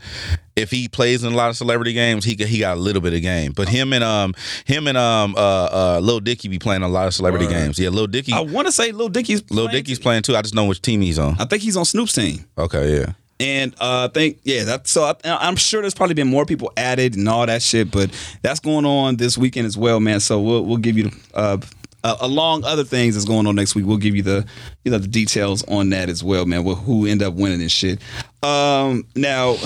if 0.55 0.69
he 0.69 0.87
plays 0.89 1.23
in 1.23 1.31
a 1.31 1.35
lot 1.35 1.49
of 1.49 1.55
celebrity 1.55 1.93
games, 1.93 2.25
he 2.25 2.35
he 2.35 2.59
got 2.59 2.75
a 2.77 2.79
little 2.79 3.01
bit 3.01 3.13
of 3.13 3.21
game. 3.21 3.53
But 3.53 3.69
him 3.69 3.93
and 3.93 4.03
um 4.03 4.33
him 4.65 4.87
and 4.87 4.97
um 4.97 5.35
uh 5.37 5.39
uh 5.39 5.99
Lil 6.03 6.19
Dicky 6.19 6.49
be 6.49 6.59
playing 6.59 6.81
a 6.83 6.87
lot 6.89 7.07
of 7.07 7.13
celebrity 7.13 7.45
Word. 7.45 7.51
gams. 7.53 7.79
Yeah, 7.79 7.89
Lil 7.89 8.07
Dicky. 8.07 8.33
I 8.33 8.41
want 8.41 8.67
to 8.67 8.71
say 8.71 8.91
Lil 8.91 9.09
Dicky's 9.09 9.49
Lil 9.49 9.67
playing- 9.67 9.83
Dicky's 9.83 9.99
playing 9.99 10.23
too. 10.23 10.35
I 10.35 10.41
just 10.41 10.55
know 10.55 10.65
which 10.65 10.81
team 10.81 11.01
he's 11.01 11.19
on. 11.19 11.35
I 11.39 11.45
think 11.45 11.61
he's 11.63 11.77
on 11.77 11.85
Snoop's 11.85 12.13
team. 12.13 12.45
Okay, 12.57 12.97
yeah. 12.99 13.13
And 13.39 13.75
uh, 13.79 14.09
I 14.09 14.13
think 14.13 14.39
yeah, 14.43 14.63
that 14.63 14.87
so 14.87 15.03
I, 15.03 15.13
I'm 15.23 15.55
sure 15.55 15.81
there's 15.81 15.93
probably 15.93 16.15
been 16.15 16.27
more 16.27 16.43
people 16.43 16.73
added 16.75 17.15
and 17.15 17.29
all 17.29 17.45
that 17.45 17.61
shit, 17.61 17.91
but 17.91 18.09
that's 18.41 18.59
going 18.59 18.83
on 18.83 19.17
this 19.17 19.37
weekend 19.37 19.67
as 19.67 19.77
well, 19.77 19.99
man. 19.99 20.19
So 20.19 20.41
we'll 20.41 20.65
we'll 20.65 20.77
give 20.77 20.97
you 20.97 21.11
uh, 21.35 21.59
uh, 22.03 22.15
along 22.21 22.63
other 22.63 22.83
things 22.83 23.15
that's 23.15 23.25
going 23.25 23.47
on 23.47 23.55
next 23.55 23.75
week. 23.75 23.85
We'll 23.85 23.97
give 23.97 24.15
you 24.15 24.21
the 24.23 24.45
you 24.83 24.91
know 24.91 24.97
the 24.97 25.07
details 25.07 25.63
on 25.67 25.89
that 25.91 26.09
as 26.09 26.23
well, 26.23 26.45
man. 26.45 26.63
Wh- 26.65 26.77
Who 26.83 27.05
end 27.05 27.21
up 27.23 27.33
winning 27.33 27.61
and 27.61 27.71
shit. 27.71 27.99
Um, 28.43 29.05
now 29.15 29.57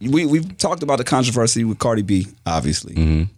we 0.00 0.26
we've 0.26 0.56
talked 0.58 0.82
about 0.82 0.98
the 0.98 1.04
controversy 1.04 1.64
with 1.64 1.78
Cardi 1.78 2.02
B, 2.02 2.26
obviously. 2.46 3.28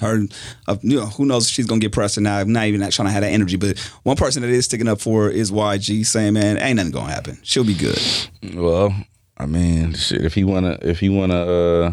Her, 0.00 0.20
uh, 0.66 0.76
you 0.82 0.96
know, 0.96 1.06
who 1.06 1.24
knows 1.24 1.46
if 1.46 1.54
she's 1.54 1.66
gonna 1.66 1.80
get 1.80 1.92
pressed 1.92 2.18
or 2.18 2.22
not. 2.22 2.40
I'm 2.40 2.52
not 2.52 2.66
even 2.66 2.80
not 2.80 2.90
trying 2.90 3.06
to 3.06 3.12
have 3.12 3.22
that 3.22 3.30
energy, 3.30 3.56
but 3.56 3.78
one 4.02 4.16
person 4.16 4.42
that 4.42 4.50
is 4.50 4.64
sticking 4.64 4.88
up 4.88 5.00
for 5.00 5.30
is 5.30 5.52
YG, 5.52 6.04
saying, 6.04 6.32
"Man, 6.34 6.58
ain't 6.58 6.76
nothing 6.76 6.90
gonna 6.90 7.12
happen. 7.12 7.38
She'll 7.44 7.62
be 7.64 7.74
good." 7.74 8.00
Well, 8.52 8.92
I 9.38 9.46
mean, 9.46 9.94
shit. 9.94 10.24
If 10.24 10.34
he 10.34 10.42
wanna, 10.42 10.76
if 10.82 10.98
he 10.98 11.08
wanna, 11.08 11.36
uh, 11.36 11.92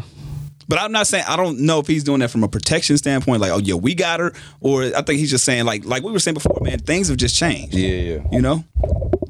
But 0.69 0.79
I'm 0.79 0.91
not 0.91 1.07
saying 1.07 1.25
I 1.27 1.35
don't 1.35 1.61
know 1.61 1.79
if 1.79 1.87
he's 1.87 2.03
doing 2.03 2.19
that 2.19 2.29
from 2.29 2.43
a 2.43 2.47
protection 2.47 2.95
standpoint, 2.97 3.41
like, 3.41 3.51
oh 3.51 3.57
yeah, 3.57 3.73
we 3.73 3.95
got 3.95 4.19
her, 4.19 4.33
or 4.61 4.83
I 4.83 5.01
think 5.01 5.19
he's 5.19 5.31
just 5.31 5.43
saying 5.43 5.65
like 5.65 5.83
like 5.83 6.03
we 6.03 6.11
were 6.11 6.19
saying 6.19 6.35
before, 6.35 6.59
man, 6.61 6.77
things 6.77 7.07
have 7.07 7.17
just 7.17 7.35
changed. 7.35 7.73
yeah, 7.73 7.89
yeah. 7.89 8.19
You 8.31 8.41
know? 8.41 8.63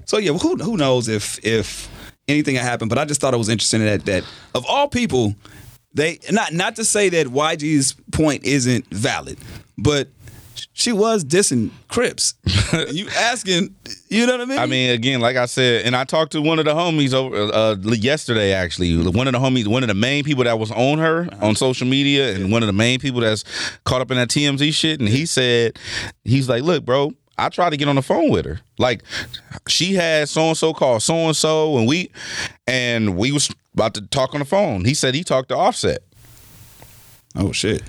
So 0.05 0.17
yeah, 0.17 0.33
who 0.33 0.57
who 0.57 0.75
knows 0.75 1.07
if 1.07 1.39
if 1.43 1.89
anything 2.27 2.55
had 2.55 2.65
happened, 2.65 2.89
but 2.89 2.97
I 2.97 3.05
just 3.05 3.21
thought 3.21 3.33
it 3.33 3.37
was 3.37 3.47
interesting 3.47 3.85
that 3.85 4.05
that 4.05 4.25
of 4.53 4.65
all 4.67 4.89
people, 4.89 5.33
they 5.93 6.19
not 6.29 6.51
not 6.51 6.75
to 6.75 6.83
say 6.83 7.07
that 7.07 7.27
YG's 7.27 7.95
point 8.11 8.43
isn't 8.43 8.85
valid, 8.87 9.37
but 9.77 10.09
she 10.74 10.91
was 10.91 11.24
dissing 11.24 11.70
Crips. 11.88 12.34
you 12.91 13.07
asking, 13.16 13.76
you 14.10 14.26
know 14.26 14.34
what 14.34 14.41
I 14.41 14.45
mean? 14.45 14.60
I 14.60 14.66
mean, 14.66 14.89
again, 14.91 15.20
like 15.20 15.36
I 15.38 15.45
said, 15.45 15.86
and 15.86 15.95
I 15.95 16.03
talked 16.03 16.32
to 16.34 16.41
one 16.41 16.60
of 16.60 16.66
the 16.66 16.74
homies 16.74 17.14
over 17.14 17.36
uh, 17.36 17.76
yesterday. 17.93 18.53
Actually, 18.53 18.95
one 19.10 19.28
of 19.28 19.34
the 19.34 19.39
homies, 19.39 19.68
one 19.68 19.84
of 19.84 19.88
the 19.89 19.93
main 19.95 20.24
people 20.24 20.43
that 20.43 20.57
was 20.60 20.72
on 20.72 20.97
her 20.99 21.28
Uh-huh. 21.32 21.47
on 21.47 21.55
social 21.55 21.88
media, 21.88 22.36
and 22.36 22.51
one 22.51 22.64
of 22.64 22.68
the 22.68 22.74
main 22.74 22.99
people 22.99 23.22
that's 23.22 23.43
caught 23.86 24.01
up 24.01 24.12
in 24.12 24.18
that 24.18 24.30
TMZ 24.30 24.74
shit. 24.74 24.99
And 24.99 25.10
he 25.10 25.26
said, 25.26 25.78
he's 26.24 26.47
like, 26.49 26.64
"Look, 26.64 26.86
bro." 26.86 27.12
I 27.41 27.47
tried 27.47 27.70
to 27.70 27.78
get 27.78 27.88
on 27.88 27.95
the 27.95 28.01
phone 28.01 28.30
with 28.32 28.43
her. 28.45 28.60
Like, 28.80 29.01
she 29.70 29.93
had 29.93 30.28
so 30.28 30.49
and 30.49 30.57
so 30.57 30.74
called 30.74 31.01
so 31.01 31.16
and 31.28 31.34
so, 31.34 31.78
and 31.78 31.88
we, 31.88 32.12
and 32.68 33.16
we 33.16 33.32
was 33.32 33.49
about 33.74 33.93
to 33.93 34.01
talk 34.01 34.34
on 34.34 34.39
the 34.39 34.45
phone. 34.45 34.84
He 34.84 34.93
said 34.93 35.16
he 35.16 35.24
talked 35.24 35.47
to 35.47 35.55
Offset. 35.55 35.99
oh 37.38 37.53
shit. 37.53 37.82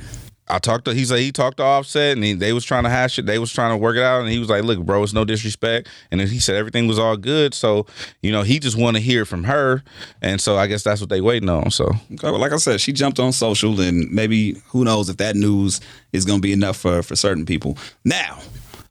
I 0.51 0.59
talked 0.59 0.85
to 0.87 0.95
he 0.95 1.05
said 1.05 1.21
he 1.21 1.33
talked 1.33 1.59
to 1.59 1.63
Offset 1.63 2.17
and 2.17 2.25
he, 2.25 2.33
they 2.33 2.53
was 2.53 2.65
trying 2.65 2.85
to 2.85 2.91
hash 2.91 3.19
it. 3.19 3.27
They 3.27 3.39
was 3.39 3.53
trying 3.53 3.73
to 3.73 3.77
work 3.77 3.97
it 3.97 4.03
out, 4.03 4.21
and 4.21 4.29
he 4.29 4.39
was 4.39 4.49
like, 4.49 4.65
"Look, 4.65 4.81
bro, 4.81 5.03
it's 5.03 5.13
no 5.13 5.25
disrespect." 5.25 5.89
And 6.11 6.21
then 6.21 6.29
he 6.29 6.39
said 6.39 6.57
everything 6.57 6.87
was 6.87 6.99
all 6.99 7.17
good. 7.17 7.55
So 7.55 7.87
you 8.23 8.33
know, 8.33 8.43
he 8.43 8.59
just 8.59 8.77
want 8.77 8.97
to 8.97 9.03
hear 9.03 9.25
from 9.25 9.45
her, 9.45 9.83
and 10.21 10.41
so 10.41 10.57
I 10.57 10.67
guess 10.67 10.83
that's 10.83 11.01
what 11.01 11.11
they 11.11 11.21
waiting 11.21 11.49
on. 11.49 11.71
So 11.71 11.87
Okay, 11.87 12.31
well, 12.31 12.39
like 12.39 12.53
I 12.53 12.57
said, 12.57 12.81
she 12.81 12.93
jumped 12.93 13.19
on 13.19 13.33
social, 13.33 13.81
and 13.81 14.11
maybe 14.11 14.61
who 14.69 14.85
knows 14.85 15.09
if 15.09 15.17
that 15.19 15.37
news 15.37 15.81
is 16.13 16.25
going 16.25 16.39
to 16.39 16.43
be 16.43 16.53
enough 16.53 16.77
for 16.77 17.03
for 17.03 17.17
certain 17.17 17.47
people. 17.47 17.79
Now, 18.05 18.39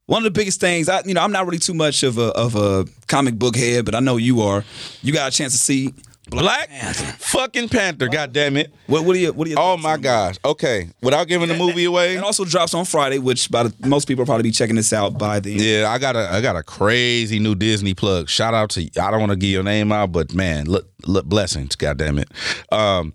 one 0.06 0.20
of 0.20 0.24
the 0.24 0.38
biggest 0.40 0.60
things, 0.60 0.90
I 0.90 1.02
you 1.06 1.14
know, 1.14 1.22
I'm 1.22 1.32
not 1.32 1.46
really 1.46 1.60
too 1.60 1.74
much 1.76 2.04
of 2.04 2.18
a 2.18 2.30
of 2.30 2.56
a 2.56 2.86
comic 3.08 3.36
book 3.36 3.56
head, 3.56 3.86
but 3.86 3.94
I 3.94 4.00
know 4.00 4.18
you 4.18 4.42
are. 4.42 4.64
You 5.02 5.14
got 5.14 5.32
a 5.32 5.36
chance 5.36 5.54
to 5.54 5.60
see 5.60 5.94
Black 6.30 6.70
fucking 6.70 7.70
Panther, 7.70 8.08
god 8.08 8.34
damn 8.34 8.58
it! 8.58 8.74
what? 8.88 9.04
What 9.04 9.14
do 9.14 9.20
you? 9.20 9.34
What 9.34 9.46
do 9.46 9.52
you? 9.52 9.58
Oh 9.60 9.78
my 9.78 9.98
gosh. 9.98 10.38
Okay, 10.46 10.90
without 11.02 11.28
giving 11.28 11.48
the 11.48 11.56
movie 11.58 11.86
away. 11.86 12.16
It 12.16 12.24
also 12.24 12.46
drops 12.46 12.74
on 12.74 12.86
Friday, 12.86 13.18
which 13.20 13.50
by 13.50 13.64
the, 13.64 13.88
most 13.88 14.08
people 14.08 14.22
will 14.22 14.28
probably 14.28 14.44
be 14.44 14.52
checking 14.52 14.76
this 14.76 14.94
out 14.94 15.18
by 15.18 15.40
the. 15.40 15.52
Yeah, 15.54 15.90
I 15.90 15.98
got 15.98 16.16
a 16.16 16.30
I 16.32 16.42
got 16.42 16.56
a 16.56 16.64
crazy 16.64 17.40
new 17.40 17.56
Disney 17.56 17.94
plug. 17.94 18.30
Shout 18.30 18.54
out 18.54 18.70
to 18.72 18.82
I 19.02 19.12
don't 19.12 19.20
want 19.20 19.32
to 19.32 19.38
give 19.38 19.50
your 19.50 19.64
name 19.64 19.92
out, 19.92 20.12
but 20.12 20.34
man, 20.34 20.66
look, 20.66 20.88
look 21.06 21.26
blessings, 21.26 21.76
god 21.76 21.98
damn 21.98 22.20
it. 22.20 22.30
Um 22.72 23.14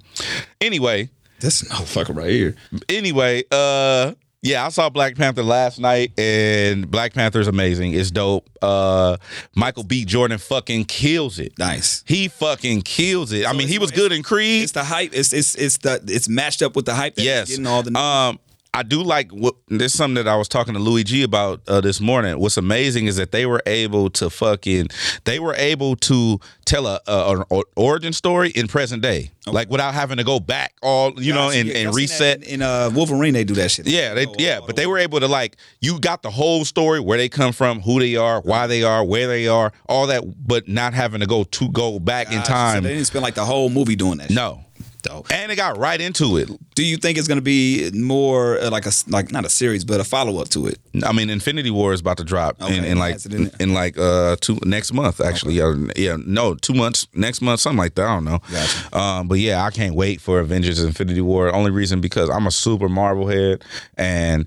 anyway, 0.61 1.09
This 1.41 1.63
motherfucker 1.63 2.17
right 2.17 2.31
here. 2.31 2.57
anyway, 2.89 3.45
uh 3.51 4.13
yeah, 4.45 4.65
I 4.65 4.69
saw 4.69 4.91
Black 4.91 5.17
Panther 5.17 5.43
last 5.43 5.81
night 5.81 6.13
and 6.19 6.89
Black 6.91 7.15
Panther 7.15 7.41
is 7.41 7.49
amazing. 7.49 7.95
It's 7.95 8.11
dope. 8.11 8.49
Uh 8.63 9.17
Michael 9.57 9.83
B. 9.83 10.05
Jordan 10.05 10.39
fucking 10.39 10.85
kills 10.85 11.39
it. 11.39 11.59
Nice. 11.59 12.05
He 12.07 12.29
fucking 12.29 12.83
kills 12.83 13.33
it. 13.33 13.47
I 13.47 13.53
mean, 13.55 13.69
he 13.69 13.79
was 13.79 13.91
good 13.91 14.13
in 14.13 14.23
Creed. 14.23 14.63
It's 14.65 14.73
the 14.73 14.85
hype. 14.85 15.11
It's 15.15 15.33
it's 15.33 15.55
it's 15.55 15.79
the 15.79 16.01
it's 16.07 16.29
matched 16.29 16.63
up 16.63 16.77
with 16.77 16.85
the 16.85 16.95
hype. 16.95 17.15
That 17.17 17.23
Yes. 17.23 17.49
Getting 17.49 17.67
all 17.67 17.83
the. 17.83 17.99
um 17.99 18.39
I 18.75 18.83
do 18.83 19.05
like 19.05 19.31
what 19.31 19.55
there's 19.69 19.95
something 19.95 20.17
that 20.17 20.27
I 20.27 20.35
was 20.35 20.49
talking 20.49 20.75
to 20.75 20.81
Louis 20.81 21.05
G 21.05 21.23
about 21.23 21.61
uh, 21.69 21.81
this 21.81 22.01
morning. 22.01 22.41
What's 22.41 22.57
amazing 22.57 23.07
is 23.07 23.15
that 23.17 23.31
they 23.31 23.47
were 23.47 23.63
able 23.67 24.11
to 24.11 24.29
fucking 24.29 24.89
they 25.23 25.39
were 25.39 25.55
able 25.55 25.95
to 25.97 26.41
tell 26.65 26.89
a, 26.89 27.01
a, 27.07 27.45
an 27.51 27.63
origin 27.77 28.13
story 28.13 28.51
in 28.51 28.67
present 28.67 29.01
day, 29.01 29.31
like 29.47 29.71
without 29.71 29.95
having 29.95 30.17
to 30.17 30.25
go 30.25 30.41
back 30.41 30.75
all 30.83 31.13
you 31.23 31.33
know 31.33 31.51
Gotcha. 31.51 31.61
and, 31.61 31.71
and 31.71 31.95
reset. 31.95 32.43
In, 32.43 32.55
in 32.55 32.63
uh, 32.63 32.91
Wolverine, 32.93 33.33
they 33.35 33.45
do 33.45 33.55
that 33.55 33.71
shit. 33.71 33.87
Yeah, 33.87 34.13
they, 34.13 34.27
Oh, 34.27 34.35
yeah, 34.39 34.59
oh, 34.61 34.67
but 34.67 34.75
they 34.75 34.89
were 34.89 34.99
able 34.99 35.21
to 35.21 35.29
like 35.29 35.57
you 35.81 36.01
got 36.01 36.23
the 36.23 36.31
whole 36.31 36.65
story 36.65 36.99
where 36.99 37.17
they 37.17 37.29
come 37.29 37.53
from, 37.53 37.81
who 37.81 38.01
they 38.01 38.17
are, 38.17 38.41
why 38.41 38.67
they 38.67 38.83
are, 38.83 39.05
where 39.05 39.29
they 39.29 39.47
are, 39.47 39.73
all 39.89 40.09
that, 40.09 40.25
but 40.45 40.67
not 40.67 40.95
having 40.95 41.21
to 41.21 41.27
go 41.27 41.45
to 41.45 41.69
go 41.69 42.01
back 42.01 42.33
in. 42.33 42.43
So 42.43 42.49
time. 42.49 42.83
they 42.83 42.95
didn't 42.95 43.07
spend 43.07 43.23
like 43.23 43.37
the 43.37 43.45
whole 43.45 43.71
movie 43.71 43.95
doing 43.95 44.19
that. 44.19 44.29
shit. 44.31 44.37
no, 44.37 44.65
Dope. 45.05 45.31
and 45.31 45.53
it 45.53 45.57
got 45.57 45.77
right 45.79 46.01
into 46.01 46.37
it. 46.39 46.49
Do 46.75 46.85
you 46.85 46.97
think 46.97 47.19
it's 47.19 47.29
going 47.29 47.39
to 47.39 47.43
be 47.43 47.91
more 47.95 48.59
uh, 48.59 48.71
like 48.71 48.87
a 48.87 48.91
like 49.09 49.31
not 49.31 49.45
a 49.45 49.51
series, 49.51 49.85
but 49.85 50.01
a 50.01 50.05
follow 50.05 50.41
up 50.41 50.49
to 50.51 50.67
it? 50.67 50.79
I 51.05 51.13
mean, 51.13 51.31
Infinity 51.31 51.71
War 51.71 51.93
is 51.93 52.01
about 52.01 52.17
to 52.17 52.25
drop 52.25 52.61
in, 52.61 52.67
Okay, 52.67 52.91
in 52.91 52.99
like 52.99 53.25
in 53.27 53.51
in, 53.61 53.75
like 53.75 53.97
uh 53.99 54.37
two 54.41 54.59
next 54.65 54.93
month 54.93 55.21
actually. 55.21 55.55
Yeah, 55.55 55.75
yeah, 55.95 56.17
no, 56.25 56.55
two 56.55 56.75
months 56.75 57.07
next 57.15 57.43
month, 57.43 57.61
something 57.61 57.79
like 57.79 57.95
that. 57.97 58.07
I 58.07 58.15
don't 58.15 58.25
know. 58.25 58.41
Gotcha. 58.51 58.97
Um, 58.99 59.29
but 59.29 59.39
yeah, 59.39 59.63
I 59.65 59.71
can't 59.71 59.95
wait 59.95 60.21
for 60.21 60.41
Avengers: 60.41 60.83
Infinity 60.83 61.21
War. 61.21 61.55
Only 61.55 61.71
reason 61.71 62.01
because 62.01 62.31
I'm 62.31 62.47
a 62.47 62.51
super 62.51 62.89
Marvel 62.89 63.27
head, 63.29 63.63
and 63.97 64.47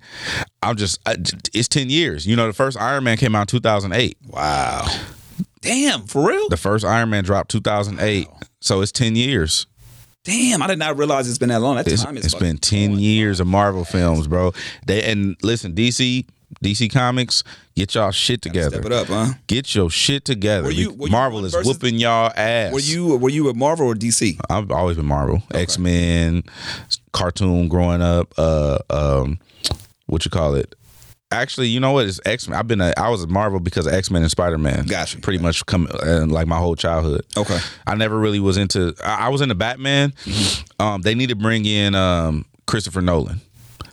I'm 0.63 0.75
just 0.75 0.99
I, 1.05 1.15
it's 1.53 1.67
ten 1.67 1.89
years. 1.89 2.25
You 2.25 2.35
know, 2.35 2.47
the 2.47 2.53
first 2.53 2.77
Iron 2.79 3.03
Man 3.03 3.17
came 3.17 3.35
out 3.35 3.41
in 3.41 3.47
2008. 3.47 4.17
Wow. 4.27 4.87
Damn, 5.61 6.03
for 6.07 6.27
real? 6.27 6.49
The 6.49 6.57
first 6.57 6.85
Iron 6.85 7.09
Man 7.09 7.23
dropped 7.23 7.51
2008, 7.51 8.27
so 8.59 8.81
it's 8.81 8.91
ten 8.91 9.15
years. 9.15 9.67
Damn, 10.27 10.61
I 10.61 10.67
did 10.67 10.77
not 10.77 10.97
realize 10.97 11.29
it's 11.29 11.37
been 11.37 11.49
that 11.49 11.61
long. 11.61 11.77
That 11.77 11.87
It's, 11.87 12.03
time 12.03 12.17
is 12.17 12.25
it's 12.25 12.35
been 12.35 12.57
10 12.57 12.89
going. 12.89 12.99
years 12.99 13.39
of 13.39 13.47
Marvel 13.47 13.85
films, 13.85 14.27
bro. 14.27 14.51
They 14.85 15.01
and 15.09 15.37
listen, 15.41 15.73
DC, 15.73 16.25
DC 16.61 16.91
Comics, 16.91 17.45
get 17.77 17.95
y'all 17.95 18.11
shit 18.11 18.41
together. 18.41 18.71
Step 18.81 18.85
it 18.85 18.91
up, 18.91 19.07
huh? 19.07 19.33
Get 19.47 19.73
your 19.73 19.89
shit 19.89 20.25
together. 20.25 20.65
Were 20.65 20.71
you- 20.71 20.91
were 20.93 21.07
you 21.07 21.11
Marvel 21.13 21.45
is 21.45 21.53
versus- 21.53 21.65
whooping 21.67 21.95
y'all 21.97 22.31
ass. 22.35 22.73
Were 22.73 22.79
you 22.81 23.15
were 23.15 23.29
you 23.29 23.47
a 23.47 23.53
Marvel 23.53 23.87
or 23.87 23.95
DC? 23.95 24.37
I've 24.49 24.69
always 24.69 24.97
been 24.97 25.05
Marvel. 25.05 25.41
X 25.53 25.79
Men, 25.79 26.43
cartoon 27.13 27.69
growing 27.69 28.01
up. 28.01 28.33
Uh, 28.37 28.79
um, 28.89 29.39
what 30.07 30.25
you 30.25 30.31
call 30.31 30.55
it? 30.55 30.75
Actually, 31.29 31.67
you 31.67 31.79
know 31.81 31.91
what? 31.91 32.05
It's 32.05 32.21
X 32.25 32.47
Men. 32.47 32.57
I've 32.57 32.67
been 32.67 32.79
a, 32.79 32.93
I 32.95 33.09
was 33.09 33.21
a 33.23 33.27
Marvel 33.27 33.59
because 33.59 33.85
of 33.85 33.93
X 33.93 34.09
Men 34.09 34.21
and 34.21 34.31
Spider 34.31 34.57
Man. 34.57 34.85
Gotcha. 34.85 35.19
Pretty 35.19 35.39
much 35.39 35.65
come 35.65 35.87
uh, 36.05 36.25
like 36.25 36.47
my 36.47 36.57
whole 36.57 36.75
childhood. 36.75 37.25
Okay. 37.35 37.59
I 37.85 37.95
never 37.95 38.17
really 38.17 38.39
was 38.39 38.55
into. 38.55 38.93
I, 39.03 39.25
I 39.25 39.29
was 39.29 39.41
into 39.41 39.55
Batman. 39.55 40.11
Mm-hmm. 40.23 40.81
Um, 40.81 41.01
they 41.01 41.15
need 41.15 41.27
to 41.29 41.35
bring 41.35 41.65
in 41.65 41.95
um, 41.95 42.45
Christopher 42.65 43.01
Nolan. 43.01 43.41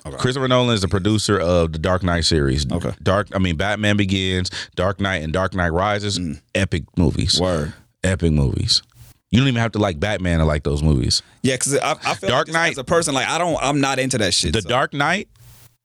Okay. 0.06 0.16
Christopher 0.18 0.46
Nolan 0.46 0.74
is 0.74 0.82
the 0.82 0.88
producer 0.88 1.40
of 1.40 1.72
the 1.72 1.78
Dark 1.78 2.02
Knight 2.04 2.24
series. 2.24 2.70
Okay. 2.70 2.92
Dark. 3.02 3.28
I 3.34 3.38
mean, 3.38 3.56
Batman 3.56 3.96
Begins, 3.96 4.50
Dark 4.76 5.00
Knight, 5.00 5.22
and 5.22 5.32
Dark 5.32 5.54
Knight 5.54 5.72
Rises. 5.72 6.20
Epic 6.54 6.84
movies. 6.96 7.36
Mm. 7.36 7.40
Word. 7.40 7.74
Epic 8.04 8.30
movies. 8.30 8.82
You 9.30 9.40
don't 9.40 9.48
even 9.48 9.60
have 9.60 9.72
to 9.72 9.78
like 9.80 9.98
Batman 9.98 10.38
to 10.38 10.44
like 10.44 10.62
those 10.62 10.82
movies. 10.84 11.20
Yeah, 11.42 11.54
because 11.54 11.76
I, 11.78 11.92
I 12.04 12.14
feel 12.14 12.30
Dark 12.30 12.46
like 12.46 12.52
Knight- 12.52 12.72
as 12.72 12.78
a 12.78 12.84
person, 12.84 13.14
like 13.14 13.26
I 13.26 13.38
don't, 13.38 13.56
I'm 13.60 13.80
not 13.80 13.98
into 13.98 14.18
that 14.18 14.34
shit. 14.34 14.52
The 14.52 14.62
so- 14.62 14.68
Dark 14.68 14.92
Knight 14.92 15.28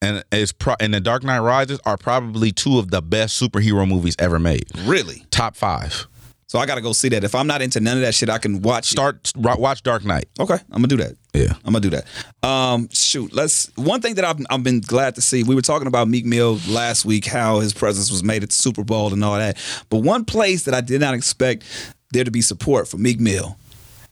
and 0.01 0.23
is 0.31 0.51
pro- 0.51 0.75
and 0.79 0.93
the 0.93 0.99
Dark 0.99 1.23
Knight 1.23 1.39
Rises 1.39 1.79
are 1.85 1.97
probably 1.97 2.51
two 2.51 2.79
of 2.79 2.91
the 2.91 3.01
best 3.01 3.41
superhero 3.41 3.87
movies 3.87 4.15
ever 4.19 4.39
made. 4.39 4.65
really. 4.85 5.25
Top 5.31 5.55
five. 5.55 6.07
So 6.47 6.57
I 6.57 6.65
got 6.65 6.75
to 6.75 6.81
go 6.81 6.93
see 6.93 7.09
that. 7.09 7.23
If 7.23 7.35
I'm 7.35 7.45
not 7.45 7.61
into 7.61 7.79
none 7.79 7.97
of 7.97 8.01
that 8.01 8.15
shit, 8.15 8.27
I 8.27 8.39
can 8.39 8.63
watch. 8.63 8.85
Start 8.85 9.31
watch 9.35 9.83
Dark 9.83 10.03
Knight. 10.03 10.25
Okay, 10.39 10.55
I'm 10.71 10.81
gonna 10.81 10.87
do 10.87 10.97
that. 10.97 11.15
Yeah. 11.31 11.53
I'm 11.63 11.73
gonna 11.73 11.79
do 11.81 11.91
that. 11.91 12.07
Um, 12.47 12.89
shoot, 12.91 13.31
let's. 13.33 13.69
One 13.75 14.01
thing 14.01 14.15
that 14.15 14.25
I've 14.25 14.43
I've 14.49 14.63
been 14.63 14.81
glad 14.81 15.13
to 15.15 15.21
see. 15.21 15.43
We 15.43 15.53
were 15.53 15.61
talking 15.61 15.87
about 15.87 16.07
Meek 16.07 16.25
Mill 16.25 16.59
last 16.67 17.05
week, 17.05 17.25
how 17.27 17.59
his 17.59 17.71
presence 17.71 18.09
was 18.09 18.23
made 18.23 18.41
at 18.41 18.49
the 18.49 18.55
Super 18.55 18.83
Bowl 18.83 19.13
and 19.13 19.23
all 19.23 19.37
that. 19.37 19.57
But 19.89 19.99
one 19.99 20.25
place 20.25 20.63
that 20.63 20.73
I 20.73 20.81
did 20.81 21.01
not 21.01 21.13
expect 21.13 21.65
there 22.13 22.23
to 22.23 22.31
be 22.31 22.41
support 22.41 22.87
for 22.87 22.97
Meek 22.97 23.19
Mill 23.19 23.55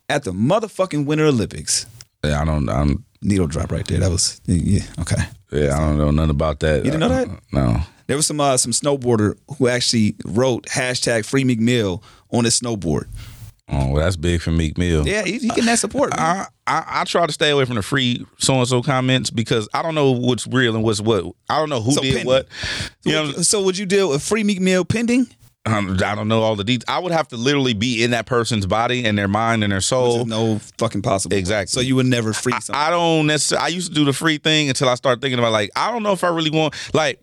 at 0.07 0.23
the 0.23 0.31
motherfucking 0.31 1.07
Winter 1.07 1.25
Olympics. 1.25 1.87
Yeah, 2.23 2.39
I 2.41 2.45
don't. 2.45 2.69
I'm. 2.69 3.03
Needle 3.21 3.47
drop 3.47 3.71
right 3.71 3.85
there. 3.87 3.99
That 3.99 4.11
was 4.11 4.39
yeah. 4.45 4.81
Okay. 4.99 5.21
Yeah, 5.51 5.75
I 5.75 5.79
don't 5.79 5.97
know 5.97 6.11
nothing 6.11 6.29
about 6.31 6.59
that. 6.59 6.77
You 6.85 6.91
didn't 6.91 6.99
know 6.99 7.09
that? 7.09 7.27
Uh, 7.29 7.35
No. 7.51 7.79
There 8.07 8.15
was 8.15 8.25
some 8.27 8.39
uh, 8.39 8.55
some 8.57 8.71
snowboarder 8.71 9.37
who 9.57 9.67
actually 9.67 10.15
wrote 10.25 10.65
hashtag 10.67 11.25
Free 11.25 11.43
Meek 11.43 11.59
Mill 11.59 12.01
on 12.31 12.45
his 12.45 12.59
snowboard. 12.59 13.07
Oh, 13.69 13.89
well, 13.89 13.95
that's 14.01 14.15
big 14.15 14.41
for 14.41 14.51
Meek 14.51 14.77
Mill. 14.77 15.05
Yeah, 15.05 15.23
he, 15.23 15.39
he 15.39 15.49
getting 15.49 15.65
that 15.65 15.79
support. 15.79 16.13
I, 16.13 16.45
I 16.65 17.01
I 17.01 17.03
try 17.03 17.25
to 17.25 17.33
stay 17.33 17.49
away 17.49 17.65
from 17.65 17.75
the 17.75 17.81
free 17.81 18.25
so 18.37 18.53
and 18.59 18.67
so 18.67 18.81
comments 18.81 19.29
because 19.29 19.67
I 19.73 19.81
don't 19.81 19.93
know 19.93 20.11
what's 20.11 20.47
real 20.47 20.73
and 20.75 20.85
what's 20.85 21.01
what. 21.01 21.25
I 21.49 21.59
don't 21.59 21.69
know 21.69 21.81
who 21.81 21.91
So 21.91 22.01
did 22.01 22.11
pending. 22.11 22.27
what. 22.27 22.47
So, 23.01 23.09
You 23.09 23.11
know, 23.11 23.25
would 23.25 23.35
you, 23.37 23.43
so 23.43 23.61
would 23.63 23.77
you 23.77 23.85
deal 23.85 24.07
with 24.09 24.23
Free 24.23 24.43
Meek 24.45 24.61
Mill 24.61 24.85
pending? 24.85 25.27
Um, 25.67 25.97
I 26.03 26.15
don't 26.15 26.27
know 26.27 26.41
all 26.41 26.55
the 26.55 26.63
details. 26.63 26.85
I 26.87 26.99
would 26.99 27.11
have 27.11 27.27
to 27.29 27.37
literally 27.37 27.73
be 27.73 28.03
in 28.03 28.11
that 28.11 28.25
person's 28.25 28.65
body 28.65 29.05
and 29.05 29.17
their 29.17 29.27
mind 29.27 29.63
and 29.63 29.71
their 29.71 29.81
soul. 29.81 30.25
No 30.25 30.59
fucking 30.77 31.01
possible. 31.01 31.35
Exactly. 31.35 31.67
So 31.71 31.81
you 31.81 31.95
would 31.95 32.05
never 32.05 32.33
free 32.33 32.53
something. 32.53 32.75
I 32.75 32.89
don't 32.89 33.27
necessarily. 33.27 33.65
I 33.65 33.67
used 33.69 33.89
to 33.89 33.93
do 33.93 34.05
the 34.05 34.13
free 34.13 34.37
thing 34.37 34.69
until 34.69 34.89
I 34.89 34.95
started 34.95 35.21
thinking 35.21 35.39
about 35.39 35.51
like 35.51 35.71
I 35.75 35.91
don't 35.91 36.03
know 36.03 36.13
if 36.13 36.23
I 36.23 36.29
really 36.29 36.51
want 36.51 36.73
like 36.93 37.21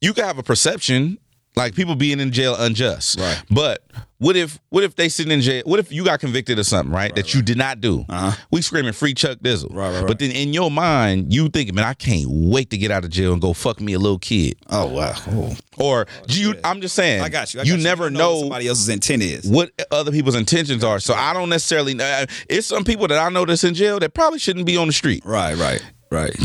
you 0.00 0.12
could 0.14 0.24
have 0.24 0.38
a 0.38 0.42
perception 0.42 1.18
like 1.56 1.74
people 1.74 1.94
being 1.94 2.20
in 2.20 2.30
jail 2.32 2.54
unjust, 2.58 3.18
Right. 3.18 3.42
But 3.50 3.82
what 4.18 4.36
if 4.36 4.58
what 4.68 4.84
if 4.84 4.94
they 4.96 5.08
sitting 5.08 5.32
in 5.32 5.40
jail? 5.40 5.62
What 5.64 5.80
if 5.80 5.90
you 5.90 6.04
got 6.04 6.20
convicted 6.20 6.58
of 6.58 6.66
something 6.66 6.94
right, 6.94 7.14
that 7.16 7.34
you 7.34 7.42
did 7.42 7.56
not 7.56 7.80
do? 7.80 8.04
Uh-huh. 8.08 8.36
We 8.50 8.62
screaming 8.62 8.92
free 8.92 9.14
Chuck 9.14 9.38
Dizzle, 9.38 9.74
Right, 9.74 9.88
right, 9.90 9.98
right. 10.00 10.06
But 10.06 10.18
then 10.18 10.30
in 10.30 10.52
your 10.52 10.70
mind 10.70 11.32
you 11.32 11.48
thinking, 11.48 11.74
man, 11.74 11.84
I 11.86 11.94
can't 11.94 12.26
wait 12.28 12.70
to 12.70 12.76
get 12.78 12.90
out 12.90 13.04
of 13.04 13.10
jail 13.10 13.32
and 13.32 13.40
go 13.42 13.52
fuck 13.52 13.80
me 13.80 13.94
a 13.94 13.98
little 13.98 14.18
kid. 14.18 14.56
oh 14.68 14.86
wow. 14.88 15.14
Oh. 15.28 15.56
Or 15.78 16.06
do 16.26 16.40
you? 16.40 16.54
I'm 16.62 16.80
just 16.82 16.94
saying. 16.94 17.22
I 17.22 17.30
got 17.30 17.54
you. 17.54 17.60
I 17.60 17.62
you 17.64 17.76
got 17.76 17.82
never 17.82 18.04
don't 18.04 18.12
know 18.18 18.32
what 18.34 18.40
somebody 18.40 18.68
else's 18.68 18.88
intent 18.90 19.22
is. 19.22 19.48
what 19.48 19.70
other 19.90 20.12
people's 20.12 20.34
intentions 20.36 20.84
are. 20.84 21.00
So 21.00 21.14
I 21.14 21.32
don't 21.32 21.48
necessarily. 21.48 21.94
know. 21.94 22.26
It's 22.48 22.66
some 22.66 22.84
people 22.84 23.08
that 23.08 23.18
I 23.18 23.30
know 23.30 23.44
that's 23.46 23.64
in 23.64 23.74
jail 23.74 23.98
that 24.00 24.12
probably 24.12 24.38
shouldn't 24.38 24.66
be 24.66 24.76
on 24.76 24.86
the 24.88 24.92
street. 24.92 25.24
Right, 25.24 25.56
right, 25.56 25.82
right. 26.10 26.36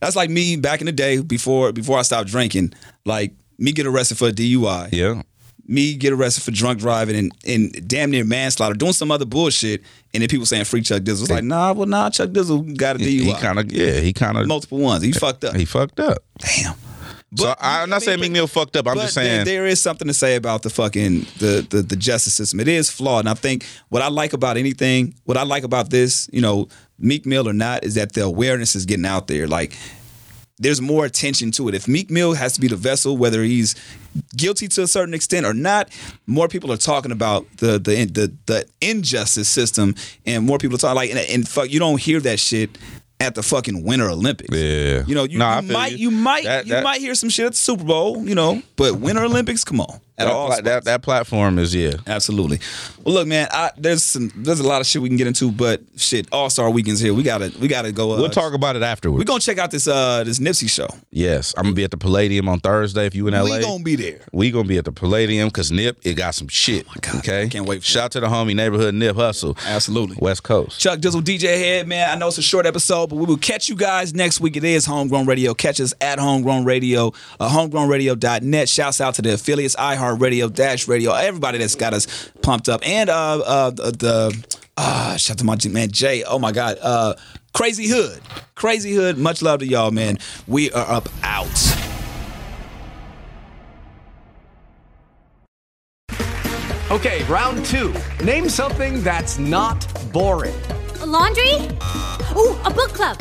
That's 0.00 0.14
like 0.14 0.30
me 0.30 0.56
back 0.56 0.80
in 0.80 0.86
the 0.86 0.92
day 0.92 1.20
before 1.20 1.72
before 1.72 1.98
I 1.98 2.02
stopped 2.02 2.28
drinking. 2.28 2.72
Like 3.04 3.32
me 3.58 3.72
get 3.72 3.86
arrested 3.86 4.18
for 4.18 4.28
a 4.28 4.32
DUI. 4.32 4.90
Yeah. 4.92 5.22
Me 5.66 5.94
get 5.94 6.12
arrested 6.12 6.42
for 6.42 6.50
drunk 6.50 6.78
driving 6.78 7.16
and, 7.16 7.32
and 7.46 7.88
damn 7.88 8.10
near 8.10 8.24
manslaughter, 8.24 8.74
doing 8.74 8.92
some 8.92 9.10
other 9.10 9.24
bullshit, 9.24 9.82
and 10.12 10.20
then 10.22 10.28
people 10.28 10.44
saying 10.44 10.64
free 10.64 10.82
Chuck 10.82 11.02
Dizzle. 11.02 11.22
It's 11.22 11.30
like, 11.30 11.42
nah, 11.44 11.72
well, 11.72 11.86
nah, 11.86 12.10
Chuck 12.10 12.30
Dizzle 12.30 12.76
got 12.76 12.96
a 12.96 12.98
DUI. 12.98 13.06
He 13.22 13.32
kind 13.34 13.58
of 13.58 13.72
yeah. 13.72 14.00
He 14.00 14.12
kind 14.12 14.36
of 14.36 14.46
multiple 14.46 14.78
ones. 14.78 15.02
He 15.02 15.12
fucked 15.12 15.42
up. 15.44 15.56
he 15.56 15.64
fucked 15.64 16.00
up. 16.00 16.18
Damn. 16.38 16.74
So 17.36 17.46
But- 17.46 17.58
I'm 17.62 17.88
not 17.88 17.96
I 18.02 18.04
saying 18.04 18.20
mean, 18.20 18.30
Meek 18.32 18.40
Mill 18.40 18.46
fucked 18.46 18.76
up. 18.76 18.86
I'm 18.86 18.94
but 18.94 19.02
just 19.04 19.14
there- 19.14 19.24
saying 19.24 19.44
there 19.46 19.66
is 19.66 19.80
something 19.80 20.06
to 20.06 20.14
say 20.14 20.36
about 20.36 20.62
the 20.62 20.70
fucking 20.70 21.20
the, 21.38 21.66
the 21.70 21.80
the 21.82 21.96
justice 21.96 22.34
system. 22.34 22.60
It 22.60 22.68
is 22.68 22.90
flawed, 22.90 23.20
and 23.20 23.28
I 23.30 23.34
think 23.34 23.64
what 23.88 24.02
I 24.02 24.08
like 24.08 24.34
about 24.34 24.56
anything, 24.58 25.14
what 25.24 25.38
I 25.38 25.44
like 25.44 25.64
about 25.64 25.88
this, 25.90 26.28
you 26.30 26.42
know, 26.42 26.68
Meek 26.98 27.24
Mill 27.24 27.48
or 27.48 27.52
not, 27.54 27.84
is 27.84 27.94
that 27.94 28.12
the 28.12 28.22
awareness 28.22 28.76
is 28.76 28.84
getting 28.84 29.06
out 29.06 29.26
there. 29.28 29.48
Like, 29.48 29.72
there's 30.58 30.80
more 30.80 31.04
attention 31.04 31.50
to 31.52 31.68
it. 31.68 31.74
If 31.74 31.88
Meek 31.88 32.10
Mill 32.10 32.34
has 32.34 32.52
to 32.54 32.60
be 32.60 32.68
the 32.68 32.76
vessel, 32.76 33.16
whether 33.16 33.42
he's 33.42 33.74
guilty 34.36 34.68
to 34.68 34.82
a 34.82 34.86
certain 34.86 35.12
extent 35.14 35.44
or 35.46 35.52
not, 35.54 35.88
more 36.26 36.46
people 36.48 36.70
are 36.72 36.76
talking 36.76 37.10
about 37.12 37.44
the 37.58 37.72
the 37.78 38.04
the, 38.04 38.32
the 38.46 38.66
injustice 38.80 39.48
system, 39.48 39.94
and 40.26 40.44
more 40.46 40.58
people 40.58 40.76
are 40.76 40.78
talking 40.78 40.96
like 40.96 41.10
and, 41.10 41.18
and 41.18 41.48
fuck, 41.48 41.70
you 41.70 41.78
don't 41.80 42.00
hear 42.00 42.20
that 42.20 42.38
shit 42.38 42.70
at 43.20 43.34
the 43.34 43.42
fucking 43.42 43.84
Winter 43.84 44.08
Olympics. 44.10 44.54
Yeah. 44.56 45.04
you 45.06 45.14
know, 45.14 45.24
you, 45.24 45.38
Nah, 45.38 45.60
you 45.60 45.72
might 45.72 45.92
you. 45.92 45.98
you, 45.98 46.10
might 46.10 46.44
That- 46.44 46.66
you 46.66 46.72
that- 46.72 46.84
might 46.84 47.00
hear 47.00 47.14
some 47.14 47.30
shit 47.30 47.46
at 47.46 47.52
the 47.52 47.58
Super 47.58 47.84
Bowl, 47.84 48.26
you 48.26 48.34
know, 48.34 48.60
but 48.76 48.96
Winter 48.96 49.24
Olympics, 49.24 49.64
come 49.64 49.80
on, 49.80 50.00
at 50.16 50.26
that, 50.26 50.32
all 50.32 50.46
pla- 50.46 50.60
that 50.60 50.84
that 50.84 51.02
platform 51.02 51.58
is 51.58 51.74
yeah. 51.74 51.94
Absolutely. 52.06 52.60
Well, 53.04 53.14
look, 53.16 53.26
man, 53.28 53.48
I, 53.50 53.70
there's 53.76 54.02
some 54.02 54.30
there's 54.36 54.60
a 54.60 54.66
lot 54.66 54.80
of 54.80 54.86
shit 54.86 55.02
we 55.02 55.08
can 55.08 55.16
get 55.16 55.26
into, 55.26 55.50
but 55.50 55.82
shit, 55.96 56.28
All 56.32 56.48
Star 56.50 56.70
Weekend's 56.70 57.00
here. 57.00 57.12
We 57.12 57.22
gotta 57.22 57.52
we 57.60 57.68
gotta 57.68 57.90
go. 57.92 58.12
Uh, 58.12 58.16
We'll 58.18 58.30
talk 58.30 58.54
about 58.54 58.76
it 58.76 58.82
afterwards. 58.82 59.18
We're 59.18 59.24
gonna 59.24 59.40
check 59.40 59.58
out 59.58 59.70
this 59.70 59.88
uh 59.88 60.22
this 60.24 60.38
Nipsey 60.38 60.70
show. 60.70 60.88
yes, 61.10 61.52
I'm 61.56 61.64
gonna 61.64 61.74
be 61.74 61.84
at 61.84 61.90
the 61.90 61.96
Palladium 61.96 62.48
on 62.48 62.60
Thursday. 62.60 63.06
If 63.06 63.14
you 63.14 63.26
in 63.28 63.34
LA, 63.34 63.56
We 63.56 63.60
gonna 63.62 63.82
be 63.84 63.96
there. 63.96 64.20
We 64.32 64.50
gonna 64.50 64.68
be 64.68 64.78
at 64.78 64.84
the 64.84 64.92
Palladium 64.92 65.48
because 65.48 65.72
Nip 65.72 65.98
it 66.04 66.14
got 66.14 66.34
some 66.34 66.48
shit. 66.48 66.86
Oh 66.88 66.94
God, 67.00 67.16
okay, 67.16 67.48
can't 67.48 67.66
wait 67.68 67.80
for 67.82 67.86
Shout 67.86 68.04
out 68.04 68.12
to 68.12 68.20
the 68.20 68.26
homie 68.28 68.54
neighborhood 68.54 68.94
Nip 68.94 69.16
Hussle. 69.16 69.58
Absolutely. 69.66 70.16
West 70.20 70.42
Coast. 70.44 70.80
Chuck 70.80 71.00
Dizzle, 71.00 71.22
DJ 71.22 71.48
Head, 71.58 71.88
man. 71.88 72.08
I 72.08 72.14
know 72.16 72.28
it's 72.28 72.38
a 72.38 72.42
short 72.42 72.66
episode, 72.66 73.08
but 73.10 73.16
we 73.16 73.26
will 73.26 73.36
catch 73.36 73.68
you 73.68 73.74
guys 73.76 74.14
next 74.14 74.40
week. 74.40 74.56
It 74.56 74.64
is 74.64 74.86
Homegrown 74.86 75.26
Radio. 75.26 75.54
Catch 75.54 75.80
us 75.80 75.92
at 76.00 76.18
Homegrown 76.18 76.64
Radio, 76.64 77.12
uh, 77.40 77.48
homegrownradio.net. 77.50 78.68
Shouts 78.68 79.00
out 79.00 79.14
to 79.16 79.22
the 79.22 79.34
affiliates, 79.34 79.74
iHeartRadio, 80.04 80.52
Dash 80.52 80.88
Radio, 80.88 81.12
everybody 81.12 81.58
that's 81.58 81.74
got 81.74 81.94
us 81.94 82.30
pumped 82.42 82.68
up. 82.68 82.86
And 82.86 83.10
uh, 83.10 83.38
uh, 83.38 83.70
the, 83.70 83.90
the 83.92 84.58
uh, 84.76 85.16
shout 85.16 85.36
out 85.36 85.38
to 85.38 85.44
my 85.44 85.56
G- 85.56 85.68
man, 85.68 85.90
Jay. 85.90 86.24
Oh, 86.24 86.38
my 86.38 86.52
God. 86.52 86.78
Uh, 86.80 87.14
Crazy 87.52 87.88
Hood. 87.88 88.20
Crazy 88.54 88.92
Hood. 88.92 89.18
Much 89.18 89.42
love 89.42 89.60
to 89.60 89.66
y'all, 89.66 89.90
man. 89.90 90.18
We 90.46 90.70
are 90.72 90.90
up 90.90 91.08
out. 91.22 91.48
Okay, 96.90 97.24
round 97.24 97.64
two. 97.64 97.94
Name 98.22 98.48
something 98.48 99.02
that's 99.02 99.38
not 99.38 99.86
boring. 100.12 100.54
A 101.00 101.06
laundry? 101.06 101.54
Ooh, 102.36 102.56
a 102.64 102.70
book 102.70 102.92
club. 102.92 103.18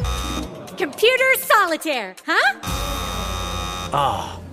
Computer 0.77 1.34
solitaire, 1.38 2.15
huh? 2.25 2.59